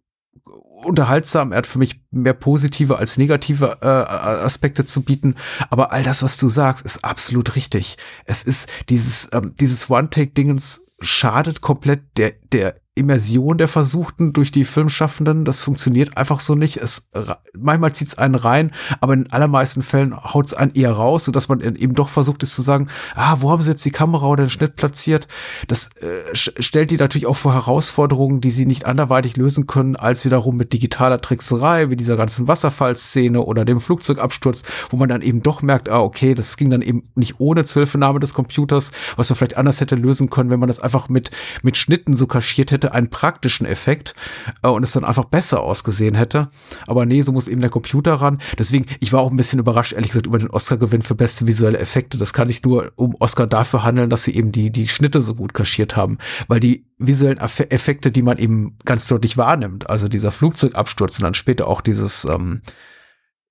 [0.85, 1.51] unterhaltsam.
[1.51, 5.35] Er hat für mich mehr positive als negative äh, Aspekte zu bieten.
[5.69, 7.97] Aber all das, was du sagst, ist absolut richtig.
[8.25, 14.65] Es ist dieses, ähm, dieses One-Take-Dingens schadet komplett der, der Immersion der Versuchten durch die
[14.65, 15.45] Filmschaffenden.
[15.45, 16.77] Das funktioniert einfach so nicht.
[16.77, 17.09] Es,
[17.57, 18.71] manchmal zieht es einen rein,
[19.01, 22.55] aber in allermeisten Fällen haut es einen eher raus, sodass man eben doch versucht ist
[22.55, 25.27] zu sagen, ah, wo haben sie jetzt die Kamera oder den Schnitt platziert?
[25.67, 30.23] Das äh, stellt die natürlich auch vor Herausforderungen, die sie nicht anderweitig lösen können, als
[30.23, 35.41] wiederum mit digitaler Trickserei, wie dieser ganzen Wasserfallszene oder dem Flugzeugabsturz, wo man dann eben
[35.41, 39.37] doch merkt, ah, okay, das ging dann eben nicht ohne Zuhilfenahme des Computers, was man
[39.37, 41.31] vielleicht anders hätte lösen können, wenn man das einfach mit,
[41.63, 44.13] mit Schnitten so kaschiert hätte hätte einen praktischen Effekt
[44.61, 46.49] äh, und es dann einfach besser ausgesehen hätte.
[46.87, 48.39] Aber nee, so muss eben der Computer ran.
[48.59, 51.79] Deswegen, ich war auch ein bisschen überrascht, ehrlich gesagt, über den Oscar-Gewinn für beste visuelle
[51.79, 52.17] Effekte.
[52.17, 55.35] Das kann sich nur um Oscar dafür handeln, dass sie eben die, die Schnitte so
[55.35, 56.17] gut kaschiert haben.
[56.47, 61.33] Weil die visuellen Effekte, die man eben ganz deutlich wahrnimmt, also dieser Flugzeugabsturz und dann
[61.33, 62.61] später auch dieses, ähm,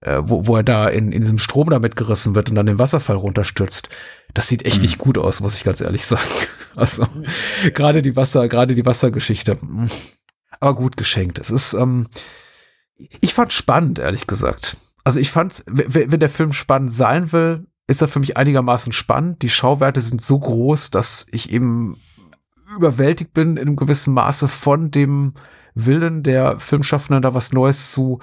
[0.02, 2.78] äh, wo, wo er da in, in diesem Strom damit gerissen wird und dann den
[2.78, 3.88] Wasserfall runterstürzt.
[4.34, 4.82] Das sieht echt mhm.
[4.82, 6.22] nicht gut aus, muss ich ganz ehrlich sagen.
[6.74, 7.06] Also
[7.74, 9.58] gerade die Wasser, gerade die Wassergeschichte.
[10.58, 11.38] Aber gut geschenkt.
[11.38, 12.06] Es ist, ähm,
[13.20, 14.78] ich fand spannend, ehrlich gesagt.
[15.04, 19.42] Also ich fand's, wenn der Film spannend sein will, ist er für mich einigermaßen spannend.
[19.42, 21.98] Die Schauwerte sind so groß, dass ich eben
[22.74, 25.34] überwältigt bin in einem gewissen Maße von dem
[25.74, 28.20] Willen der Filmschaffenden, da was Neues zu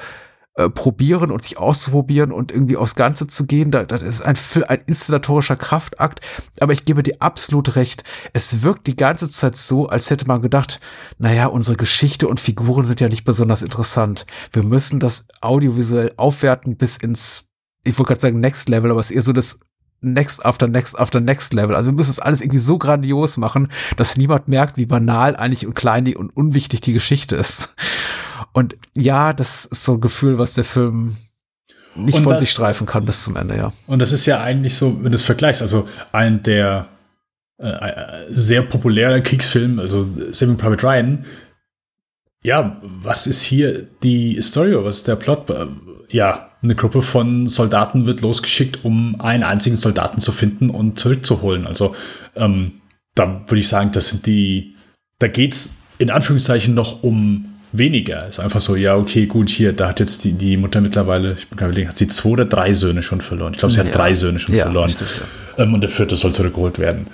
[0.60, 3.72] äh, probieren und sich auszuprobieren und irgendwie aufs Ganze zu gehen.
[3.72, 4.38] Da, das ist ein,
[4.68, 6.20] ein inszenatorischer Kraftakt.
[6.60, 8.04] Aber ich gebe dir absolut recht.
[8.34, 10.82] Es wirkt die ganze Zeit so, als hätte man gedacht,
[11.18, 14.26] naja, unsere Geschichte und Figuren sind ja nicht besonders interessant.
[14.52, 17.46] Wir müssen das audiovisuell aufwerten bis ins
[17.86, 19.62] ich wollte gerade sagen Next Level, aber es ist eher so das
[20.02, 21.76] Next after Next after Next Level.
[21.76, 25.66] Also wir müssen es alles irgendwie so grandios machen, dass niemand merkt, wie banal eigentlich
[25.66, 27.76] und klein und unwichtig die Geschichte ist.
[28.54, 31.18] Und ja, das ist so ein Gefühl, was der Film
[31.96, 33.74] nicht und von das, sich streifen kann bis zum Ende, ja.
[33.88, 36.88] Und das ist ja eigentlich so, wenn du es vergleichst, also ein der
[37.58, 41.26] äh, äh sehr populärer Kriegsfilm, also Saving Private Ryan,
[42.42, 45.54] ja, was ist hier die Story oder was ist der Plot?
[46.10, 51.68] Ja, eine Gruppe von Soldaten wird losgeschickt, um einen einzigen Soldaten zu finden und zurückzuholen.
[51.68, 51.96] Also
[52.36, 52.82] ähm,
[53.16, 54.76] da würde ich sagen, das sind die,
[55.20, 58.28] da geht's in Anführungszeichen noch um weniger.
[58.28, 61.48] Ist einfach so, ja, okay, gut, hier, da hat jetzt die, die Mutter mittlerweile, ich
[61.48, 63.54] bin gerade überlegen, hat sie zwei oder drei Söhne schon verloren.
[63.54, 64.88] Ich glaube, sie hat drei Söhne schon ja, verloren.
[64.88, 65.08] Richtig,
[65.58, 65.64] ja.
[65.64, 67.08] ähm, und der vierte soll zurückgeholt werden.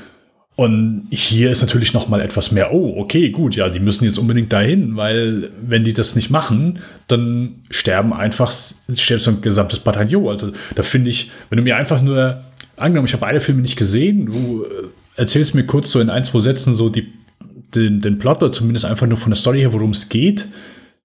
[0.58, 4.18] Und hier ist natürlich noch mal etwas mehr, oh, okay, gut, ja, die müssen jetzt
[4.18, 6.80] unbedingt dahin, weil wenn die das nicht machen,
[7.10, 8.54] dann sterben einfach,
[8.94, 10.30] stirbt so ein gesamtes Bataillon.
[10.30, 12.42] Also da finde ich, wenn du mir einfach nur,
[12.78, 16.24] angenommen, ich habe beide Filme nicht gesehen, du äh, erzählst mir kurz so in ein,
[16.24, 17.08] zwei Sätzen so die,
[17.76, 20.48] den, den Plot oder zumindest einfach nur von der Story her, worum es geht,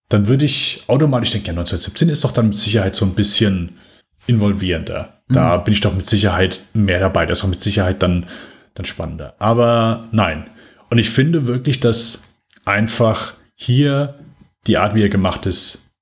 [0.08, 3.78] dann würde ich automatisch denken, ja, 1917 ist doch dann mit Sicherheit so ein bisschen
[4.26, 5.22] involvierender.
[5.28, 5.64] Da mhm.
[5.64, 7.26] bin ich doch mit Sicherheit mehr dabei.
[7.26, 8.26] Da ist auch mit Sicherheit dann
[8.74, 9.34] dann spannender.
[9.38, 10.46] Aber nein.
[10.90, 12.22] Und ich finde wirklich, dass
[12.64, 14.18] einfach hier
[14.66, 15.92] die Art, wie er gemacht ist,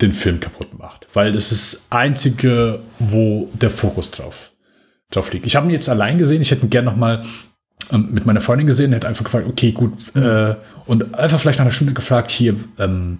[0.00, 1.06] den Film kaputt macht.
[1.14, 4.52] Weil das ist das Einzige, wo der Fokus drauf,
[5.10, 5.46] drauf liegt.
[5.46, 6.42] Ich habe ihn jetzt allein gesehen.
[6.42, 7.24] Ich hätte ihn gerne noch mal
[7.92, 8.92] ähm, mit meiner Freundin gesehen.
[8.92, 9.92] Hätte einfach gefragt, okay, gut.
[10.16, 10.54] Äh,
[10.86, 13.18] und einfach vielleicht nach einer Stunde gefragt, hier, ähm,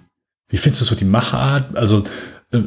[0.49, 1.75] wie findest du so die Machart?
[1.75, 2.03] Also,
[2.51, 2.59] äh,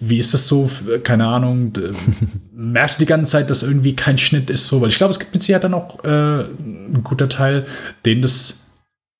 [0.00, 0.70] wie ist das so?
[1.02, 1.72] Keine Ahnung.
[2.52, 4.80] merkst du die ganze Zeit, dass irgendwie kein Schnitt ist so?
[4.80, 7.66] Weil ich glaube, es gibt mit Sicherheit dann auch äh, ein guter Teil,
[8.04, 8.70] denen das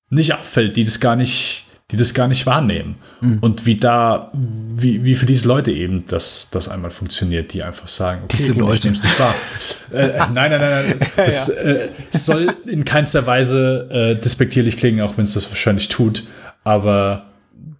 [0.09, 2.95] nicht auffällt, die das gar nicht, die das gar nicht wahrnehmen.
[3.21, 3.37] Mhm.
[3.39, 7.87] Und wie da, wie, wie für diese Leute eben das, das einmal funktioniert, die einfach
[7.87, 8.89] sagen, okay, diese Leute.
[8.89, 9.35] ich nicht wahr.
[9.93, 11.09] äh, nein, nein, nein, nein.
[11.15, 11.53] Das ja.
[11.53, 16.23] äh, soll in keinster Weise äh, despektierlich klingen, auch wenn es das wahrscheinlich tut.
[16.63, 17.27] Aber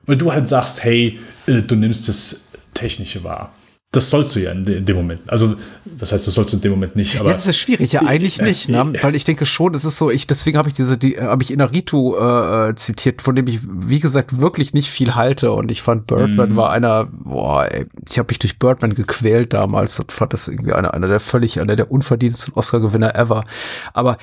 [0.06, 3.52] weil du halt sagst, hey, äh, du nimmst das Technische wahr.
[3.94, 5.22] Das sollst du ja in, dem Moment.
[5.28, 5.56] Also,
[5.86, 7.20] das heißt, das sollst du in dem Moment nicht.
[7.20, 8.94] Aber Jetzt ist es schwierig, ja, eigentlich nicht, ne?
[9.02, 11.52] weil ich denke schon, es ist so, ich, deswegen habe ich diese, die, habe ich
[11.52, 15.52] Inarito äh, äh, zitiert, von dem ich, wie gesagt, wirklich nicht viel halte.
[15.52, 16.56] Und ich fand Birdman mm.
[16.56, 20.74] war einer, boah, ey, ich habe mich durch Birdman gequält damals und fand das irgendwie
[20.74, 23.46] einer, einer der völlig, einer der unverdientesten Oscar-Gewinner ever.
[23.94, 24.18] Aber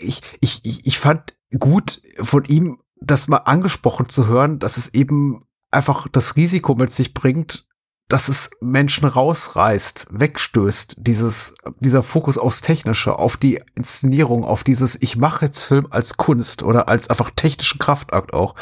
[0.00, 4.92] ich, ich, ich, ich fand gut von ihm das mal angesprochen zu hören, dass es
[4.94, 7.66] eben einfach das Risiko mit sich bringt,
[8.10, 15.00] dass es Menschen rausreißt, wegstößt, dieses, dieser Fokus aufs Technische, auf die Inszenierung, auf dieses,
[15.00, 18.56] ich mache jetzt Film als Kunst oder als einfach technischen Kraftakt auch.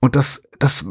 [0.00, 0.86] Und das, das,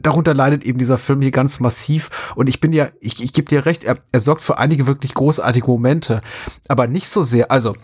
[0.00, 2.32] darunter leidet eben dieser Film hier ganz massiv.
[2.34, 5.12] Und ich bin ja, ich, ich gebe dir recht, er, er sorgt für einige wirklich
[5.12, 6.22] großartige Momente,
[6.66, 7.74] aber nicht so sehr, also,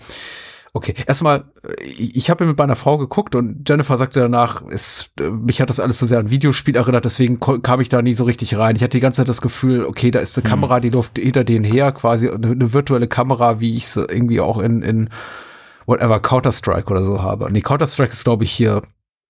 [0.77, 1.45] Okay, erstmal,
[1.81, 5.79] ich, ich habe mit meiner Frau geguckt und Jennifer sagte danach, es, mich hat das
[5.79, 8.75] alles so sehr an Videospiel erinnert, deswegen kam ich da nie so richtig rein.
[8.75, 10.51] Ich hatte die ganze Zeit das Gefühl, okay, da ist eine hm.
[10.51, 14.41] Kamera, die läuft hinter denen her, quasi eine, eine virtuelle Kamera, wie ich es irgendwie
[14.41, 15.11] auch in, in
[15.87, 17.53] whatever Counter-Strike oder so habe.
[17.53, 18.83] Nee, Counter-Strike ist, glaube ich, hier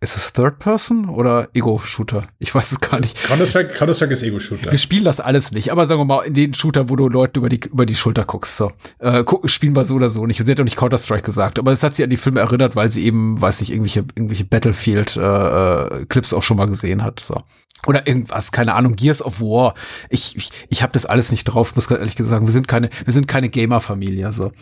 [0.05, 2.27] ist es Third Person oder Ego-Shooter?
[2.39, 3.21] Ich weiß es gar nicht.
[3.25, 4.71] Counter-Strike Counter ist Ego-Shooter.
[4.71, 7.39] Wir spielen das alles nicht, aber sagen wir mal, in den Shooter, wo du Leuten
[7.39, 8.71] über die, über die Schulter guckst, so.
[8.99, 10.39] Äh, gucken, spielen wir so oder so nicht.
[10.39, 12.77] Und sie hat auch nicht Counter-Strike gesagt, aber es hat sie an die Filme erinnert,
[12.77, 17.43] weil sie eben, weiß nicht, irgendwelche, irgendwelche Battlefield-Clips äh, auch schon mal gesehen hat, so.
[17.87, 19.75] Oder irgendwas, keine Ahnung, Gears of War.
[20.09, 22.89] Ich, ich, ich habe das alles nicht drauf, muss ganz ehrlich sagen, wir sind keine,
[23.05, 24.33] wir sind keine Gamer-Familie.
[24.33, 24.53] So.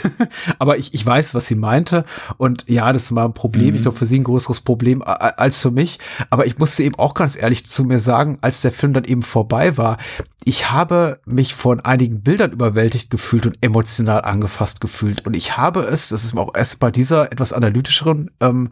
[0.58, 2.04] Aber ich, ich weiß, was sie meinte.
[2.36, 3.70] Und ja, das war ein Problem.
[3.70, 3.76] Mhm.
[3.76, 5.98] Ich glaube, für sie ein größeres Problem als für mich.
[6.30, 9.22] Aber ich musste eben auch ganz ehrlich zu mir sagen, als der Film dann eben
[9.22, 9.98] vorbei war,
[10.44, 15.26] ich habe mich von einigen Bildern überwältigt gefühlt und emotional angefasst gefühlt.
[15.26, 18.70] Und ich habe es, das ist mir auch erst bei dieser etwas analytischeren ähm,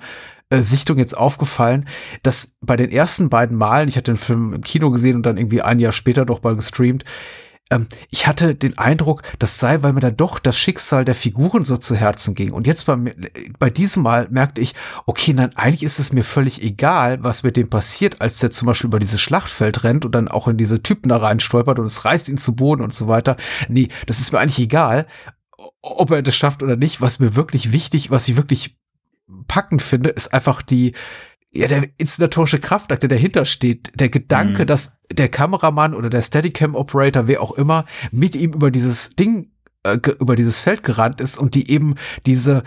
[0.51, 1.86] äh, Sichtung jetzt aufgefallen,
[2.22, 5.39] dass bei den ersten beiden Malen, ich hatte den Film im Kino gesehen und dann
[5.39, 7.05] irgendwie ein Jahr später doch mal gestreamt,
[7.70, 11.64] ähm, ich hatte den Eindruck, das sei, weil mir dann doch das Schicksal der Figuren
[11.64, 12.52] so zu Herzen ging.
[12.52, 12.97] Und jetzt bei,
[13.59, 14.74] bei diesem Mal merkte ich,
[15.06, 18.66] okay, nein, eigentlich ist es mir völlig egal, was mit dem passiert, als der zum
[18.66, 21.86] Beispiel über dieses Schlachtfeld rennt und dann auch in diese Typen da rein stolpert und
[21.86, 23.36] es reißt ihn zu Boden und so weiter.
[23.68, 25.06] Nee, das ist mir eigentlich egal,
[25.80, 27.01] ob er das schafft oder nicht.
[27.01, 28.76] Was mir wirklich wichtig, was ich wirklich
[29.48, 30.93] packend finde, ist einfach die,
[31.53, 34.66] ja, der inszenatorische Kraftakt, der dahinter steht, der Gedanke, mhm.
[34.66, 39.51] dass der Kameramann oder der Steadicam-Operator, wer auch immer, mit ihm über dieses Ding,
[39.83, 42.62] äh, über dieses Feld gerannt ist und die eben diese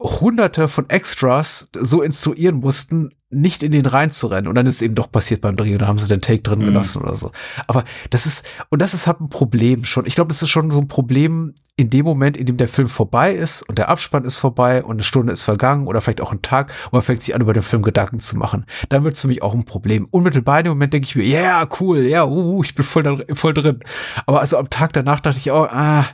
[0.00, 4.48] hunderte von Extras so instruieren mussten, nicht in den reinzurennen.
[4.48, 6.64] Und dann ist eben doch passiert beim Dreh, da haben sie den Take drin mhm.
[6.64, 7.30] gelassen oder so.
[7.66, 10.06] Aber das ist, und das ist halt ein Problem schon.
[10.06, 12.88] Ich glaube, das ist schon so ein Problem in dem Moment, in dem der Film
[12.88, 16.32] vorbei ist und der Abspann ist vorbei und eine Stunde ist vergangen oder vielleicht auch
[16.32, 18.66] ein Tag und man fängt sich an, über den Film Gedanken zu machen.
[18.88, 20.08] Dann wird es für mich auch ein Problem.
[20.10, 22.84] Unmittelbar in dem Moment denke ich mir, ja, yeah, cool, ja, uh, uh, ich bin
[22.84, 23.80] voll, da, voll drin.
[24.26, 26.06] Aber also am Tag danach dachte ich auch, ah,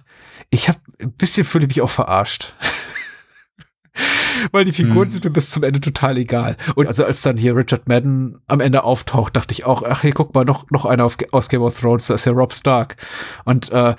[0.51, 2.55] ich habe ein bisschen fühle ich mich auch verarscht.
[4.53, 5.11] Weil die Figuren hm.
[5.11, 6.57] sind mir bis zum Ende total egal.
[6.75, 10.11] Und also als dann hier Richard Madden am Ende auftaucht, dachte ich auch, ach hey,
[10.11, 12.97] guck mal, noch, noch einer auf, aus Game of Thrones, da ist ja Rob Stark.
[13.45, 13.95] Und äh,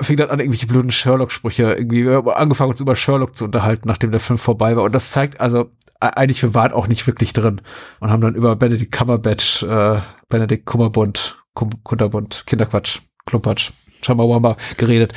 [0.00, 3.88] fing dann an, irgendwelche blöden Sherlock-Sprüche, irgendwie wir haben angefangen uns über Sherlock zu unterhalten,
[3.88, 4.84] nachdem der Film vorbei war.
[4.84, 5.70] Und das zeigt also,
[6.00, 7.60] eigentlich, wir waren auch nicht wirklich drin
[8.00, 13.70] und haben dann über Benedict Cumberbatch, äh, Benedict Kummerbund, Kunterbund, Kinderquatsch, Klumpatsch,
[14.02, 15.12] Chamawamba geredet.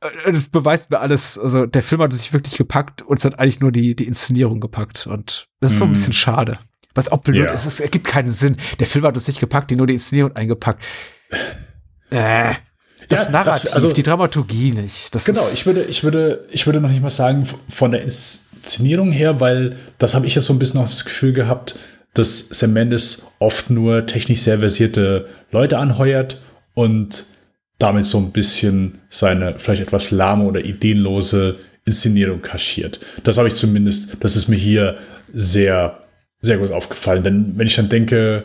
[0.00, 3.38] Äh, das beweist mir alles, also der Film hat sich wirklich gepackt und es hat
[3.38, 5.94] eigentlich nur die, die Inszenierung gepackt und das ist so ein mhm.
[5.94, 6.58] bisschen schade.
[6.94, 7.52] Was auch blöd yeah.
[7.52, 8.56] ist, es ergibt keinen Sinn.
[8.80, 10.82] Der Film hat uns nicht gepackt, die nur die Inszenierung eingepackt.
[12.10, 12.54] Äh,
[13.08, 15.14] das ja, Narrativ, das, also, die Dramaturgie nicht.
[15.14, 19.12] Das genau, ich würde, ich würde, ich würde noch nicht mal sagen von der Inszenierung
[19.12, 21.76] her, weil das habe ich jetzt so ein bisschen auch das Gefühl gehabt,
[22.14, 26.40] dass Sam Mendes oft nur technisch sehr versierte Leute anheuert
[26.72, 27.26] und
[27.78, 33.00] damit so ein bisschen seine vielleicht etwas lahme oder ideenlose Inszenierung kaschiert.
[33.24, 34.98] Das habe ich zumindest, das ist mir hier
[35.32, 36.00] sehr,
[36.40, 37.22] sehr gut aufgefallen.
[37.22, 38.44] Denn wenn ich dann denke,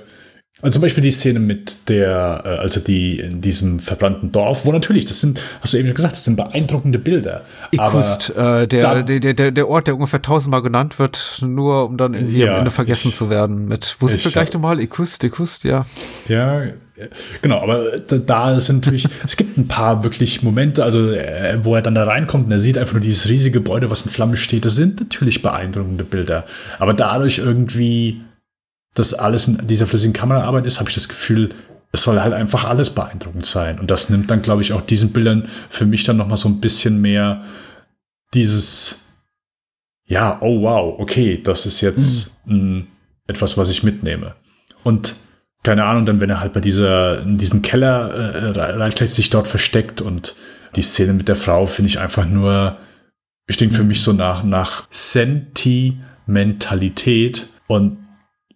[0.61, 5.05] also zum Beispiel die Szene mit der, also die in diesem verbrannten Dorf, wo natürlich,
[5.05, 7.43] das sind, hast du eben schon gesagt, das sind beeindruckende Bilder.
[7.71, 12.13] Ikust, äh, der, der, der, der Ort, der ungefähr tausendmal genannt wird, nur um dann
[12.13, 13.65] irgendwie ja, am Ende vergessen ich, zu werden.
[13.65, 14.79] Mit, wo sind wir gleich nochmal?
[14.79, 15.85] Ikust, Ikust, ja.
[16.29, 16.63] Ja,
[17.41, 21.81] Genau, aber da ist natürlich, es gibt ein paar wirklich Momente, also äh, wo er
[21.81, 24.65] dann da reinkommt und er sieht einfach nur dieses riesige Gebäude, was in Flammen steht.
[24.65, 26.45] Das sind natürlich beeindruckende Bilder.
[26.79, 28.21] Aber dadurch irgendwie,
[28.93, 31.49] dass alles in dieser flüssigen Kameraarbeit ist, habe ich das Gefühl,
[31.91, 33.79] es soll halt einfach alles beeindruckend sein.
[33.79, 36.59] Und das nimmt dann, glaube ich, auch diesen Bildern für mich dann nochmal so ein
[36.59, 37.43] bisschen mehr
[38.33, 39.05] dieses,
[40.05, 42.87] ja, oh wow, okay, das ist jetzt mhm.
[43.27, 44.35] etwas, was ich mitnehme.
[44.83, 45.15] Und
[45.63, 49.47] keine Ahnung, dann wenn er halt bei dieser, in diesen Keller äh, reinschlägt, sich dort
[49.47, 50.35] versteckt und
[50.75, 52.77] die Szene mit der Frau finde ich einfach nur,
[53.49, 57.97] stinkt für mich so nach, nach Sentimentalität und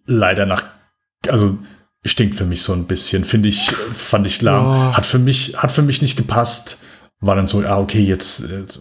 [0.04, 0.64] leider nach,
[1.28, 1.58] also
[2.04, 4.92] stinkt für mich so ein bisschen, finde ich, fand ich lahm, oh.
[4.94, 6.78] hat für mich, hat für mich nicht gepasst,
[7.20, 8.80] war dann so, ah, okay, jetzt, jetzt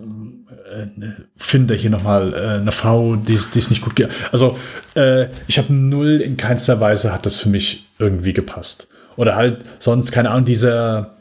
[0.71, 0.87] äh,
[1.35, 4.07] finde hier nochmal äh, eine Frau, die, ist nicht gut.
[4.31, 4.57] Also
[4.95, 8.87] äh, ich habe null, in keinster Weise hat das für mich irgendwie gepasst.
[9.15, 11.17] Oder halt sonst, keine Ahnung, dieser,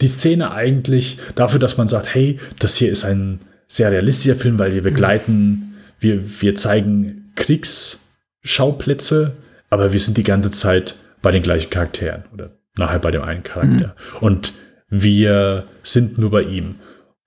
[0.00, 4.58] die Szene eigentlich dafür, dass man sagt, hey, das hier ist ein sehr realistischer Film,
[4.58, 9.32] weil wir begleiten, wir, wir zeigen Kriegsschauplätze,
[9.70, 13.42] aber wir sind die ganze Zeit bei den gleichen Charakteren oder nachher bei dem einen
[13.42, 13.96] Charakter.
[13.96, 14.18] Mhm.
[14.20, 14.52] Und
[14.88, 16.76] wir sind nur bei ihm.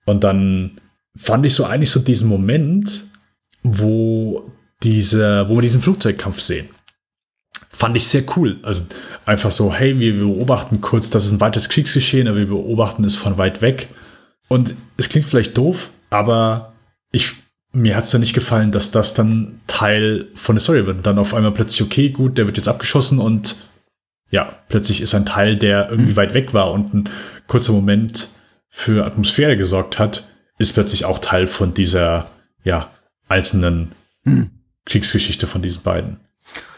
[0.06, 0.80] Und dann
[1.16, 3.04] fand ich so eigentlich so diesen Moment,
[3.62, 4.50] wo
[4.82, 6.68] diese, wo wir diesen Flugzeugkampf sehen.
[7.80, 8.58] Fand ich sehr cool.
[8.62, 8.82] Also
[9.24, 13.16] einfach so, hey, wir beobachten kurz, das ist ein weiteres Kriegsgeschehen, aber wir beobachten es
[13.16, 13.88] von weit weg.
[14.48, 16.74] Und es klingt vielleicht doof, aber
[17.10, 17.32] ich,
[17.72, 20.98] mir hat es dann nicht gefallen, dass das dann Teil von der Story wird.
[20.98, 23.56] Und dann auf einmal plötzlich, okay, gut, der wird jetzt abgeschossen und
[24.30, 26.16] ja, plötzlich ist ein Teil, der irgendwie mhm.
[26.16, 27.08] weit weg war und ein
[27.46, 28.28] kurzer Moment
[28.68, 30.28] für Atmosphäre gesorgt hat,
[30.58, 32.30] ist plötzlich auch Teil von dieser,
[32.62, 32.90] ja,
[33.26, 33.92] einzelnen
[34.24, 34.50] hm.
[34.84, 36.20] Kriegsgeschichte von diesen beiden.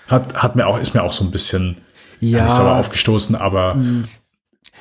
[0.08, 1.78] Hat, hat mir auch, ist mir auch so ein bisschen
[2.20, 4.04] ja, nicht sauer aufgestoßen, aber hm.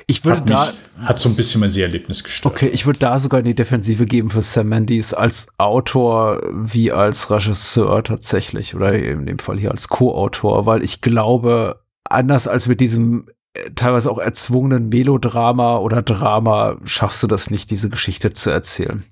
[0.06, 2.54] ich würde hat da mich, hat so ein bisschen mein Seherlebnis gestört.
[2.54, 6.92] Okay, ich würde da sogar in die Defensive geben für Sam Mendes als Autor wie
[6.92, 12.68] als Regisseur tatsächlich oder in dem Fall hier als Co-Autor, weil ich glaube, anders als
[12.68, 13.26] mit diesem
[13.74, 19.04] teilweise auch erzwungenen Melodrama oder Drama schaffst du das nicht, diese Geschichte zu erzählen.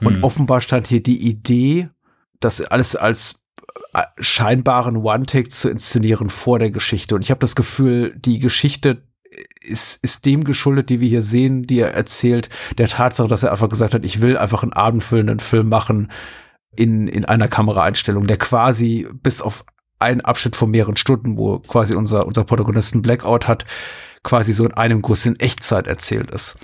[0.00, 0.24] Und mhm.
[0.24, 1.88] offenbar stand hier die Idee,
[2.40, 3.43] das alles als äh,
[4.18, 7.14] scheinbaren One-Take zu inszenieren vor der Geschichte.
[7.14, 9.02] Und ich habe das Gefühl, die Geschichte
[9.60, 12.48] ist, ist dem geschuldet, die wir hier sehen, die er erzählt,
[12.78, 16.10] der Tatsache, dass er einfach gesagt hat, ich will einfach einen abendfüllenden Film machen
[16.76, 19.64] in, in einer Kameraeinstellung, der quasi bis auf
[19.98, 23.64] einen Abschnitt von mehreren Stunden, wo quasi unser, unser Protagonisten Blackout hat,
[24.22, 26.56] quasi so in einem Guss in Echtzeit erzählt ist.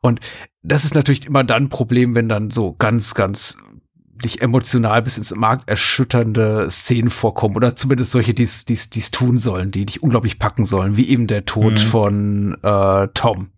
[0.00, 0.20] Und
[0.62, 3.58] das ist natürlich immer dann ein Problem, wenn dann so ganz, ganz
[4.24, 9.70] dich emotional bis ins Markt erschütternde Szenen vorkommen oder zumindest solche, die es tun sollen,
[9.70, 11.76] die dich unglaublich packen sollen, wie eben der Tod mhm.
[11.78, 13.50] von äh, Tom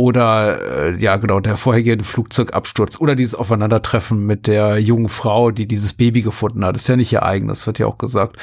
[0.00, 5.66] oder äh, ja genau der vorhergehende Flugzeugabsturz oder dieses Aufeinandertreffen mit der jungen Frau, die
[5.66, 6.74] dieses Baby gefunden hat.
[6.74, 8.36] Das ist ja nicht ihr eigenes, wird ja auch gesagt.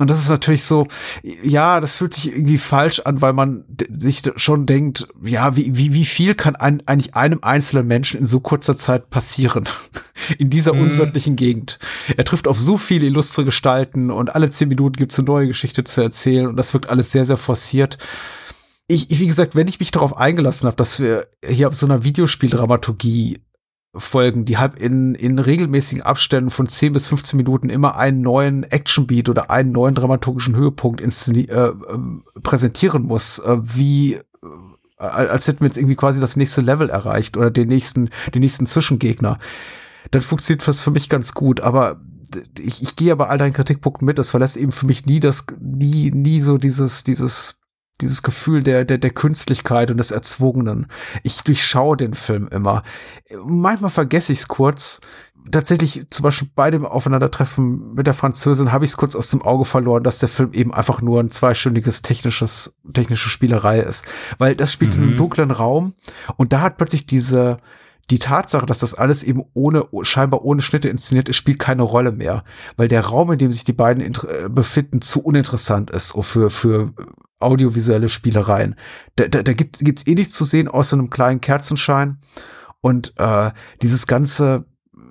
[0.00, 0.84] Und das ist natürlich so,
[1.22, 5.94] ja, das fühlt sich irgendwie falsch an, weil man sich schon denkt, ja, wie, wie,
[5.94, 9.64] wie viel kann ein, eigentlich einem einzelnen Menschen in so kurzer Zeit passieren
[10.38, 10.82] in dieser mhm.
[10.82, 11.78] unwirtlichen Gegend?
[12.16, 15.46] Er trifft auf so viele illustre Gestalten und alle zehn Minuten gibt es eine neue
[15.46, 17.98] Geschichte zu erzählen und das wirkt alles sehr, sehr forciert
[18.88, 22.04] ich, wie gesagt, wenn ich mich darauf eingelassen habe, dass wir hier auf so einer
[22.04, 23.40] Videospieldramaturgie
[23.94, 28.64] folgen, die halt in, in regelmäßigen Abständen von 10 bis 15 Minuten immer einen neuen
[28.64, 31.72] Actionbeat oder einen neuen dramaturgischen Höhepunkt äh, äh,
[32.42, 34.20] präsentieren muss, äh, wie äh,
[34.98, 38.66] als hätten wir jetzt irgendwie quasi das nächste Level erreicht oder den nächsten, den nächsten
[38.66, 39.38] Zwischengegner.
[40.10, 42.00] Dann funktioniert das für mich ganz gut, aber
[42.58, 44.18] ich, ich gehe aber all deinen Kritikpunkten mit.
[44.18, 47.60] Das verlässt eben für mich nie das, nie, nie so dieses, dieses
[48.00, 50.86] dieses Gefühl der, der, der Künstlichkeit und des Erzwungenen.
[51.22, 52.82] Ich durchschaue den Film immer.
[53.42, 55.00] Manchmal vergesse ich es kurz.
[55.50, 59.42] Tatsächlich, zum Beispiel bei dem Aufeinandertreffen mit der Französin habe ich es kurz aus dem
[59.42, 64.04] Auge verloren, dass der Film eben einfach nur ein zweistündiges technisches, technische Spielerei ist.
[64.38, 64.96] Weil das spielt mhm.
[64.96, 65.18] in einem mhm.
[65.18, 65.94] dunklen Raum
[66.36, 67.58] und da hat plötzlich diese,
[68.10, 72.12] die Tatsache, dass das alles eben ohne, scheinbar ohne Schnitte inszeniert ist, spielt keine Rolle
[72.12, 72.44] mehr,
[72.76, 76.92] weil der Raum, in dem sich die beiden äh, befinden, zu uninteressant ist für, für
[77.40, 78.76] audiovisuelle Spielereien.
[79.16, 82.18] Da, da, da gibt es eh nichts zu sehen außer einem kleinen Kerzenschein.
[82.80, 83.50] Und äh,
[83.82, 84.66] dieses ganze,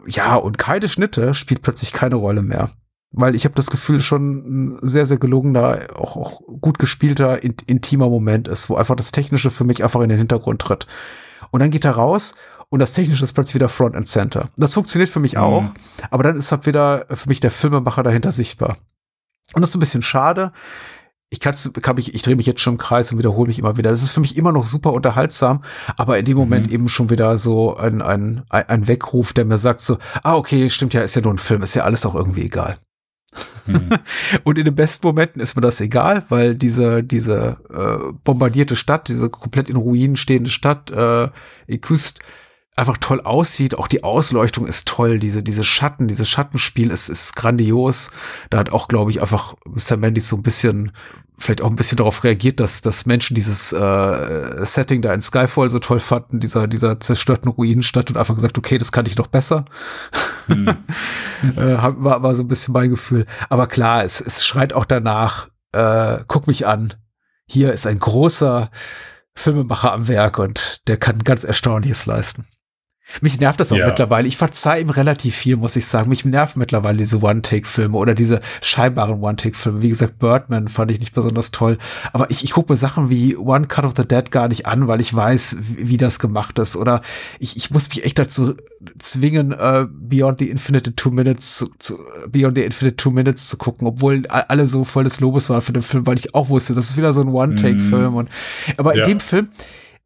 [0.08, 2.70] ja, und keine Schnitte spielt plötzlich keine Rolle mehr.
[3.12, 7.56] Weil ich habe das Gefühl, schon ein sehr, sehr gelungener, auch, auch gut gespielter, in,
[7.66, 10.88] intimer Moment ist, wo einfach das Technische für mich einfach in den Hintergrund tritt.
[11.52, 12.36] Und dann geht er raus
[12.70, 14.50] und das Technische ist plötzlich wieder Front and Center.
[14.58, 15.40] Das funktioniert für mich mhm.
[15.40, 15.64] auch,
[16.10, 18.78] aber dann ist halt wieder für mich der Filmemacher dahinter sichtbar.
[19.54, 20.52] Und das ist ein bisschen schade
[21.30, 23.78] ich kann, kann mich, ich drehe mich jetzt schon im Kreis und wiederhole mich immer
[23.78, 23.90] wieder.
[23.90, 25.64] Das ist für mich immer noch super unterhaltsam,
[25.98, 26.74] aber in dem Moment mhm.
[26.74, 30.94] eben schon wieder so ein, ein, ein Weckruf, der mir sagt so, ah, okay, stimmt
[30.94, 32.78] ja, ist ja nur ein Film, ist ja alles auch irgendwie egal.
[33.68, 33.90] Mhm.
[34.44, 39.08] und in den besten Momenten ist mir das egal, weil diese, diese äh, bombardierte Stadt,
[39.08, 41.30] diese komplett in Ruinen stehende Stadt, äh,
[41.68, 42.20] Ekust,
[42.76, 43.78] einfach toll aussieht.
[43.78, 45.20] Auch die Ausleuchtung ist toll.
[45.20, 48.12] Diese, diese Schatten, dieses Schattenspiel ist, ist grandios.
[48.50, 49.98] Da hat auch, glaube ich, einfach Mr.
[49.98, 50.92] Mandy so ein bisschen,
[51.38, 55.70] vielleicht auch ein bisschen darauf reagiert, dass, dass Menschen dieses äh, Setting da in Skyfall
[55.70, 59.28] so toll fanden, dieser, dieser zerstörten Ruinenstadt und einfach gesagt, okay, das kann ich doch
[59.28, 59.66] besser.
[60.48, 60.68] Hm.
[61.56, 63.26] äh, war, war so ein bisschen mein Gefühl.
[63.50, 66.94] Aber klar, es, es schreit auch danach, äh, guck mich an.
[67.48, 68.70] Hier ist ein großer
[69.36, 72.48] Filmemacher am Werk und der kann ganz Erstaunliches leisten.
[73.22, 73.86] Mich nervt das auch ja.
[73.86, 74.28] mittlerweile.
[74.28, 76.10] Ich verzeih ihm relativ viel, muss ich sagen.
[76.10, 79.82] Mich nerven mittlerweile diese One-Take-Filme oder diese scheinbaren One-Take-Filme.
[79.82, 81.78] Wie gesagt, Birdman fand ich nicht besonders toll.
[82.14, 84.88] Aber ich, ich gucke mir Sachen wie One Cut of the Dead gar nicht an,
[84.88, 86.76] weil ich weiß, wie, wie das gemacht ist.
[86.76, 87.02] Oder
[87.40, 88.56] ich, ich muss mich echt dazu
[88.98, 93.58] zwingen, uh, Beyond the Infinite Two Minutes zu, zu, Beyond the Infinite Two Minutes zu
[93.58, 96.74] gucken, obwohl alle so voll des Lobes waren für den Film, weil ich auch wusste,
[96.74, 98.14] das ist wieder so ein One-Take-Film.
[98.14, 98.18] Mm.
[98.18, 98.30] Und
[98.78, 99.04] aber ja.
[99.04, 99.50] in dem Film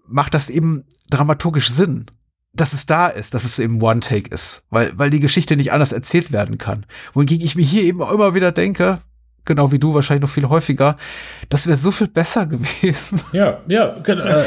[0.06, 2.06] macht das eben dramaturgisch Sinn
[2.54, 5.92] dass es da ist, dass es eben One-Take ist, weil, weil die Geschichte nicht anders
[5.92, 6.86] erzählt werden kann.
[7.14, 9.00] Wohingegen ich mir hier eben immer wieder denke,
[9.46, 10.98] genau wie du wahrscheinlich noch viel häufiger,
[11.50, 13.22] das wäre so viel besser gewesen.
[13.34, 14.26] Ja, ja, genau.
[14.26, 14.46] Äh,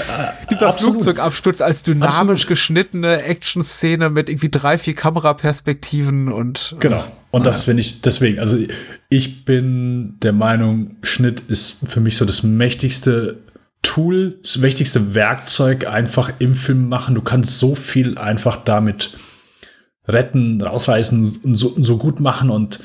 [0.51, 0.95] Dieser absolut.
[0.95, 2.49] Flugzeugabsturz als dynamisch absolut.
[2.49, 6.77] geschnittene Action-Szene mit irgendwie drei, vier Kameraperspektiven und.
[6.81, 7.05] Genau.
[7.31, 8.59] Und das finde ich deswegen, also
[9.09, 13.39] ich bin der Meinung, Schnitt ist für mich so das mächtigste
[13.83, 17.15] Tool, das wichtigste Werkzeug einfach im Film machen.
[17.15, 19.17] Du kannst so viel einfach damit
[20.07, 22.81] retten, rausreißen und so, so gut machen und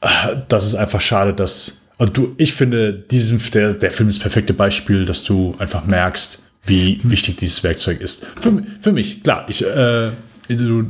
[0.00, 4.18] äh, das ist einfach schade, dass und du, ich finde, diesen, der, der Film ist
[4.18, 8.26] das perfekte Beispiel, dass du einfach merkst, wie wichtig dieses Werkzeug ist.
[8.40, 10.10] Für, für mich, klar, ich, äh,
[10.48, 10.86] du,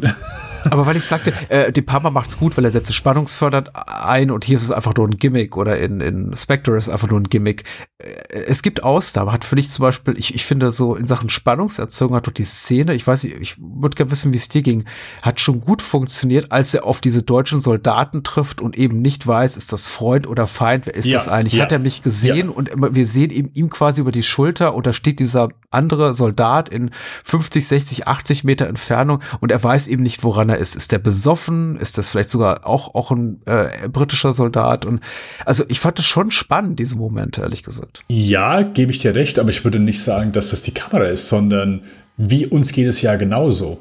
[0.71, 4.45] Aber weil ich sagte, äh, De Palma macht's gut, weil er setzt spannungsfördernd ein und
[4.45, 7.29] hier ist es einfach nur ein Gimmick oder in, in Spectre ist einfach nur ein
[7.29, 7.65] Gimmick.
[7.99, 8.07] Äh,
[8.47, 12.17] es gibt Ausnahmen, hat für dich zum Beispiel, ich, ich finde so in Sachen Spannungserzeugung
[12.17, 14.85] hat doch die Szene, ich weiß nicht, ich würde gerne wissen, wie es dir ging,
[15.23, 19.57] hat schon gut funktioniert, als er auf diese deutschen Soldaten trifft und eben nicht weiß,
[19.57, 21.55] ist das Freund oder Feind, wer ist Ja, das eigentlich?
[21.55, 24.87] ja, Hat er mich gesehen und wir sehen ihm, ihm quasi über die Schulter und
[24.87, 26.91] da steht dieser andere Soldat in
[27.25, 30.77] 50, 60, 80 Meter Entfernung und er weiß eben nicht, woran er ist.
[30.77, 31.77] Ist der besoffen?
[31.77, 34.85] Ist das vielleicht sogar auch, auch ein äh, britischer Soldat?
[34.85, 35.01] Und
[35.45, 38.03] also ich fand es schon spannend, diese Momente, ehrlich gesagt.
[38.09, 41.29] Ja, gebe ich dir recht, aber ich würde nicht sagen, dass das die Kamera ist,
[41.29, 41.83] sondern
[42.17, 43.79] wie uns geht es ja genauso.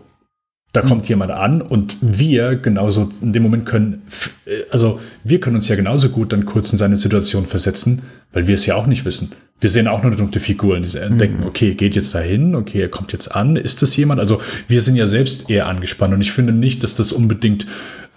[0.73, 4.01] Da kommt jemand an und wir genauso in dem Moment können,
[4.45, 8.01] äh, also wir können uns ja genauso gut dann kurz in seine Situation versetzen,
[8.33, 9.31] weil wir es ja auch nicht wissen.
[9.61, 12.81] Wir sehen auch nur eine dunkle Figur und die denken, okay, geht jetzt dahin, okay,
[12.81, 14.19] er kommt jetzt an, ist das jemand?
[14.19, 17.67] Also wir sind ja selbst eher angespannt und ich finde nicht, dass das unbedingt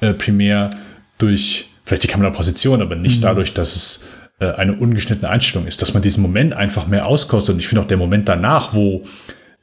[0.00, 0.70] äh, primär
[1.18, 4.06] durch vielleicht die Kameraposition, aber nicht dadurch, dass es
[4.40, 7.54] äh, eine ungeschnittene Einstellung ist, dass man diesen Moment einfach mehr auskostet.
[7.54, 9.04] Und ich finde auch der Moment danach, wo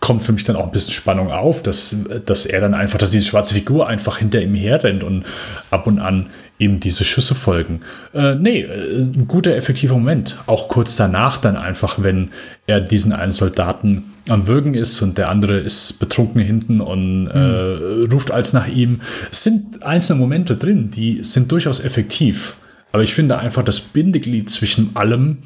[0.03, 3.11] kommt für mich dann auch ein bisschen Spannung auf, dass, dass er dann einfach, dass
[3.11, 5.23] diese schwarze Figur einfach hinter ihm herrennt und
[5.69, 6.25] ab und an
[6.59, 7.79] eben diese Schüsse folgen.
[8.13, 10.35] Äh, nee, äh, ein guter, effektiver Moment.
[10.45, 12.31] Auch kurz danach dann einfach, wenn
[12.67, 18.03] er diesen einen Soldaten am Würgen ist und der andere ist betrunken hinten und äh,
[18.11, 18.99] ruft als nach ihm.
[19.31, 22.57] Es sind einzelne Momente drin, die sind durchaus effektiv.
[22.91, 25.43] Aber ich finde einfach, das Bindeglied zwischen allem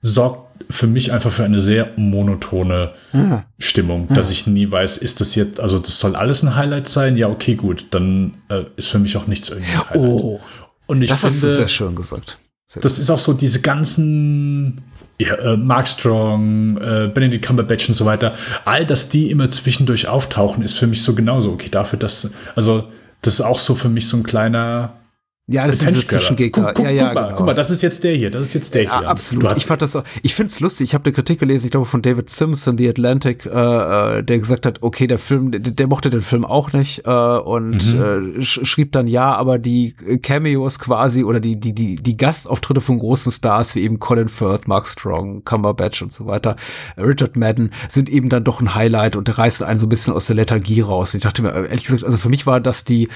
[0.00, 2.92] sorgt für mich einfach für eine sehr monotone
[3.58, 7.16] Stimmung, dass ich nie weiß, ist das jetzt, also das soll alles ein Highlight sein?
[7.16, 9.96] Ja, okay, gut, dann äh, ist für mich auch nichts irgendwie ein Highlight.
[9.96, 10.40] Oh,
[10.86, 12.38] Und ich das hast du finde, sehr schön gesagt.
[12.66, 14.80] Sehr das ist auch so diese ganzen
[15.18, 18.34] ja, äh, Mark Strong, äh, Benedict Cumberbatch und so weiter,
[18.64, 21.68] all das, die immer zwischendurch auftauchen, ist für mich so genauso okay.
[21.70, 22.88] Dafür, dass, also
[23.22, 24.94] das ist auch so für mich so ein kleiner
[25.46, 26.06] Ja, das sind diese.
[26.06, 26.68] Zwischengegner.
[26.68, 27.36] Guck, guck, ja, ja, guck, mal, genau.
[27.36, 29.10] guck mal, das ist jetzt der hier, das ist jetzt der Ja, hier.
[29.10, 29.54] absolut.
[29.58, 30.88] Ich fand das auch, ich find's lustig.
[30.88, 34.38] Ich habe eine Kritik gelesen, ich glaube von David Simpson, The Atlantic, äh, äh, der
[34.38, 38.42] gesagt hat, okay, der Film, der, der mochte den Film auch nicht äh, und äh,
[38.42, 39.92] sch schrieb dann ja, aber die
[40.22, 44.66] Cameos quasi oder die die die die Gastauftritte von großen Stars wie eben Colin Firth,
[44.66, 46.56] Mark Strong, Cumberbatch und so weiter,
[46.96, 50.14] äh, Richard Madden sind eben dann doch ein Highlight und reißen einen so ein bisschen
[50.14, 51.12] aus der Lethargie raus.
[51.12, 53.10] Ich dachte mir äh, ehrlich gesagt, also für mich war das die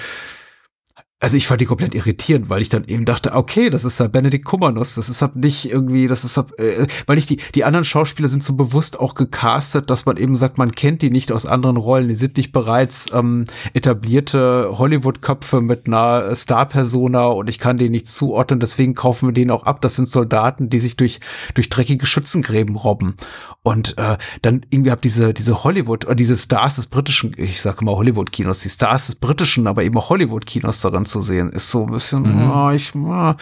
[1.20, 4.06] also ich fand die komplett irritierend, weil ich dann eben dachte, okay, das ist ja
[4.06, 7.64] Benedikt Cumbernuss, das ist halt nicht irgendwie, das ist halt, äh, weil ich die, die
[7.64, 11.32] anderen Schauspieler sind so bewusst auch gecastet, dass man eben sagt, man kennt die nicht
[11.32, 17.58] aus anderen Rollen, die sind nicht bereits ähm, etablierte Hollywood-Köpfe mit einer Star-Persona und ich
[17.58, 20.94] kann denen nicht zuordnen, deswegen kaufen wir denen auch ab, das sind Soldaten, die sich
[20.94, 21.18] durch,
[21.54, 23.16] durch dreckige Schützengräben robben.
[23.64, 27.84] Und äh, dann irgendwie hab diese, diese Hollywood, oder diese Stars des britischen, ich sage
[27.84, 31.84] mal Hollywood-Kinos, die Stars des britischen, aber eben auch Hollywood-Kinos darin zu sehen, ist so
[31.84, 33.36] ein bisschen, oh, ich, ah.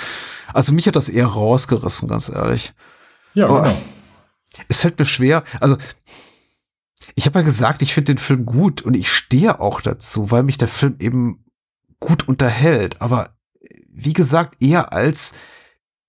[0.53, 2.73] also mich hat das eher rausgerissen, ganz ehrlich.
[3.35, 3.63] ja, Oh.
[3.63, 3.77] genau.
[4.69, 5.77] Es fällt mir schwer, also
[7.15, 10.43] ich habe ja gesagt, ich finde den Film gut und ich stehe auch dazu, weil
[10.43, 11.45] mich der Film eben
[12.01, 13.37] gut unterhält, aber
[13.89, 15.35] wie gesagt, eher als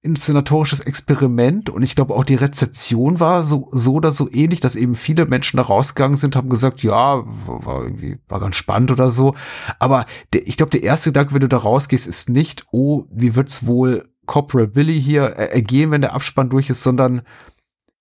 [0.08, 4.76] inszenatorisches Experiment und ich glaube auch die Rezeption war so, so oder so ähnlich, dass
[4.76, 9.10] eben viele Menschen da rausgegangen sind, haben gesagt, ja, war irgendwie, war ganz spannend oder
[9.10, 9.36] so.
[9.80, 13.36] Aber der, ich glaube, der erste Gedanke, wenn du da rausgehst, ist nicht, oh, wie
[13.36, 17.22] wird's wohl Corporal Billy hier äh, ergehen, wenn der Abspann durch ist, sondern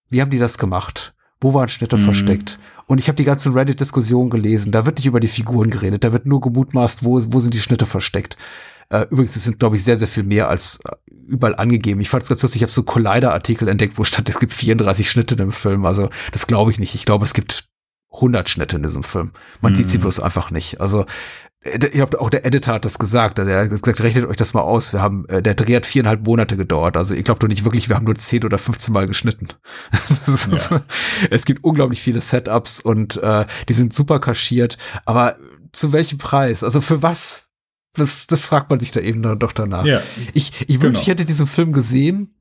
[0.09, 1.15] wie haben die das gemacht?
[1.41, 2.05] Wo waren Schnitte Mhm.
[2.05, 2.59] versteckt?
[2.87, 4.73] Und ich habe die ganzen Reddit-Diskussionen gelesen.
[4.73, 6.05] Da wird nicht über die Figuren geredet.
[6.05, 8.37] Da wird nur gemutmaßt, wo, wo sind die Schnitte versteckt.
[8.89, 10.95] Äh, übrigens, es sind, glaube ich, sehr, sehr viel mehr als äh,
[11.27, 12.01] überall angegeben.
[12.01, 12.61] Ich fand es ganz lustig.
[12.61, 15.85] Ich habe so Collider-Artikel entdeckt, wo stand, es gibt 34 Schnitte in dem Film.
[15.87, 16.95] Also das glaube ich nicht.
[16.95, 17.69] Ich glaube, es gibt
[18.13, 19.33] 100 Schnitte in diesem Film.
[19.61, 20.81] Man sieht sie bloß einfach nicht.
[20.81, 21.05] Also
[21.61, 23.39] äh, ich glaube, auch der Editor hat das gesagt.
[23.39, 24.93] Also er hat gesagt, rechnet euch das mal aus.
[24.93, 26.97] Wir haben, äh, der Dreh hat viereinhalb Monate gedauert.
[26.97, 29.49] Also ich glaube doch nicht wirklich, wir haben nur 10 oder 15 Mal geschnitten.
[30.27, 30.71] Ist,
[31.31, 34.79] Es gibt unglaublich viele Setups und äh, die sind super kaschiert.
[35.05, 35.37] Aber
[35.73, 36.63] zu welchem Preis?
[36.65, 37.46] Also für was?
[37.97, 39.85] Das, das fragt man sich da eben doch danach.
[39.85, 40.01] Ja,
[40.35, 40.99] Ich, ich wünschte, Genau.
[41.01, 42.33] ich hätte diesen Film gesehen.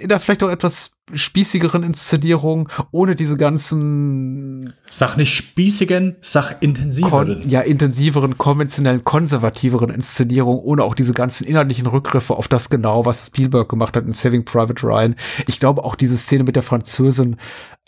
[0.00, 6.56] In der vielleicht auch etwas spießigeren Inszenierung, ohne diese ganzen sag nicht spießigen, sag kon
[6.60, 7.48] intensiveren.
[7.50, 13.26] ja, intensiveren, konventionellen, konservativeren Inszenierung, ohne auch diese ganzen inhaltlichen Rückgriffe auf das genau, was
[13.26, 15.16] Spielberg gemacht hat in Saving Private Ryan.
[15.48, 17.36] Ich glaube auch diese Szene mit der Französin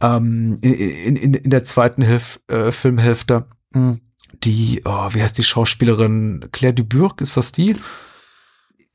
[0.01, 3.99] ähm, in, in, in der zweiten Hilf, äh, Filmhälfte, mh,
[4.45, 6.49] die, oh, wie heißt die Schauspielerin?
[6.53, 7.77] Claire Dubourg, ist das die?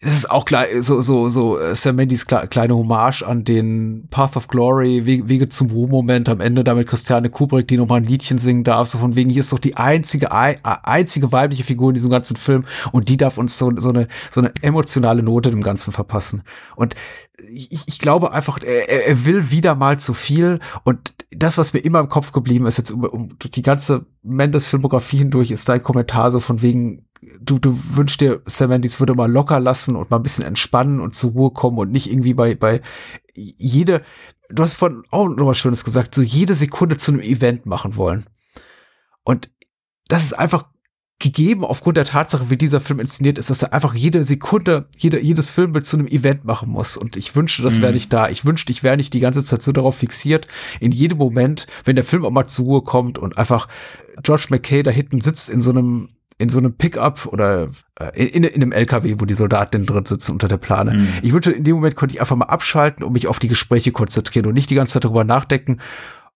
[0.06, 4.38] Das ist auch klar, so, so, so äh, Sam Mendys kleine Hommage an den Path
[4.38, 8.64] of Glory, Wege zum Ruhm-Moment am Ende, damit Christiane Kubrick, die nochmal ein Liedchen singen
[8.64, 12.38] darf, so von wegen, hier ist doch die einzige, einzige weibliche Figur in diesem ganzen
[12.38, 16.44] Film und die darf uns so, so eine, so eine emotionale Note im Ganzen verpassen.
[16.76, 16.94] Und
[17.50, 21.80] ich, ich glaube einfach, er, er will wieder mal zu viel und das, was mir
[21.80, 25.82] immer im Kopf geblieben ist, jetzt um, um die ganze Mendes Filmografie hindurch, ist dein
[25.82, 27.06] Kommentar so von wegen,
[27.40, 31.00] du, du wünschst dir, Sam Mendes würde mal locker lassen und mal ein bisschen entspannen
[31.00, 32.82] und zur Ruhe kommen und nicht irgendwie bei, bei
[33.34, 34.02] jede,
[34.50, 37.96] du hast vorhin auch noch was Schönes gesagt, so jede Sekunde zu einem Event machen
[37.96, 38.26] wollen.
[39.24, 39.50] Und
[40.08, 40.66] das ist einfach
[41.20, 45.22] gegeben aufgrund der Tatsache, wie dieser Film inszeniert ist, dass er einfach jede Sekunde, jede,
[45.22, 46.98] jedes Filmbild zu einem Event machen muss.
[46.98, 47.96] Und ich wünschte, das wäre mhm.
[47.96, 48.30] nicht da.
[48.30, 50.48] Ich wünschte, ich wäre nicht die ganze Zeit so darauf fixiert,
[50.82, 53.68] in jedem Moment, wenn der Film auch mal zur Ruhe kommt und einfach
[54.24, 58.44] George McKay da hinten sitzt in so einem in so einem Pickup oder äh, in,
[58.44, 60.96] in einem LKW, wo die Soldaten drin sitzen unter der Plane.
[60.96, 61.08] Mhm.
[61.22, 63.92] Ich wünschte, in dem Moment konnte ich einfach mal abschalten und mich auf die Gespräche
[63.92, 65.80] konzentrieren und nicht die ganze Zeit darüber nachdenken,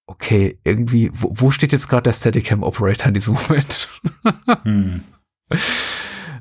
[0.07, 3.89] okay, irgendwie, wo, wo steht jetzt gerade der Steadicam Operator in diesem Moment?
[4.63, 5.01] hm.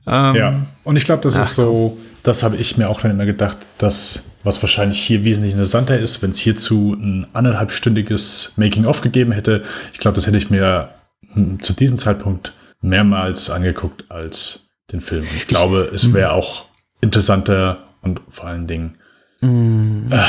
[0.07, 3.11] ähm, ja, und ich glaube, das ach, ist so, das habe ich mir auch dann
[3.11, 9.01] immer gedacht, dass was wahrscheinlich hier wesentlich interessanter ist, wenn es hierzu ein anderthalbstündiges Making-of
[9.01, 9.63] gegeben hätte.
[9.93, 10.91] Ich glaube, das hätte ich mir
[11.33, 15.27] hm, zu diesem Zeitpunkt mehrmals angeguckt als den Film.
[15.37, 16.67] Ich glaube, es wäre auch
[17.01, 18.99] interessanter und vor allen Dingen
[19.41, 20.13] mm.
[20.13, 20.25] äh,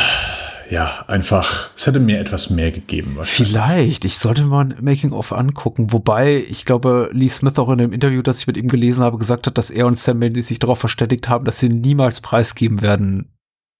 [0.69, 3.17] ja, einfach, es hätte mir etwas mehr gegeben.
[3.23, 7.91] Vielleicht, ich sollte mal ein Making-of angucken, wobei ich glaube, Lee Smith auch in dem
[7.91, 10.59] Interview, das ich mit ihm gelesen habe, gesagt hat, dass er und Sam Mendes sich
[10.59, 13.33] darauf verständigt haben, dass sie niemals preisgeben werden,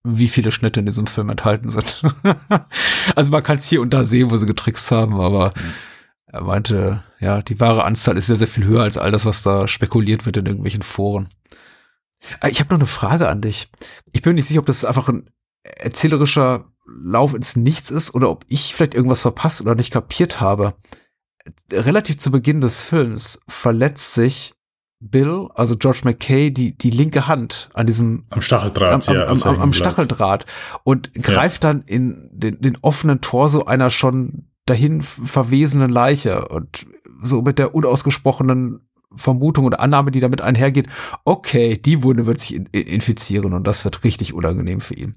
[0.04, 2.04] wie viele Schnitte in diesem Film enthalten sind.
[3.16, 5.74] also man kann es hier und da sehen, wo sie getrickst haben, aber mhm.
[6.32, 9.42] Er meinte, ja, die wahre Anzahl ist sehr, sehr viel höher als all das, was
[9.42, 11.30] da spekuliert wird in irgendwelchen Foren.
[12.42, 13.70] Äh, ich habe noch eine Frage an dich.
[14.12, 15.30] Ich bin nicht sicher, ob das einfach ein
[15.64, 20.76] erzählerischer Lauf ins Nichts ist oder ob ich vielleicht irgendwas verpasst oder nicht kapiert habe.
[21.72, 24.54] Relativ zu Beginn des Films verletzt sich
[25.00, 29.42] Bill, also George McKay, die, die linke Hand an diesem am Stacheldraht, am, ja, am,
[29.42, 30.46] am, am Stacheldraht
[30.84, 31.70] und greift ja.
[31.70, 36.86] dann in den, den offenen Torso einer schon dahin verwesenen Leiche und
[37.22, 38.82] so mit der unausgesprochenen
[39.16, 40.88] Vermutung oder Annahme, die damit einhergeht,
[41.26, 45.16] okay, die Wunde wird sich infizieren und das wird richtig unangenehm für ihn.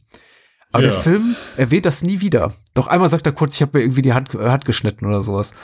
[0.72, 0.90] Aber ja.
[0.90, 2.54] der Film erwähnt das nie wieder.
[2.74, 5.54] Doch einmal sagt er kurz, ich habe mir irgendwie die Hand, Hand geschnitten oder sowas.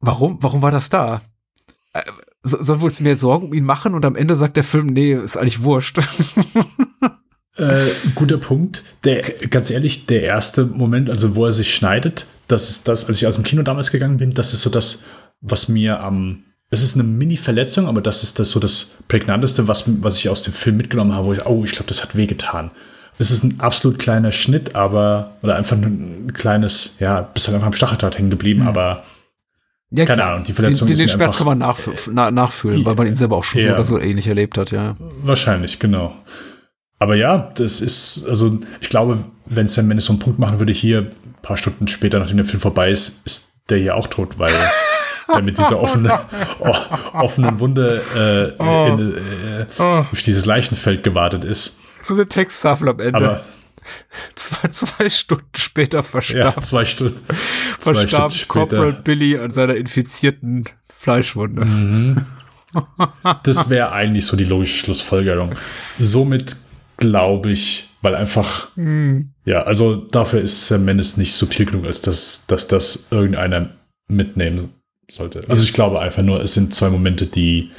[0.00, 1.20] Warum, warum war das da?
[1.92, 2.02] Äh,
[2.42, 4.86] so, sollen wir uns mehr Sorgen um ihn machen und am Ende sagt der Film,
[4.86, 5.98] nee, ist eigentlich wurscht.
[7.58, 8.82] äh, guter Punkt.
[9.04, 9.20] Der,
[9.50, 13.26] ganz ehrlich, der erste Moment, also wo er sich schneidet, das ist das, als ich
[13.26, 15.04] aus dem Kino damals gegangen bin, das ist so das,
[15.40, 19.84] was mir am, es ist eine Mini-Verletzung, aber das ist das so das prägnanteste, was,
[19.86, 22.70] was ich aus dem Film mitgenommen habe, wo ich, oh, ich glaube, das hat wehgetan
[23.20, 27.66] es ist ein absolut kleiner Schnitt, aber, oder einfach ein kleines, ja, bist halt einfach
[27.66, 28.68] am Stacheldraht hängen geblieben, mhm.
[28.68, 29.04] aber
[29.90, 31.78] ja, keine Ahnung, die Verletzung den, den, den Schmerz kann man nach,
[32.10, 34.70] na, nachfühlen, weil man ihn selber auch schon ja, so oder so ähnlich erlebt hat,
[34.70, 34.96] ja.
[35.22, 36.14] Wahrscheinlich, genau.
[36.98, 40.72] Aber ja, das ist, also ich glaube, wenn Sam Mendes so einen Punkt machen würde,
[40.72, 41.10] hier
[41.42, 44.52] paar Stunden später, nachdem der Film vorbei ist, ist der hier auch tot, weil
[45.34, 46.20] der mit dieser offene,
[46.58, 46.74] oh,
[47.12, 48.02] offenen Wunde
[48.58, 48.86] äh, oh.
[48.88, 50.04] in, äh, oh.
[50.10, 51.78] durch dieses Leichenfeld gewartet ist.
[52.02, 53.18] So eine Texttafel am Ende.
[53.18, 53.44] Aber
[54.34, 56.56] zwei, zwei Stunden später verstarb.
[56.56, 57.20] Ja, zwei Stunden.
[57.78, 61.64] Zwei verstarb Stunden Corporal Billy an seiner infizierten Fleischwunde.
[61.64, 62.24] Mhm.
[63.42, 65.56] Das wäre eigentlich so die logische Schlussfolgerung.
[65.98, 66.56] Somit
[66.96, 69.32] glaube ich, weil einfach, mhm.
[69.44, 73.70] ja, also dafür ist Sam Mendes nicht subtil genug, als dass, dass das irgendeiner
[74.08, 74.74] mitnehmen
[75.10, 75.42] sollte.
[75.48, 77.70] Also ich glaube einfach nur, es sind zwei Momente, die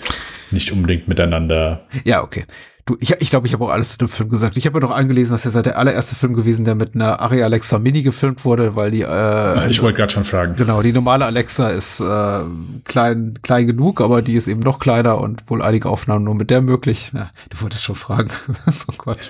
[0.52, 1.88] nicht unbedingt miteinander.
[2.03, 2.45] Ja, okay.
[2.85, 4.57] Du, ich ich, glaube, ich habe auch alles zu dem Film gesagt.
[4.57, 7.19] Ich habe mir noch angelesen, dass er seit der allererste Film gewesen, der mit einer
[7.19, 9.01] Ari Alexa Mini gefilmt wurde, weil die.
[9.01, 10.55] Äh, ich wollte gerade schon fragen.
[10.55, 12.39] Genau, die normale Alexa ist äh,
[12.85, 16.49] klein, klein genug, aber die ist eben noch kleiner und wohl einige Aufnahmen nur mit
[16.49, 17.11] der möglich.
[17.13, 18.29] Ja, du wolltest schon fragen.
[18.67, 19.29] so Quatsch.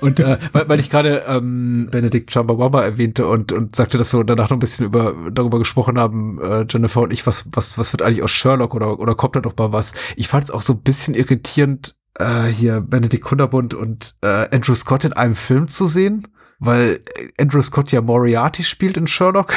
[0.00, 4.24] Und äh, weil, weil ich gerade ähm, Benedict Chumbawamba erwähnte und, und sagte, dass wir
[4.24, 7.92] danach noch ein bisschen über darüber gesprochen haben, äh, Jennifer und ich, was, was, was
[7.92, 9.94] wird eigentlich aus Sherlock oder, oder kommt da doch mal was?
[10.16, 14.74] Ich fand es auch so ein bisschen irritierend, äh, hier Benedict Kunderbund und äh, Andrew
[14.74, 16.28] Scott in einem Film zu sehen,
[16.58, 17.00] weil
[17.38, 19.52] Andrew Scott ja Moriarty spielt in Sherlock.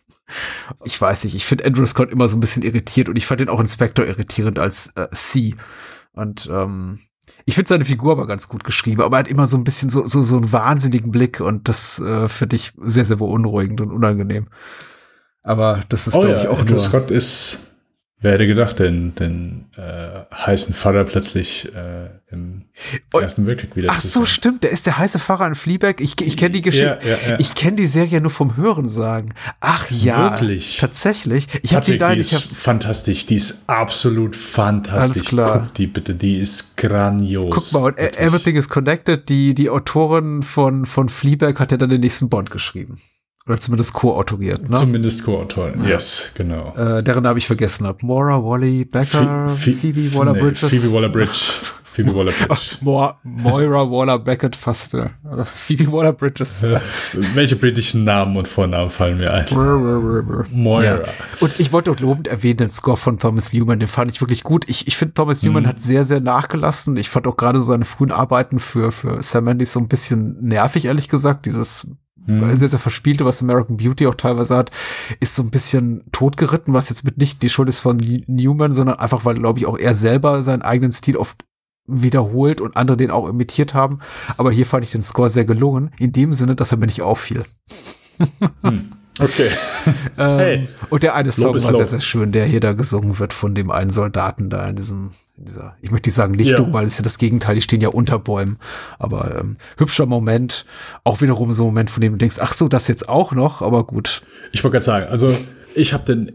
[0.84, 3.40] ich weiß nicht, ich finde Andrew Scott immer so ein bisschen irritiert und ich fand
[3.40, 5.54] ihn auch Inspector irritierend als äh, C.
[6.12, 6.98] Und ähm,
[7.44, 9.88] ich finde seine Figur aber ganz gut geschrieben, aber er hat immer so ein bisschen
[9.88, 13.92] so, so, so einen wahnsinnigen Blick und das äh, finde ich sehr, sehr beunruhigend und
[13.92, 14.48] unangenehm.
[15.42, 16.80] Aber das ist, oh, glaube ja, ich, auch Andrew nur.
[16.80, 17.60] Scott ist
[18.18, 22.64] Wer hätte gedacht, den, den äh, heißen Pfarrer plötzlich äh, im
[23.12, 24.26] Und- Ersten Weltkrieg wieder Ach zu so, sehen.
[24.28, 24.64] stimmt.
[24.64, 25.96] Der ist der heiße Fahrer in Fleabag.
[26.00, 26.98] Ich, ich kenne die Geschichte.
[27.02, 27.36] Ja, ja, ja.
[27.38, 29.34] Ich kenne die Serie nur vom Hören sagen.
[29.60, 30.30] Ach ja.
[30.32, 30.78] Wirklich?
[30.78, 31.46] Tatsächlich.
[31.62, 35.16] Ich habe die da die ich hab, fantastisch, die ist absolut fantastisch.
[35.16, 35.58] Alles klar.
[35.64, 37.50] Guck die bitte, die ist grandios.
[37.50, 38.18] Guck mal, und Wirklich.
[38.18, 42.50] Everything is Connected, die, die Autorin von, von Fleabag hat ja dann den nächsten Bond
[42.50, 42.98] geschrieben.
[43.46, 44.76] Oder zumindest co-autoriert, ne?
[44.76, 46.74] Zumindest Co-Autorin, yes, genau.
[46.76, 48.04] äh, deren Namen ich vergessen habe.
[48.04, 50.68] Maura, Wally, Becker, Phe- Phe- Phoebe nee, Waller-Bridges.
[50.68, 51.38] Phoebe Waller-Bridge.
[51.84, 52.76] Phoebe Waller-Bridge.
[52.82, 54.94] Moira, Moira Waller-Beckett fast.
[54.94, 55.08] äh,
[55.54, 56.66] Phoebe Waller-Bridges.
[57.12, 59.46] Welche britischen Namen und Vornamen fallen mir ein?
[60.52, 60.84] Moira.
[60.84, 61.02] Ja.
[61.40, 64.42] Und ich wollte auch lobend erwähnen, den Score von Thomas Newman, den fand ich wirklich
[64.42, 64.68] gut.
[64.68, 65.68] Ich, ich finde, Thomas Newman Mhm.
[65.68, 66.96] hat sehr, sehr nachgelassen.
[66.96, 70.84] Ich fand auch gerade seine frühen Arbeiten für, für Sam Mendes so ein bisschen nervig,
[70.86, 71.46] ehrlich gesagt.
[71.46, 71.88] Dieses
[72.26, 72.56] Mhm.
[72.56, 74.70] sehr, sehr verspielte, was American Beauty auch teilweise hat,
[75.20, 77.96] ist so ein bisschen totgeritten, was jetzt mit nicht die Schuld ist von
[78.26, 81.44] Newman, sondern einfach, weil, glaube ich, auch er selber seinen eigenen Stil oft
[81.86, 84.00] wiederholt und andere den auch imitiert haben.
[84.36, 87.02] Aber hier fand ich den Score sehr gelungen, in dem Sinne, dass er mir nicht
[87.02, 87.44] auffiel.
[89.18, 89.48] Okay.
[90.18, 90.68] Ähm, Hey.
[90.90, 93.70] und der eine Song war sehr, sehr schön, der hier da gesungen wird von dem
[93.70, 96.72] einen Soldaten da in diesem, in dieser, ich möchte nicht sagen Lichtung, Ja.
[96.72, 98.58] weil es ist ja das Gegenteil, die stehen ja unter Bäumen.
[98.98, 100.64] Aber ähm, hübscher Moment,
[101.04, 103.62] auch wiederum so ein Moment, von dem du denkst, ach so, das jetzt auch noch,
[103.62, 104.22] aber gut.
[104.52, 105.36] Ich wollte gerade sagen, also
[105.76, 106.32] ich habe den,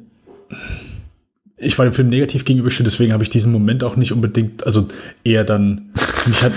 [1.61, 4.87] ich war dem Film negativ gegenübergestellt, deswegen habe ich diesen Moment auch nicht unbedingt, also
[5.23, 5.89] eher dann,
[6.41, 6.51] hat,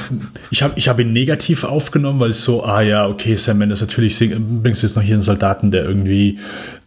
[0.51, 3.81] ich habe ich hab ihn negativ aufgenommen, weil es so, ah ja, okay, Sam Mendes,
[3.81, 6.39] natürlich sing, bringst du jetzt noch hier einen Soldaten, der irgendwie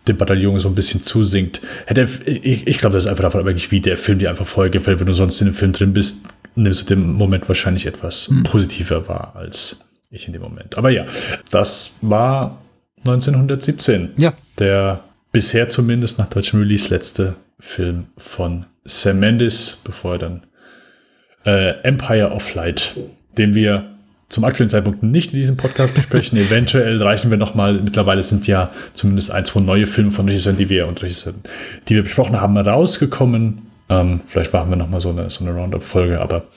[0.07, 1.61] dem Bataillon so ein bisschen zusingt.
[1.85, 4.71] Hätte, ich, ich glaube, das ist einfach davon abhängig, wie der Film dir einfach vorher
[4.71, 4.99] gefällt.
[4.99, 6.25] Wenn du sonst in dem Film drin bist,
[6.55, 10.77] nimmst du den Moment wahrscheinlich etwas positiver wahr als ich in dem Moment.
[10.77, 11.05] Aber ja,
[11.51, 12.61] das war
[12.99, 14.33] 1917 Ja.
[14.57, 20.43] der bisher zumindest nach deutschem Release letzte Film von Sam Mendes, bevor er dann
[21.45, 22.95] äh, Empire of Light,
[23.37, 23.97] den wir
[24.29, 26.37] zum aktuellen Zeitpunkt nicht in diesem Podcast besprechen.
[26.37, 27.73] Eventuell reichen wir nochmal.
[27.73, 31.41] Mittlerweile sind ja zumindest ein, zwei neue Filme von Regisseuren, die wir und Regisseuren,
[31.87, 33.61] die wir besprochen haben, rausgekommen.
[33.89, 36.47] Ähm, vielleicht machen wir nochmal so eine, so eine Roundup-Folge, aber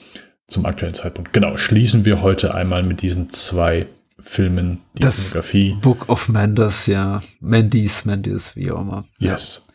[0.47, 1.31] zum aktuellen Zeitpunkt.
[1.31, 3.87] Genau, schließen wir heute einmal mit diesen zwei
[4.21, 5.77] Filmen die Das Filmografie.
[5.81, 7.21] Book of Mendes, ja.
[7.39, 9.05] Mendes, Mendes, wie auch immer.
[9.17, 9.65] Yes.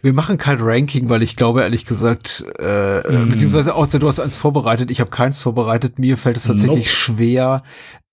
[0.00, 4.20] Wir machen kein Ranking, weil ich glaube, ehrlich gesagt, äh, äh, beziehungsweise außer du hast
[4.20, 5.98] eins vorbereitet, ich habe keins vorbereitet.
[5.98, 6.88] Mir fällt es tatsächlich Nope.
[6.88, 7.62] schwer,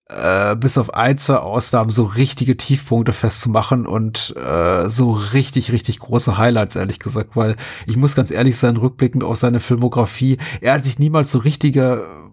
[0.10, 6.00] äh, bis auf ein, zwei Ausnahmen so richtige Tiefpunkte festzumachen und äh, so richtig, richtig
[6.00, 10.74] große Highlights, ehrlich gesagt, weil ich muss ganz ehrlich sein, rückblickend auf seine Filmografie, er
[10.74, 12.29] hat sich niemals so richtige ri-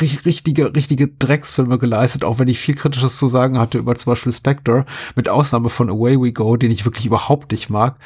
[0.00, 4.32] richtige, richtige Drecksfilme geleistet, auch wenn ich viel Kritisches zu sagen hatte über zum Beispiel
[4.32, 4.86] Spectre,
[5.16, 7.96] mit Ausnahme von Away We Go, den ich wirklich überhaupt nicht mag.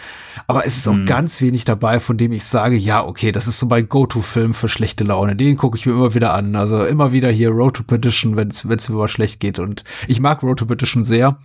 [0.48, 3.60] Aber es ist auch ganz wenig dabei, von dem ich sage, ja, okay, das ist
[3.60, 5.36] so mein Go-To-Film für schlechte Laune.
[5.36, 6.56] Den gucke ich mir immer wieder an.
[6.56, 9.60] Also immer wieder hier Road to Perdition, wenn es mir mal schlecht geht.
[9.60, 11.38] Und ich mag Road to Perdition sehr.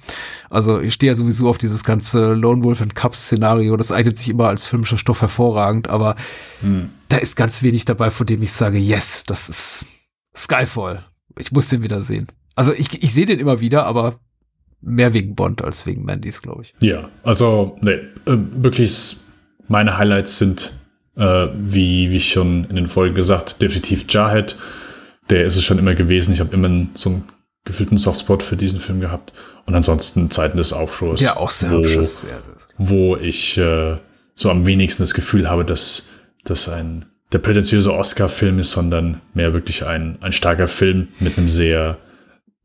[0.49, 3.77] Also ich stehe ja sowieso auf dieses ganze Lone Wolf and Cups-Szenario.
[3.77, 5.87] Das eignet sich immer als filmischer Stoff hervorragend.
[5.87, 6.15] Aber
[7.09, 9.85] da ist ganz wenig dabei, von dem ich sage, yes, das ist
[10.35, 11.05] Skyfall.
[11.37, 12.27] Ich muss den wieder sehen.
[12.55, 14.19] Also ich, ich sehe den immer wieder, aber
[14.81, 16.73] mehr wegen Bond als wegen Mandys, glaube ich.
[16.81, 19.17] Ja, also, nee, äh, wirklich,
[19.67, 20.77] meine Highlights sind,
[21.17, 24.57] äh, wie, wie schon in den Folgen gesagt, definitiv Jarhead.
[25.29, 26.33] Der ist es schon immer gewesen.
[26.33, 27.23] Ich habe immer so einen
[27.63, 29.33] gefühlten Softspot für diesen Film gehabt.
[29.65, 31.21] Und ansonsten Zeiten des Aufruhrs.
[31.21, 32.21] Ja, auch sehr wo, hübsches.
[32.21, 32.41] Sehr.
[32.77, 33.97] Wo ich äh,
[34.35, 36.09] so am wenigsten das Gefühl habe, dass
[36.43, 37.05] das ein
[37.35, 41.97] der prätentiöse Oscar-Film ist, sondern mehr wirklich ein, ein starker Film mit einem sehr,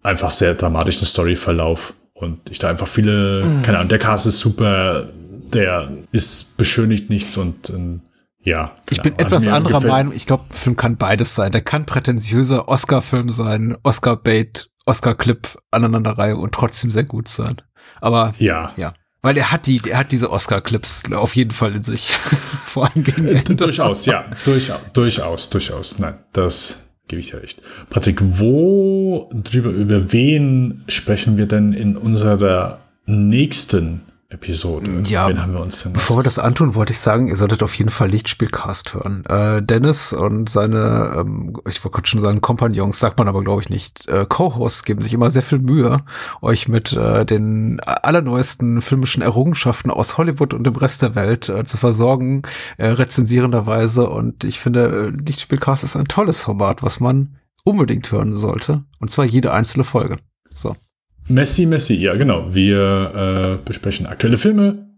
[0.05, 1.93] einfach sehr dramatischen Storyverlauf.
[2.15, 5.09] Und ich da einfach viele, keine Ahnung, der Cast ist super,
[5.53, 8.03] der ist beschönigt nichts und ähm,
[8.45, 8.77] ja.
[8.91, 10.13] Ich bin Ahnung, hat etwas anderer gefällt- Meinung.
[10.15, 11.51] Ich glaube, ein Film kann beides sein.
[11.51, 17.57] Der kann prätentiöser Oscar-Film sein, Oscar-Bait, Oscar-Clip, Aneinanderreihe und trotzdem sehr gut sein.
[18.01, 18.93] Aber Ja, ja,
[19.23, 22.11] weil er hat die, er hat diese Oscar-Clips auf jeden Fall in sich.
[22.67, 23.55] Vor allem gegen Ende.
[23.55, 25.99] durchaus, ja, durchaus, durchaus, durchaus.
[25.99, 27.61] Nein, das gebe ich dir recht.
[27.91, 35.03] Patrick, wo drüber, über wen sprechen wir denn in unserer nächsten Episode?
[35.07, 35.93] Ja, wen haben wir uns denn?
[35.93, 39.25] Bevor wir das antun, wollte ich sagen, ihr solltet auf jeden Fall Lichtspielcast hören.
[39.27, 43.63] Äh, Dennis und seine, ähm, ich wollte gerade schon sagen, Kompagnons, sagt man aber glaube
[43.63, 45.99] ich nicht, äh, Co-Hosts geben sich immer sehr viel Mühe,
[46.43, 51.65] euch mit äh, den allerneuesten filmischen Errungenschaften aus Hollywood und dem Rest der Welt äh,
[51.65, 52.43] zu versorgen,
[52.79, 54.09] äh, rezensierenderweise.
[54.09, 58.85] Und ich finde, äh, Lichtspielcast ist ein tolles Format, was man unbedingt hören sollte.
[59.01, 60.19] Und zwar jede einzelne Folge.
[60.55, 60.77] So.
[61.31, 62.55] Messi, Messi, ja genau.
[62.55, 64.91] Wir äh, besprechen aktuelle Filme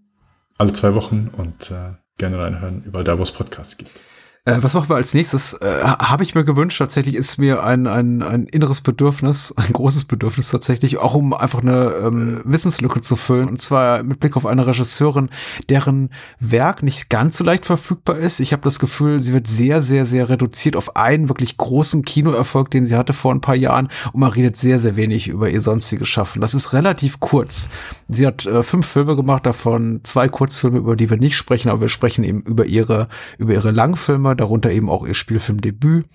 [0.59, 4.01] alle zwei Wochen und äh, gerne reinhören, überall da, wo es Podcasts gibt.
[4.45, 5.55] Äh, was machen wir als nächstes?
[5.55, 6.79] Äh, Habe ich mir gewünscht.
[6.79, 11.63] Tatsächlich ist mir ein, ein, ein inneres Bedürfnis, ein großes Bedürfnis tatsächlich, auch um einfach
[11.63, 13.49] eine ähm, Wissenslücke zu füllen.
[13.49, 15.29] Und zwar mit Blick auf eine Regisseurin,
[15.69, 16.11] deren
[16.41, 18.41] Werk nicht ganz so leicht verfügbar ist.
[18.41, 22.69] Ich habe das Gefühl, sie wird sehr, sehr, sehr reduziert auf einen wirklich großen Kinoerfolg,
[22.69, 23.91] den sie hatte vor ein paar Jahren.
[24.13, 26.41] Und man redet sehr, sehr wenig über ihr sonstiges Schaffen.
[26.41, 27.69] Das ist relativ kurz.
[28.09, 31.83] Sie hat äh, fünf Filme gemacht, davon zwei Kurzfilme, über die wir nicht sprechen, aber
[31.83, 33.07] wir sprechen eben über ihre,
[33.39, 36.07] über ihre Langfilme darunter eben auch ihr Spielfilmdebüt.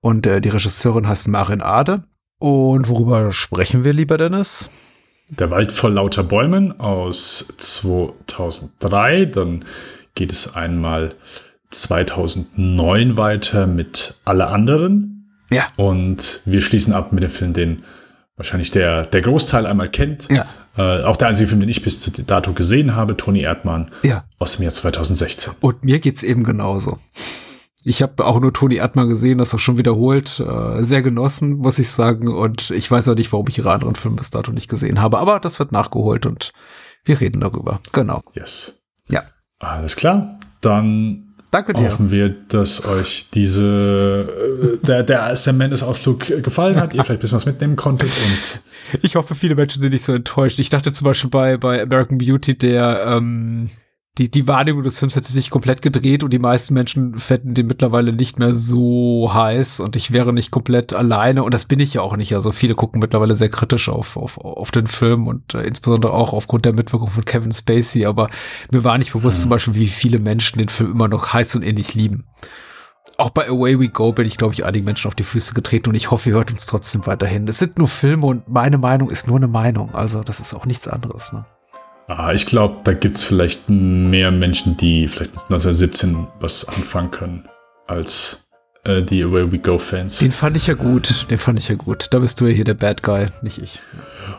[0.00, 2.04] Und äh, die Regisseurin heißt Marin Ade.
[2.38, 4.70] Und worüber sprechen wir, lieber Dennis?
[5.30, 9.26] Der Wald voll lauter Bäumen aus 2003.
[9.26, 9.64] Dann
[10.14, 11.14] geht es einmal
[11.70, 15.30] 2009 weiter mit Alle anderen.
[15.50, 15.66] Ja.
[15.76, 17.82] Und wir schließen ab mit dem Film, den
[18.36, 20.28] wahrscheinlich der, der Großteil einmal kennt.
[20.30, 20.46] Ja.
[20.76, 24.24] Äh, auch der einzige Film, den ich bis zu dato gesehen habe, Toni Erdmann Ja.
[24.38, 25.52] aus dem Jahr 2016.
[25.60, 26.98] Und mir geht's eben genauso.
[27.84, 30.40] Ich habe auch nur Toni Erdmann gesehen, das auch schon wiederholt.
[30.40, 32.28] Äh, sehr genossen, muss ich sagen.
[32.28, 35.18] Und ich weiß auch nicht, warum ich ihre anderen Filme bis dato nicht gesehen habe.
[35.18, 36.52] Aber das wird nachgeholt und
[37.04, 37.80] wir reden darüber.
[37.92, 38.20] Genau.
[38.34, 38.82] Yes.
[39.08, 39.22] Ja.
[39.58, 40.38] Alles klar.
[40.60, 41.90] Dann Danke dir.
[41.90, 47.18] hoffen wir, dass euch diese äh, der, der Sam Mendes Ausflug gefallen hat, ihr vielleicht
[47.18, 48.60] ein bisschen was mitnehmen konntet und
[49.02, 50.58] Ich hoffe, viele Menschen sind nicht so enttäuscht.
[50.58, 53.68] Ich dachte zum Beispiel bei, bei American Beauty, der, ähm,
[54.18, 57.66] die, die Wahrnehmung des Films hätte sich komplett gedreht und die meisten Menschen fänden den
[57.66, 61.94] mittlerweile nicht mehr so heiß und ich wäre nicht komplett alleine und das bin ich
[61.94, 62.34] ja auch nicht.
[62.34, 66.32] Also viele gucken mittlerweile sehr kritisch auf, auf, auf den Film und äh, insbesondere auch
[66.32, 68.28] aufgrund der Mitwirkung von Kevin Spacey, aber
[68.72, 71.62] mir war nicht bewusst zum Beispiel, wie viele Menschen den Film immer noch heiß und
[71.62, 72.26] ähnlich lieben.
[73.16, 75.90] Auch bei Away We Go bin ich, glaube ich, einigen Menschen auf die Füße getreten
[75.90, 77.46] und ich hoffe, ihr hört uns trotzdem weiterhin.
[77.46, 79.94] Es sind nur Filme und meine Meinung ist nur eine Meinung.
[79.94, 81.32] Also das ist auch nichts anderes.
[81.32, 81.44] Ne?
[82.10, 87.10] Ah, ich glaube, da gibt es vielleicht mehr Menschen, die vielleicht mit 1917 was anfangen
[87.10, 87.48] können,
[87.86, 88.46] als
[88.84, 90.18] äh, die Away We Go Fans.
[90.18, 91.26] Den fand ich ja gut.
[91.30, 92.08] Den fand ich ja gut.
[92.10, 93.78] Da bist du ja hier der Bad Guy, nicht ich.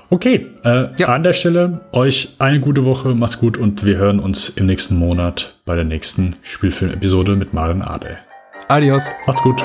[0.10, 1.10] Okay, äh, Ja.
[1.10, 4.96] an der Stelle euch eine gute Woche, macht's gut und wir hören uns im nächsten
[4.96, 8.18] Monat bei der nächsten Spielfilm-Episode mit Maren Ade.
[8.68, 9.10] Adios.
[9.28, 9.64] Macht's gut.